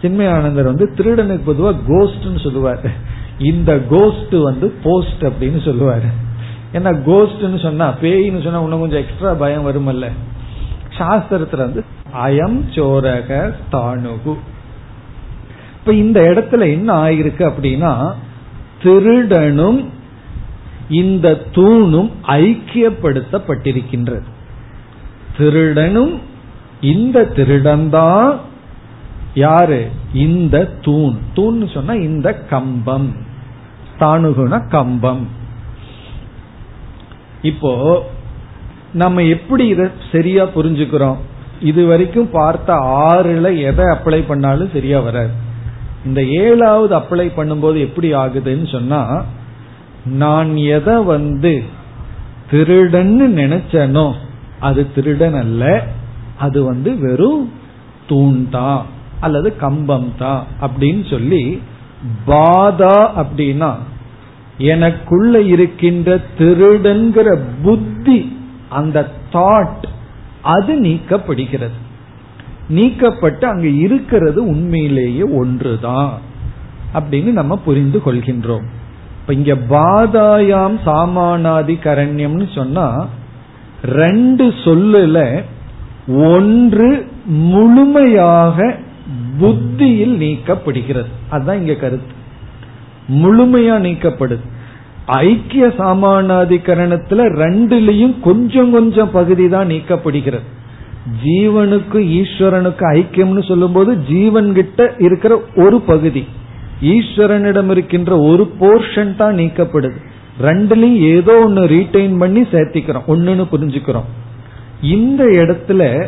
சின்மயானந்தர் 0.00 0.64
வந்து 0.64 0.94
திருடனுக்கு 0.96 1.42
பொதுவா 1.46 1.76
கோஸ்ட்னு 1.88 2.42
சொல்லுவார். 2.42 2.90
இந்த 3.38 3.78
கோஸ்ட் 3.90 4.34
வந்து 4.34 4.74
போஸ்ட் 4.82 5.22
அப்படின்னு 5.22 5.60
சொல்லுவாரு. 5.64 6.10
ஏன்னா 6.72 7.00
கோஸ்ட்னு 7.06 7.62
சொன்னா 7.62 7.94
பேயின்னு 8.02 8.42
சொன்னா 8.42 8.62
இன்னும் 8.62 8.80
கொஞ்சம் 8.80 9.00
எக்ஸ்ட்ரா 9.00 9.34
பயம் 9.34 9.66
வருமல்ல. 9.66 10.10
சாஸ்திரத்துல 10.98 11.56
வந்து 11.56 11.84
அயம் 12.24 12.62
சோரக 12.74 13.54
தானுகு 13.72 14.36
இப்ப 15.78 15.94
இந்த 15.94 16.20
இடத்துல 16.20 16.60
என்ன 16.60 17.02
ஆயிருக்கு 17.02 17.52
அப்படின்னா 17.52 18.12
திருடனும் 18.82 19.88
இந்த 20.88 21.40
தூணும் 21.52 22.10
ஐக்கியப்படுத்தப்பட்டிருக்கின்றது. 22.26 24.22
திருடனும் 25.36 26.20
இந்த 26.80 27.32
திருடன்தான் 27.36 28.38
யாரு? 29.34 29.90
இந்த 30.14 30.64
தூண். 30.64 31.14
தூண் 31.34 31.66
சொன்னா 31.66 31.92
இந்த 31.92 32.34
கம்பம். 32.34 33.12
தானுகுன 34.00 34.68
கம்பம். 34.68 35.40
இப்போ 37.42 37.72
நம்ம 38.92 39.22
எப்படி 39.34 39.64
இத 39.68 39.82
சரியா 40.12 40.42
புரிஞ்சுக்கிறோம்? 40.54 41.18
இது 41.60 41.86
வரைக்கும் 41.86 42.28
பார்த்த 42.30 42.72
ஆறுல 43.08 43.46
எதை 43.70 43.84
அப்ளை 43.84 44.20
பண்ணாலும் 44.26 44.72
சரியா 44.72 44.98
வராது. 44.98 45.32
இந்த 46.04 46.20
ஏழாவது 46.44 46.92
அப்ளை 47.00 47.26
பண்ணும்போது 47.36 47.78
எப்படி 47.80 48.08
ஆகுதுன்னு 48.14 48.68
சொன்னா 48.70 49.00
நான் 50.22 50.56
எதை 50.76 50.96
வந்து 51.04 51.52
திருடன்னு 52.50 53.26
நினைச்சனோ 53.42 54.06
அது 54.60 54.92
திருடன் 54.94 55.34
அல்ல 55.34 55.62
அது 56.38 56.58
வந்து 56.64 56.90
வெறும் 56.98 57.44
தூண் 58.06 58.48
தான் 58.50 58.82
அல்லது 59.20 59.56
கம்பம் 59.56 60.08
தான் 60.18 60.42
அப்படின்னு 60.60 61.04
சொல்லி 61.10 61.42
பாதா 62.26 62.96
அப்படின்னா 63.22 63.70
எனக்குள்ள 64.58 65.40
இருக்கின்ற 65.40 66.20
திருடன்கிற 66.38 67.38
புத்தி 67.62 68.36
அந்த 68.68 69.10
தாட் 69.32 69.84
அது 70.42 70.80
நீக்கப்படுகிறது. 70.80 71.80
நீக்கப்பட்டு 72.70 73.44
அங்கு 73.44 73.76
இருக்கிறது 73.76 74.46
உண்மையிலேயே 74.46 75.22
ஒன்றுதான் 75.22 76.18
அப்படின்னு 76.94 77.30
நம்ம 77.30 77.56
புரிந்து 77.56 78.02
கொள்கின்றோம். 78.06 78.64
இப்ப 79.20 79.32
இங்க 79.32 79.54
பாதாயாம் 79.54 80.78
சாமானாதி 80.86 81.74
கரண்யம்னு 81.82 82.54
சொன்னா 82.54 83.08
ரெண்டு 83.82 84.48
சொல்லுல 84.48 85.42
ஒன்று 86.08 87.10
முழுமையாக 87.24 88.76
புத்தியில் 89.38 90.18
நீக்கப்படுகிறது. 90.18 91.08
அதுதான் 91.30 91.58
இங்க 91.58 91.74
கருத்து. 91.74 92.20
முழுமையா 93.08 93.76
நீக்கப்படுது. 93.86 94.40
ஐக்கிய 95.06 95.66
சாமானாதிகரணத்துல 95.66 97.24
ரெண்டுலயும் 97.42 98.20
கொஞ்சம் 98.20 98.72
கொஞ்சம் 98.72 99.10
பகுதி 99.10 99.48
தான் 99.48 99.68
நீக்கப்படுகிறது. 99.68 100.48
ஜீவனுக்கும் 101.24 102.22
ஈஸ்வரனுக்கும் 102.22 102.92
ஐக்கியம்னு 102.92 103.48
சொல்லும்போது 103.48 103.98
ஜீவன் 103.98 104.54
கிட்ட 104.54 104.94
இருக்கிற 104.98 105.42
ஒரு 105.56 105.80
பகுதி. 105.80 106.26
ஈஸ்வரனிடம் 106.82 107.70
இருக்கின்ற 107.70 108.18
ஒரு 108.18 108.52
போர்ஷன் 108.60 109.16
தான் 109.16 109.36
நீக்கப்படுது. 109.36 109.96
ரெண்டுலயும் 110.40 110.96
ஏதோ 110.96 111.38
ஒன்னு 111.44 111.62
ரீட்டைன் 111.62 112.18
பண்ணி 112.18 112.40
சேர்த்திக்கிறோம். 112.40 113.04
ஒன்னுன்னு 113.08 113.46
புரிஞ்சுக்கிறோம். 113.52 114.04
இந்த 114.82 115.24
இடத்துல 115.24 116.06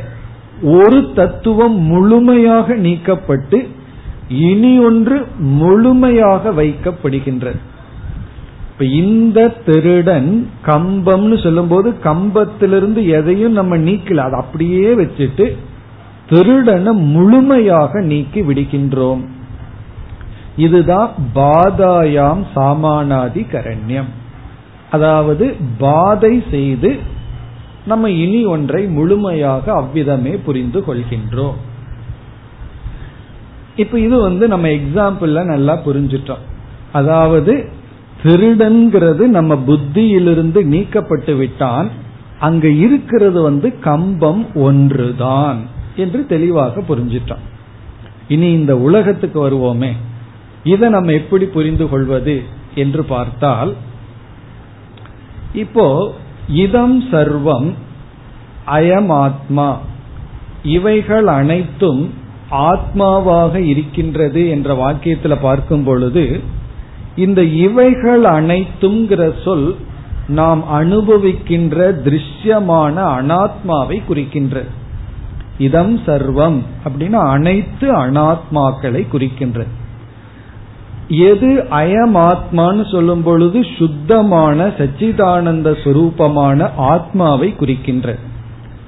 ஒரு 0.63 1.11
தத்துவம் 1.15 1.81
முழுமையாக 1.81 2.75
நீக்கப்பட்டு 2.75 3.69
இனி 4.29 4.79
ஒன்று 4.79 5.27
முழுமையாக 5.39 6.53
வைக்கப்படுகின்றது 6.53 7.61
இப்ப 8.71 8.85
இந்த 8.85 9.49
திருடன் 9.49 10.49
கம்பம்னு 10.67 11.43
சொல்லும்போது 11.43 11.95
கம்பத்திலிருந்து 12.03 13.07
எதையும் 13.07 13.53
நம்ம 13.53 13.77
நீக்கல. 13.77 14.17
அதை 14.17 14.41
அப்படியே 14.41 14.95
வச்சுட்டு 14.95 15.57
திருடனை 16.29 16.93
முழுமையாக 16.93 18.01
நீக்கி 18.01 18.43
விடுகின்றோம். 18.43 19.21
இதுதான் 20.57 21.11
பாதாயாம் 21.35 22.43
சாமானாதி 22.55 23.43
கரண்யம் 23.53 24.11
அதாவது 24.91 25.57
பாதை 25.79 26.45
செய்து 26.51 26.99
நம்ம 27.87 28.11
இனி 28.11 28.45
ஒன்றை 28.45 28.87
முழுமையாக 28.87 29.73
அவ்விதமே 29.73 30.31
புரிந்து 30.31 30.85
கொள்கின்றோம். 30.87 31.55
இப்ப 33.77 34.01
இது 34.01 34.21
வந்து 34.21 34.49
நம்ம 34.49 34.69
எக்ஸாம்பிள்ல 34.69 35.45
நல்லா 35.45 35.75
புரிஞ்சிட்டோம். 35.87 36.43
அதாவது 36.93 37.55
திருடன்கிறது 38.23 39.25
நம்ம 39.37 39.55
புத்தியிலிருந்து 39.67 40.61
நீக்கப்பட்டு 40.65 41.37
விட்டான் 41.37 41.89
அங்க 42.39 42.69
இருக்கிறது 42.69 43.43
வந்து 43.43 43.79
கம்பம் 43.79 44.55
ஒன்றுதான் 44.55 45.59
என்று 45.97 46.27
தெளிவாக 46.27 46.81
புரிஞ்சிட்டோம். 46.81 47.45
இனி 48.29 48.53
இந்த 48.53 48.77
உலகத்துக்கு 48.79 49.39
வருவோமே. 49.49 49.93
இதை 50.65 50.89
நம்ம 50.89 51.13
எப்படி 51.13 51.45
புரிந்து 51.45 51.89
கொள்வது 51.89 52.43
என்று 52.75 53.05
பார்த்தால் 53.05 53.73
இப்போ 55.53 56.15
இதம் 56.49 57.03
சர்வம் 57.03 57.69
அயம் 58.67 59.13
ஆத்மா 59.13 59.79
இவைகள் 60.63 61.27
அனைத்தும் 61.27 62.03
ஆத்மாவாக 62.55 63.55
இருக்கின்றது 63.55 64.49
என்ற 64.49 64.75
வாக்கியத்தில் 64.75 65.41
பார்க்கும் 65.41 65.85
பொழுது 65.85 66.41
இந்த 67.17 67.43
இவைகள் 67.43 68.23
அனைத்துங்கிற 68.23 69.33
சொல் 69.45 69.77
நாம் 70.29 70.65
அனுபவிக்கின்ற 70.73 71.93
திருஷ்யமான 72.05 72.97
அனாத்மாவை 73.21 74.05
குறிக்கின்ற. 74.05 74.65
இதம் 75.59 75.99
சர்வம் 76.07 76.59
அப்படின்னா 76.85 77.29
அனைத்து 77.29 78.07
அனாத்மாக்களை 78.07 79.09
குறிக்கின்ற. 79.09 79.65
எது 81.09 81.67
அயமாத்மான்னு 81.71 82.91
சொல்லும் 82.91 83.23
பொழுது 83.23 83.67
சுத்தமான 83.79 84.67
சச்சிதானந்த 84.67 85.77
சுரூபமான 85.85 86.71
ஆத்மாவை 86.77 87.57
குறிக்கின்ற. 87.57 88.17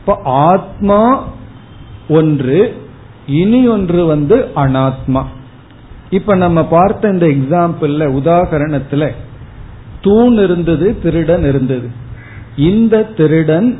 இப்ப 0.00 0.20
ஆத்மா 0.24 1.24
ஒன்று 2.08 2.85
இனி 3.26 3.68
ஒன்று 3.68 4.06
வந்து 4.06 4.48
அனாத்மா. 4.56 5.24
இப்ப 6.10 6.34
நம்ம 6.34 6.64
பார்த்த 6.64 7.08
இந்த 7.08 7.26
எக்ஸாம்பிள்ல 7.26 8.20
உதாகரணத்துல 8.22 9.10
தூண் 10.02 10.38
இருந்தது 10.38 11.00
திருடன் 11.02 11.48
இருந்தது. 11.48 11.88
இந்த 12.56 13.02
திருடன் 13.02 13.78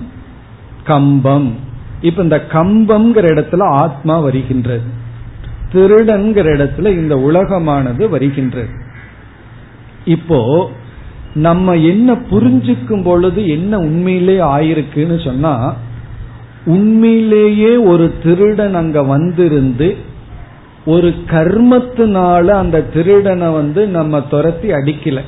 கம்பம். 0.85 1.55
இப்ப 2.01 2.23
இந்த 2.23 2.45
கம்பம்ங்கிற 2.53 3.27
இடத்துல 3.35 3.63
ஆத்மா 3.63 4.19
வருகின்றது. 4.19 5.05
திருடன்கிற 5.73 6.47
இடத்துல 6.57 6.87
இந்த 6.87 7.17
உலகமானது 7.17 8.09
வருகின்றது. 8.09 8.69
இப்போ 10.05 10.71
நம்ம 11.35 11.77
என்ன 11.77 12.13
புரிஞ்சுக்கும் 12.13 13.03
பொழுது 13.03 13.49
என்ன 13.49 13.79
உண்மையிலே 13.79 14.39
ஆயிருக்குன்னு 14.39 15.25
சொன்னா 15.25 15.77
உண்மையிலேயே 16.67 17.77
ஒரு 17.77 18.13
திருடன் 18.23 18.75
அங்க 18.75 19.03
வந்திருந்து 19.03 19.97
ஒரு 20.87 21.15
கர்மத்தினால 21.27 22.47
அந்த 22.47 22.83
திருடனை 22.83 23.49
வந்து 23.49 23.89
நம்ம 23.89 24.21
துரத்தி 24.21 24.69
அடிக்கல. 24.69 25.21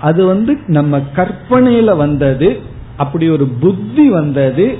அது 0.00 0.26
வந்து 0.26 0.58
நம்ம 0.66 1.00
கற்பனையில 1.16 1.96
வந்தது 1.96 2.58
அப்படி 2.96 3.28
ஒரு 3.28 3.46
புத்தி 3.46 4.08
வந்தது 4.08 4.76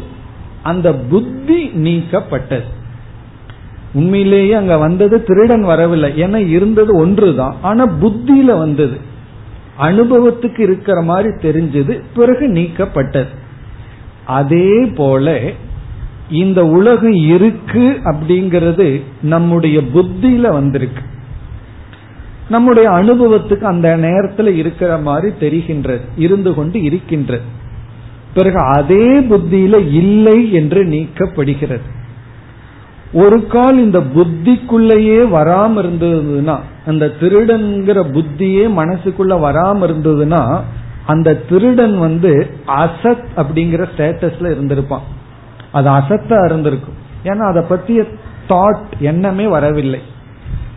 அந்த 0.62 0.94
புத்தி 0.94 1.66
நீக்கப்பட்டது. 1.66 2.64
உண்மையிலேயே 3.92 4.52
அங்க 4.52 4.78
வந்தது 4.78 5.22
திருடன் 5.22 5.62
வரவில்லை. 5.62 6.10
ஏன்னா 6.22 6.36
இருந்தது 6.36 6.96
ஒன்றுதான். 6.96 7.56
ஆனா 7.62 7.86
புத்தியில 7.86 8.58
வந்தது. 8.58 8.96
அனுபவத்துக்கு 9.80 10.60
இருக்கிற 10.60 11.02
மாதிரி 11.02 11.28
தெரிஞ்சது 11.28 12.02
பிறகு 12.14 12.46
நீக்கப்பட்டது. 12.46 13.28
அதே 14.26 14.84
போல 14.84 15.40
இந்த 16.30 16.66
உலகம் 16.66 17.12
இருக்கு 17.12 18.00
அப்படிங்கிறது 18.04 19.02
நம்முடைய 19.22 19.80
புத்தியில 19.94 20.40
வந்திருக்கு. 20.40 21.02
நம்முடைய 22.48 22.90
அனுபவத்துக்கு 22.90 23.60
அந்த 23.60 23.96
நேரத்தில் 23.96 24.56
இருக்கிற 24.56 24.96
மாதிரி 24.96 25.34
தெரிகின்றது 25.40 26.00
இருந்து 26.16 26.54
கொண்டு 26.54 26.82
இருக்கின்றது. 26.82 27.42
பிறகு 28.34 28.58
அதே 28.58 29.20
புத்தியில 29.20 29.86
இல்லை 29.86 30.52
என்று 30.52 30.84
நீக்கப்படுகிறது. 30.84 31.92
ஒரு 33.12 33.46
கால் 33.46 33.78
இந்த 33.78 33.98
புத்திக்குள்ளேயே 33.98 35.28
வராம 35.28 35.82
இருந்ததுன்னா 35.82 36.58
அந்த 36.86 37.12
திருடன்கிற 37.20 38.04
புத்தியே 38.12 38.64
மனசுக்குள்ள 38.76 39.38
வராம 39.38 39.86
இருந்ததுன்னா 39.88 40.60
அந்த 41.06 41.34
திருடன் 41.34 41.98
வந்து 41.98 42.50
அசத் 42.66 43.26
அப்படிங்கிற 43.36 43.84
ஸ்டேட்டஸ்ல 43.96 44.50
இருந்திருப்பான். 44.54 45.06
அது 45.72 45.90
அசத்தா 45.90 46.44
இருந்திருக்கும். 46.44 46.94
ஏன்னா 47.24 47.44
அதை 47.48 47.62
பத்திய 47.70 48.06
தாட் 48.48 48.84
எண்ணமே 48.98 49.46
வரவில்லை. 49.46 50.00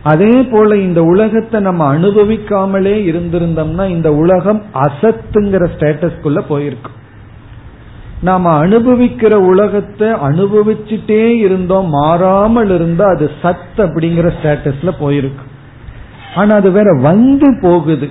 அதே 0.02 0.42
போல 0.42 0.76
இந்த 0.76 1.02
உலகத்தை 1.02 1.60
நம்ம 1.60 1.98
அனுபவிக்காமலே 1.98 2.94
இருந்திருந்தோம்னா 3.10 3.88
இந்த 3.88 4.14
உலகம் 4.14 4.62
அசத்துங்கிற 4.74 5.64
ஸ்டேட்டஸ்குள்ள 5.76 6.38
போயிருக்கும் 6.48 6.96
நாம 8.22 8.66
அனுபவிக்கிற 8.66 9.32
உலகத்தை 9.32 10.08
அனுபவிச்சுட்டே 10.08 11.32
இருந்தோம் 11.32 11.88
மாறாமல் 11.88 12.70
இருந்தா 12.70 13.04
அது 13.04 13.30
சத் 13.42 13.76
அப்படிங்கிற 13.76 14.32
ஸ்டேட்டஸ்ல 14.42 14.90
போயிருக்கு. 15.00 15.44
ஆனா 16.34 16.54
அது 16.54 16.70
வேற 16.70 16.98
வந்து 17.02 17.58
போகுது. 17.62 18.08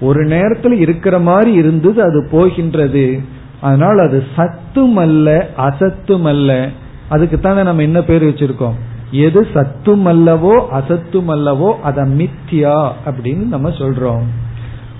ஒரு 0.00 0.24
நேரத்துல 0.24 0.70
இருக்கிற 0.70 1.18
மாதிரி 1.18 1.52
இருந்தது 1.52 2.02
அது 2.02 2.28
போகின்றது. 2.30 3.20
அதனால் 3.60 3.98
அது 3.98 4.24
சத்தும் 4.36 4.96
அல்ல 4.96 5.48
அசத்தும் 5.56 6.24
அல்ல 6.24 6.68
அதுக்கு 7.08 7.40
தானே 7.40 7.62
நம்ம 7.62 7.82
என்ன 7.82 8.02
பேர் 8.02 8.24
வச்சிருக்கோம்? 8.24 8.72
எது 9.10 9.46
சத்தும் 9.54 10.06
அல்லவோ 10.06 10.60
அசத்தும் 10.70 11.28
அல்லவோ 11.28 11.74
அத 11.80 12.02
மித்தியா 12.02 12.90
அப்படின்னு 13.06 13.46
நம்ம 13.46 13.68
சொல்றோம். 13.68 14.22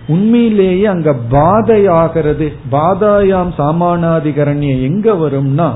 உண்மையிலேயே 0.06 0.84
அங்க 0.84 1.14
பாதையாகிறது 1.30 2.52
பாதாயாம் 2.70 3.50
சாமானாதிகரண்யம் 3.58 4.82
எங்க 4.82 5.12
வரும்னா 5.12 5.72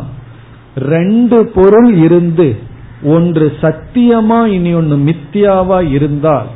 ரெண்டு 0.74 1.46
பொருள் 1.46 1.94
இருந்து 1.94 2.56
ஒன்று 3.02 3.52
சத்தியமா 3.60 4.46
இனி 4.46 4.74
ஒன்னு 4.74 4.96
மித்தியாவா 4.96 5.90
இருந்தால் 5.90 6.46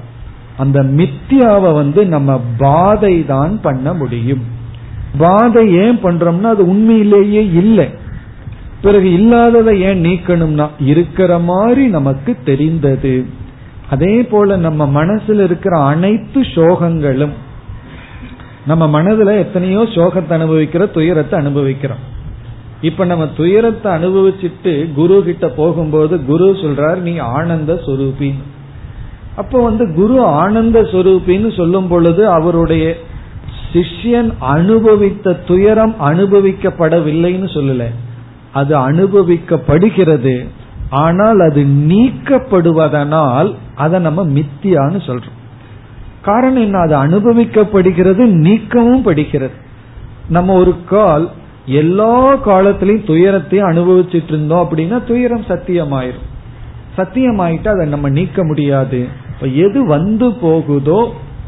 அந்த 0.57 0.83
மித்தியாவை 0.83 1.75
வந்து 1.75 2.07
நம்ம 2.07 2.41
பாதை 2.59 3.27
தான் 3.27 3.61
பண்ண 3.61 3.95
முடியும். 3.95 4.43
பாதை 5.19 5.75
ஏன் 5.75 5.99
பண்றோம்னா 6.03 6.43
அது 6.43 6.67
உண்மையிலேயே 6.67 7.51
இல்லை. 7.53 7.89
பிறகு 8.81 9.13
இல்லாததை 9.13 9.81
ஏன் 9.81 10.05
நீக்கணும்னா 10.05 10.69
இருக்கிற 10.79 11.39
மாதிரி 11.39 11.87
நமக்கு 11.87 12.37
தெரிந்தது. 12.45 13.27
அதே 13.91 14.23
போல 14.23 14.57
நம்ம 14.57 15.05
மனசுல 15.05 15.43
இருக்கிற 15.43 15.81
அனைத்து 15.81 16.41
சோகங்களும் 16.41 17.33
நம்ம 18.67 19.03
மனதுல 19.03 19.39
எத்தனையோ 19.39 19.83
சோகத்தை 19.83 20.31
அனுபவிக்கிற 20.31 20.91
துயரத்தை 20.91 21.39
அனுபவிக்கிறோம். 21.39 22.03
இப்ப 22.81 23.05
நம்ம 23.05 23.27
துயரத்தை 23.37 23.93
அனுபவிச்சுட்டு 23.93 24.93
குரு 24.95 25.23
கிட்ட 25.25 25.49
போகும்போது 25.49 26.25
குரு 26.25 26.53
சொல்றார் 26.53 26.97
நீ 26.97 27.17
ஆனந்த 27.17 27.81
சுரூபி. 27.87 28.33
அப்போ 29.37 29.63
வந்து 29.63 29.95
குரு 29.95 30.25
ஆனந்த 30.25 30.81
சுரூபின்னு 30.81 31.57
சொல்லும் 31.57 31.89
பொழுது 31.89 32.29
அவருடைய 32.29 32.97
சிஷ்யன் 33.73 34.33
அனுபவித்த 34.39 35.33
துயரம் 35.33 35.95
அனுபவிக்கப்படவில்லைன்னு 36.01 37.49
சொல்லல. 37.55 37.85
அது 38.53 38.77
அனுபவிக்கப்படுகிறது. 38.77 40.49
ஆனால் 40.91 41.41
அது 41.41 41.63
நீக்கப்படுவதனால் 41.63 43.55
அதை 43.75 44.01
நம்ம 44.01 44.27
மித்தியான்னு 44.27 45.01
சொல்றோம். 45.07 45.41
காரணம் 46.23 46.63
என்ன? 46.63 46.79
அது 46.79 46.97
அனுபவிக்கப்படுகிறது 46.97 48.27
நீக்கவும் 48.27 49.03
படுகிறது. 49.03 49.55
நம்ம 50.29 50.55
ஒரு 50.55 50.75
கால் 50.89 51.31
எல்லா 51.67 52.47
காலத்திலையும் 52.47 53.07
துயரத்தையும் 53.07 53.71
அனுபவிச்சுட்டு 53.71 54.29
இருந்தோம் 54.29 54.69
அப்படின்னா 54.69 55.05
துயரம் 55.05 55.45
சத்தியமாயிரும். 55.49 56.31
சத்தியமாயிட்டு 56.97 57.69
அதை 57.69 57.85
நம்ம 57.89 58.09
நீக்க 58.09 58.45
முடியாது. 58.45 59.09
எது 59.41 59.87
வந்து 59.87 60.27
போகுதோ 60.33 61.01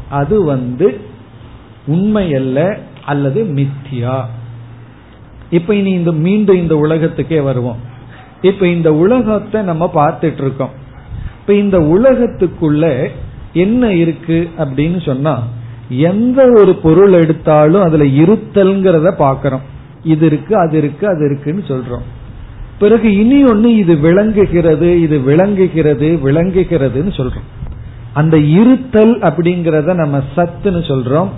அது 0.09 0.43
வந்து 0.43 0.87
உண்மை 1.85 2.33
அல்ல 2.33 2.77
அல்லது 3.05 3.41
மித்தியா? 3.43 4.15
இப்ப 5.49 5.75
இனி 5.75 5.91
இந்த 5.91 6.11
மீண்டும் 6.11 6.55
இந்த 6.55 6.77
உலகத்துக்கே 6.77 7.41
வருவோம். 7.41 7.81
இப்ப 8.41 8.67
இந்த 8.67 8.89
உலகத்தை 8.93 9.61
நம்ம 9.61 9.91
பார்த்துட்டு 9.95 10.41
இருக்கோம் 10.41 10.73
இப்ப 11.39 11.53
இந்த 11.53 11.77
உலகத்துக்குள்ள 11.79 12.85
என்ன 13.53 13.93
இருக்கு 13.93 14.49
அப்படின்னு 14.57 15.05
சொன்னா 15.05 15.35
எந்த 15.89 16.41
ஒரு 16.55 16.75
பொருள் 16.75 17.13
எடுத்தாலும் 17.13 17.81
அதுல 17.81 18.05
இருத்தல்ங்கிறத 18.21 19.09
பாக்கிறோம் 19.19 19.65
இது 20.03 20.25
இருக்கு 20.25 20.53
அது 20.57 20.77
இருக்கு 20.77 21.07
அது 21.07 21.21
இருக்குன்னு 21.25 21.63
சொல்றோம். 21.67 22.05
பிறகு 22.79 23.17
இனி 23.17 23.43
ஒன்னு 23.43 23.75
இது 23.75 23.95
விளங்குகிறது 23.97 25.01
இது 25.01 25.19
விளங்குகிறது 25.19 26.19
விளங்குகிறதுன்னு 26.23 27.13
சொல்றோம். 27.17 27.47
அந்த 28.13 28.37
இருத்தல் 28.37 29.19
அப்படிங்கறத 29.19 29.93
நம்ம 29.93 30.21
சத்துன்னு 30.35 30.81
சொல்றோம் 30.83 31.29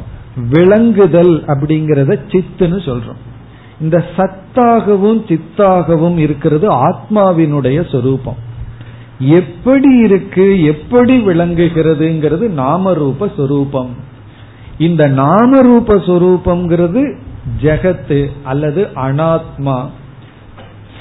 விளங்குதல் 0.49 1.43
அப்படிங்கறத 1.47 2.19
சித்துன்னு 2.27 2.79
சொல்றோம். 2.89 3.21
இந்த 3.81 4.05
சத்தாகவும் 4.17 5.21
சித்தாகவும் 5.27 6.17
இருக்கிறது 6.17 6.67
ஆத்மாவினுடைய 6.71 7.91
சொரூபம். 7.91 8.37
எப்படி 9.19 9.97
இருக்கு 9.97 10.63
எப்படி 10.63 11.21
விளங்குகிறதுங்கிறது 11.27 12.45
நாமரூப 12.57 13.35
சொரூபம். 13.35 13.89
இந்த 14.77 15.09
நாமரூப 15.09 15.97
சொரூபம்ங்கிறது 16.07 17.17
ஜெகத்து 17.61 18.27
அல்லது 18.43 18.87
அனாத்மா. 18.95 19.85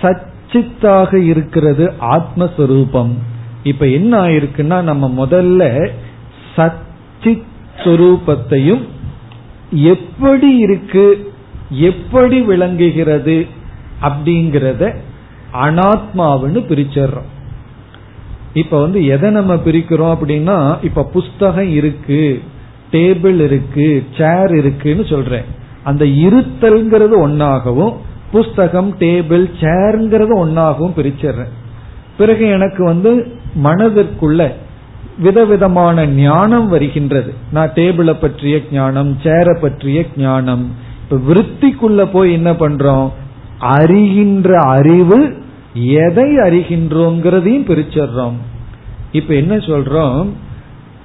சச்சித்தாக 0.03 1.14
இருக்கிறது 1.14 1.92
ஆத்மஸ்வரூபம். 2.01 3.12
இப்ப 3.62 3.86
என்ன 3.86 4.18
ஆயிருக்குன்னா 4.18 4.82
நம்ம 4.82 5.26
முதல்ல 5.26 5.90
சச்சித் 6.57 7.47
சுரூபத்தையும் 7.76 8.84
எப்படி 9.70 10.57
இருக்கு 10.57 11.32
எப்படி 11.70 12.40
விளங்குகிறது 12.40 13.47
அப்படிங்கிறத 14.03 14.94
அனாத்மாவுன்னு 15.55 16.61
பிரிச்சிடுறோம் 16.70 17.30
இப்ப 18.55 18.80
வந்து 18.80 19.07
எதை 19.07 19.30
நம்ம 19.30 19.55
பிரிக்கிறோம் 19.55 20.16
அப்படின்னா 20.16 20.84
இப்ப 20.84 21.03
புஸ்தகம் 21.03 21.70
இருக்கு 21.70 22.42
டேபிள் 22.92 23.40
இருக்கு 23.40 24.07
சேர் 24.18 24.53
இருக்குன்னு 24.57 25.05
சொல்றேன். 25.07 25.44
அந்த 25.84 26.05
இருத்தல்ங்கிறது 26.05 27.14
ஒன்னாகவும் 27.26 27.94
புஸ்தகம் 28.32 28.96
டேபிள் 28.98 29.50
சேர்ங்கிறது 29.60 30.36
ஒன்னாகவும் 30.44 30.96
பிரிச்சிடுறேன். 30.96 31.52
பிறகு 32.18 32.46
எனக்கு 32.46 32.84
வந்து 32.84 33.34
மனதிற்குள்ள 33.64 34.52
விதவிதமான 35.18 36.06
ஞானம் 36.06 36.68
வருகின்றது. 36.68 37.34
நான் 37.52 37.70
டேபிளை 37.74 38.20
பற்றிய 38.20 38.60
ஞானம் 38.72 39.18
சேரை 39.22 39.60
பற்றிய 39.60 40.04
ஞானம் 40.16 40.74
இப்ப 41.10 41.32
விற்பிக்குள்ள 41.32 42.08
போய் 42.12 42.32
என்ன 42.32 42.52
பண்றோம்? 42.52 43.10
அறிகின்ற 43.60 44.52
அறிவு 44.52 45.36
எதை 45.74 46.36
அறிகின்றோங்கிறதையும் 46.36 47.68
பிரிச்சிடுறோம். 47.68 48.36
இப்ப 49.12 49.34
என்ன 49.34 49.56
சொல்றோம்? 49.56 50.28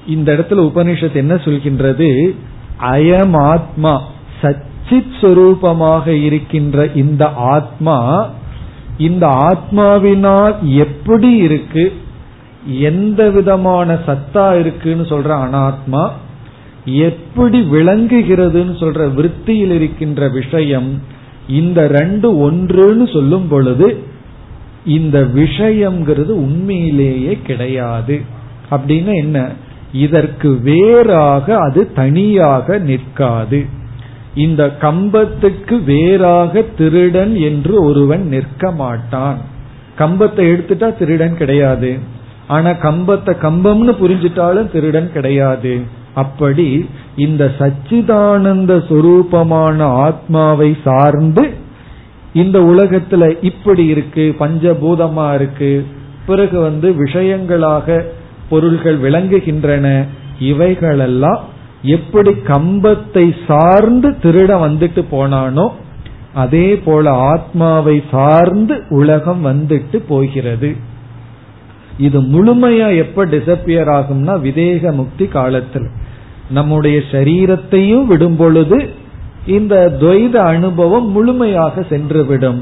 இந்த 0.08 0.34
இடத்துல 0.34 0.70
உபனிஷத்து 0.70 1.14
என்ன 1.14 1.36
சொல்கின்றது? 1.36 2.36
அயம் 2.82 3.38
ஆத்மா 3.38 4.02
சச்சித் 4.92 5.20
சுரூபமாக 5.22 6.08
இருக்கின்ற 6.08 6.90
இந்த 6.96 7.30
ஆத்மா 7.30 8.30
இந்த 8.98 9.28
ஆத்மாவினால் 9.28 10.56
எப்படி 10.62 11.36
இருக்கு 11.36 11.94
எந்த 12.80 13.30
விதமான 13.30 13.94
சத்தா 13.94 14.60
இருக்குன்னு 14.60 15.04
சொல்ற 15.04 15.48
அனாத்மா 15.48 16.10
எப்படி 16.86 17.62
விளங்குகிறதுன்னு 17.62 18.78
சொல்ற 18.80 19.14
விற்த்தியில் 19.14 19.72
இருக்கின்ற 19.72 20.30
விஷயம் 20.30 21.02
இந்த 21.48 21.88
ரெண்டு 21.88 22.52
ஒன்றுன்னு 22.52 23.14
சொல்லும் 23.14 23.48
பொழுது 23.48 24.04
இந்த 24.86 25.22
விஷயம்ங்கிறது 25.22 26.28
உண்மையிலேயே 26.28 27.40
கிடையாது. 27.46 28.22
அப்படின்னு 28.72 29.14
என்ன? 29.14 29.50
இதற்கு 29.94 30.60
வேறாக 30.62 31.58
அது 31.58 31.94
தனியாக 31.94 32.78
நிற்காது. 32.78 33.80
இந்த 34.36 34.70
கம்பத்துக்கு 34.70 35.84
வேறாக 35.84 36.62
திருடன் 36.62 37.36
என்று 37.36 37.84
ஒருவன் 37.84 38.28
நிற்க 38.28 38.72
மாட்டான். 38.72 39.38
கம்பத்தை 39.98 40.54
எடுத்துட்டா 40.54 40.98
திருடன் 40.98 41.38
கிடையாது. 41.38 41.98
ஆனா 42.48 42.70
கம்பத்தை 42.70 43.36
கம்பம்னு 43.42 43.96
புரிஞ்சிட்டாலும் 44.02 44.72
திருடன் 44.72 45.12
கிடையாது. 45.12 45.82
அப்படி 46.14 46.90
இந்த 47.16 47.52
சச்சிதானந்த 47.60 48.84
சுரூபமான 48.90 49.82
ஆத்மாவை 49.82 50.78
சார்ந்து 50.84 51.50
இந்த 52.34 52.60
உலகத்துல 52.60 53.38
இப்படி 53.42 53.86
இருக்கு 53.86 54.36
பஞ்சபூதமா 54.40 55.34
இருக்கு. 55.34 55.86
பிறகு 56.26 56.60
வந்து 56.60 57.06
விஷயங்களாக 57.06 58.06
பொருள்கள் 58.50 59.00
விளங்குகின்றன. 59.00 60.06
இவைகளெல்லாம் 60.40 61.44
எப்படி 61.82 62.30
கம்பத்தை 62.30 63.36
சார்ந்து 63.48 64.10
திருட 64.10 64.52
வந்துட்டு 64.66 65.02
போனானோ 65.12 65.70
அதே 66.34 66.78
போல 66.78 67.12
ஆத்மாவை 67.12 68.04
சார்ந்து 68.12 68.84
உலகம் 68.90 69.46
வந்துட்டு 69.46 69.96
போகிறது. 69.96 70.76
இது 71.98 72.22
முழுமையா 72.22 72.98
எப்ப 72.98 73.26
டிசப்பியர் 73.26 73.92
ஆகும்னா 73.92 74.36
விதேக 74.44 74.94
முக்தி 74.94 75.28
காலத்தில். 75.28 75.90
நம்முடைய 76.50 77.02
சரீரத்தையும் 77.12 78.06
விடும் 78.06 78.36
பொழுது 78.36 78.90
இந்த 79.46 79.98
துவைத 80.02 80.36
அனுபவம் 80.36 81.10
முழுமையாக 81.10 81.82
சென்றுவிடும். 81.82 82.62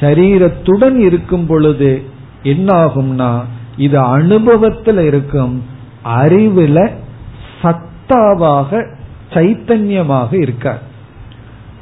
சரீரத்துடன் 0.00 0.96
இருக்கும் 0.96 1.46
பொழுது 1.46 2.02
என்னாகும்னா 2.42 3.42
இது 3.76 3.98
அனுபவத்தில் 3.98 4.98
இருக்கும் 4.98 5.62
அறிவுல 6.04 6.90
சத்தாவாக 8.08 8.86
சைத்தன்யமாக 9.34 10.40
இருக்கார். 10.42 10.82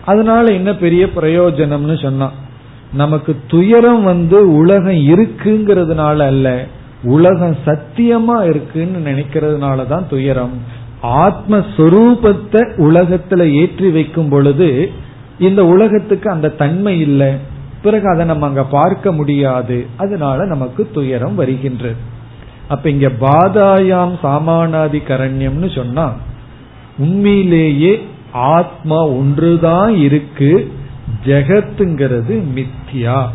அதனால 0.05 0.53
என்ன 0.53 0.75
பெரிய 0.75 1.07
பிரயோஜனம்னு 1.07 2.03
சொன்னா 2.03 2.31
நமக்கு 2.93 3.37
துயரம் 3.47 4.03
வந்து 4.03 4.55
உலகம் 4.55 5.01
இருக்குங்கிறதுனால 5.13 6.19
அல்ல 6.19 6.67
உலகம் 7.03 7.57
சத்தியமா 7.65 8.49
இருக்குன்னு 8.49 8.99
நினைக்கிறதுனால 9.11 9.87
தான் 9.87 10.09
துயரம். 10.09 10.51
ஆத்மஸ்வரூபத்தை 11.03 12.63
உலகத்துல 12.77 13.53
ஏற்றி 13.53 13.91
வைக்கும் 13.91 14.29
பொழுது 14.29 14.91
இந்த 15.39 15.65
உலகத்துக்கு 15.65 16.31
அந்த 16.31 16.49
தன்மை 16.49 17.01
இல்லை. 17.01 17.31
பிறகு 17.83 18.09
அதை 18.15 18.27
நம்ம 18.27 18.47
அங்க 18.47 18.65
பார்க்க 18.65 19.13
முடியாது. 19.13 19.87
அதனால 19.97 20.45
நமக்கு 20.45 20.91
துயரம் 20.93 21.35
வருகின்றது. 21.35 22.12
அப்ப 22.69 22.91
இங்க 22.91 23.09
பாதாயாம் 23.09 24.15
சாமானாதி 24.23 25.03
கரண்யம்னு 25.09 25.75
சொன்னா 25.75 26.13
உண்மையிலேயே 26.99 28.03
ஆத்மா 28.33 29.07
ஒன்றுதான் 29.07 29.97
இருக்கு 29.97 30.73
ஜெகத்துங்கிறது 31.25 32.43
மித்தியா 32.55 33.27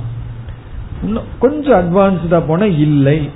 கொஞ்சம் 1.39 1.73
அட்வான்ஸ்டா 1.73 2.43
போனா 2.47 2.65
இல்லை. 2.65 3.30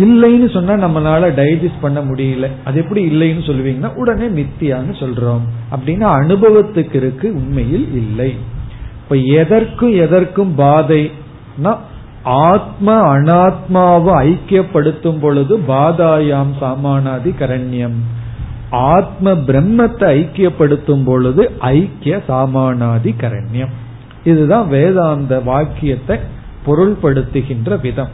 இல்லைன்னு 0.00 0.50
சொன்னா 0.50 0.88
நம்மளால 0.88 1.28
டைஜஸ்ட் 1.28 1.80
பண்ண 1.80 2.00
முடியல. 2.00 2.50
அது 2.64 2.80
எப்படி 2.80 3.10
இல்லைன்னு 3.10 3.40
சொல்லுவீங்கன்னா 3.40 3.94
உடனே 3.94 4.26
மித்தியான்னு 4.26 4.94
சொல்றோம். 4.98 5.40
அப்படின்னா 5.70 6.06
அனுபவத்துக்கு 6.20 6.94
இருக்கு 6.94 7.34
உண்மையில் 7.34 7.94
இல்லை. 7.94 8.36
இப்ப 9.02 9.16
எதற்கும் 9.16 9.92
எதற்கும் 9.92 10.58
பாதைனா 10.58 11.76
ஆத்ம 12.22 13.18
அனாத்மாவை 13.18 14.12
ஐக்கியப்படுத்தும் 14.28 15.20
பொழுது 15.20 15.58
பாதாயாம் 15.58 16.52
சாமானாதி 16.60 17.30
கரண்யம். 17.40 17.96
ஆத்ம 18.70 19.32
பிரம்மத்தை 19.32 20.08
ஐக்கியப்படுத்தும் 20.20 21.04
பொழுது 21.04 21.52
ஐக்கிய 21.58 22.22
சாமானாதி 22.28 23.14
கரண்யம். 23.20 23.68
இதுதான் 24.24 24.68
வேதாந்த 24.68 25.40
வாக்கியத்தை 25.40 26.18
பொருள்படுத்துகின்ற 26.66 27.80
விதம். 27.80 28.08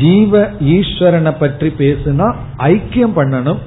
ஜீவ 0.00 0.50
ஈஸ்வரனை 0.60 1.34
பற்றி 1.38 1.68
பேசுனா 1.78 2.34
ஐக்கியம் 2.58 3.16
பண்ணணும். 3.16 3.58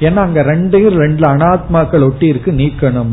ஏன்னா 0.00 0.14
அங்க 0.14 0.42
ரெண்டையும் 0.42 0.96
ரெண்டு 0.96 1.28
அனாத்மாக்கள் 1.28 2.04
ஒட்டி 2.04 2.26
இருக்கு 2.26 2.52
நீக்கணும். 2.52 3.12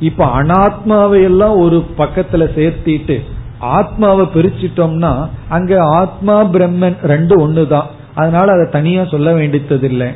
இப்ப 0.00 0.42
அனாத்மாவை 0.42 1.22
எல்லாம் 1.22 1.56
ஒரு 1.56 1.86
பக்கத்துல 1.98 2.44
சேர்த்திட்டு 2.54 3.20
ஆத்மாவை 3.62 4.26
பிரிச்சிட்டோம்னா 4.34 5.28
அங்க 5.48 5.84
ஆத்மா 5.84 6.44
பிரம்மன் 6.44 6.96
ரெண்டு 7.02 7.48
ஒண்ணுதான். 7.48 7.86
அதனால 8.14 8.52
அதை 8.52 8.66
தனியா 8.70 9.04
சொல்ல 9.04 9.32
வேண்டியதில்லை 9.32 10.08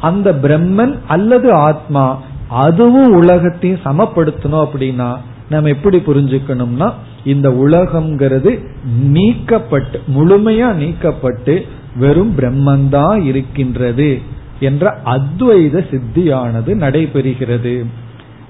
அந்த 0.00 0.32
பிரம்மன் 0.32 0.98
அல்லது 1.06 1.52
ஆத்மா 1.52 2.20
அதுவும் 2.48 3.14
உலகத்தையும் 3.14 3.84
சமப்படுத்தணும் 3.84 4.66
அப்படின்னா 4.68 5.16
நம்ம 5.50 5.68
எப்படி 5.68 5.98
புரிஞ்சுக்கணும்னா 5.98 6.92
இந்த 7.24 7.50
உலகம்ங்கிறது 7.50 8.64
நீக்கப்பட்டு 9.12 10.00
முழுமையா 10.14 10.68
நீக்கப்பட்டு 10.82 11.60
வெறும் 11.96 12.38
பிரம்மந்தான் 12.38 13.22
இருக்கின்றது 13.22 14.20
என்ற 14.60 14.98
அத்வைத 15.04 15.84
சித்தியானது 15.90 16.74
நடைபெறுகிறது. 16.74 17.84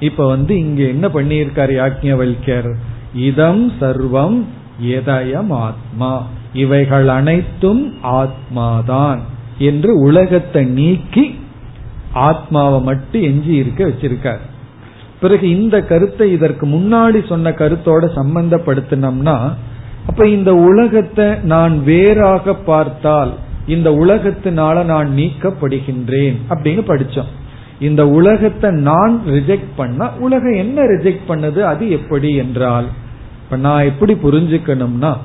இப்ப 0.01 0.27
வந்து 0.27 0.59
இங்க 0.59 0.83
என்ன 0.83 1.09
பண்ணியிருக்காரு 1.09 1.75
யாக்ஞவல்யர் 1.81 2.73
இதம் 3.15 3.73
சர்வம் 3.81 4.43
எதயம் 4.81 5.53
ஆத்மா 5.53 6.23
இவைகள் 6.53 7.09
அனைத்தும் 7.09 7.95
ஆத்மாதான் 8.03 9.21
என்று 9.59 9.99
உலகத்தை 9.99 10.65
நீக்கி 10.65 11.35
ஆத்மாவை 12.13 12.81
மட்டும் 12.81 13.23
எஞ்சி 13.23 13.55
இருக்க 13.55 13.85
வச்சிருக்கார். 13.85 14.43
பிறகு 15.21 15.51
இந்த 15.51 15.83
கருத்தை 15.83 16.33
இதற்கு 16.33 16.67
முன்னாடி 16.67 17.27
சொன்ன 17.27 17.51
கருத்தோட 17.51 18.09
சம்பந்தப்படுத்தினோம்னா 18.17 19.37
அப்ப 20.07 20.27
இந்த 20.29 20.55
உலகத்தை 20.55 21.27
நான் 21.43 21.85
வேறாக 21.85 22.55
பார்த்தால் 22.55 23.33
இந்த 23.67 23.91
உலகத்தினால 23.91 24.85
நான் 24.85 25.09
நீக்கப்படுகின்றேன் 25.17 26.37
அப்படின்னு 26.49 26.83
படிச்சோம். 26.89 27.31
இந்த 27.79 28.09
உலகத்தை 28.09 28.71
நான் 28.71 29.23
ரிஜெக்ட் 29.27 29.71
பண்ண 29.77 30.11
உலகம் 30.19 30.53
என்ன 30.53 30.83
ரிஜெக்ட் 30.83 31.29
பண்ணது 31.29 31.61
அது 31.61 31.91
எப்படி 31.91 32.35
என்றால் 32.35 32.89
இப்ப 33.53 33.65
நான் 33.65 33.85
எப்படி 33.85 34.13
புரிஞ்சுக்கணும்னா 34.13 35.17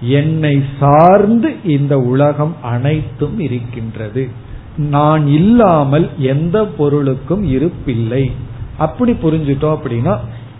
என்னை 0.00 0.64
சார்ந்து 0.80 1.54
இந்த 1.64 1.98
உலகம் 1.98 2.56
அனைத்தும் 2.62 3.40
இருக்கின்றது. 3.40 4.28
நான் 4.76 5.26
இல்லாமல் 5.26 6.08
எந்த 6.18 6.66
பொருளுக்கும் 6.66 7.44
இருப்பில்லை. 7.52 8.32
அப்படி 8.78 9.12
புரிஞ்சுட்டோம் 9.12 9.76
அப்படின்னா 9.76 10.16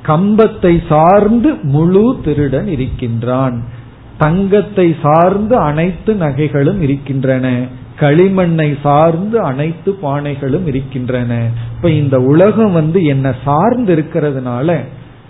கம்பத்தை 0.06 0.72
சார்ந்து 0.88 1.54
முழு 1.62 2.16
திருடன் 2.24 2.66
இருக்கின்றான். 2.66 3.58
தங்கத்தை 4.18 4.96
சார்ந்து 5.02 5.56
அனைத்து 5.56 6.14
நகைகளும் 6.14 6.80
இருக்கின்றன. 6.80 7.46
களிமண்ணை 8.00 8.76
சார்ந்து 8.82 9.40
அனைத்து 9.40 9.98
பானைகளும் 10.02 10.66
இருக்கின்றன. 10.66 11.48
இப்ப 11.76 11.90
இந்த 11.90 12.20
உலகம் 12.20 12.72
வந்து 12.72 13.04
என்ன 13.04 13.34
சார்ந்து 13.44 13.94
இருக்கிறதுனால 13.96 14.78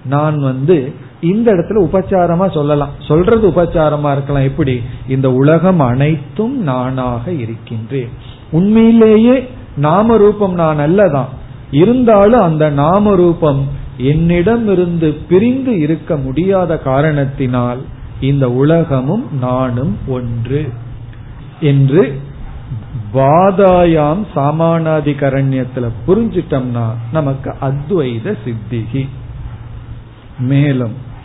நான் 0.04 0.38
வந்து 0.38 1.04
இந்த 1.20 1.52
இடத்துல 1.52 1.88
உபச்சாரமா 1.90 2.52
சொல்லலாம். 2.52 2.88
சொல்றது 2.98 3.48
உபச்சாரமா 3.48 4.12
இருக்கலாம். 4.12 4.42
எப்படி? 4.42 4.82
இந்த 5.08 5.32
உலகம் 5.32 5.80
அனைத்தும் 5.80 6.62
நானாக 6.62 7.32
இருக்கின்றேன். 7.32 8.08
உண்மையிலேயே 8.50 9.48
நாம 9.76 10.16
ரூபம் 10.16 10.54
நான் 10.54 10.78
அல்லதான். 10.78 11.26
இருந்தாலும் 11.70 12.40
அந்த 12.40 12.68
நாம 12.68 13.14
ரூபம் 13.14 13.66
என்னிடமிருந்து 13.96 15.16
பிரிந்து 15.28 15.78
இருக்க 15.78 16.16
முடியாத 16.16 16.78
காரணத்தினால் 16.78 17.78
இந்த 18.20 18.50
உலகமும் 18.50 19.38
நானும் 19.40 19.96
ஒன்று 20.08 20.68
என்று 21.60 22.20
வாதாயாம் 23.14 24.26
சாமானாதிகரண்யத்துல 24.34 25.88
புரிஞ்சிட்டோம்னா 26.06 26.84
நமக்கு 27.12 27.54
அத்வைத 27.60 28.36
சித்திகி. 28.44 29.08
மேலும் 30.38 31.04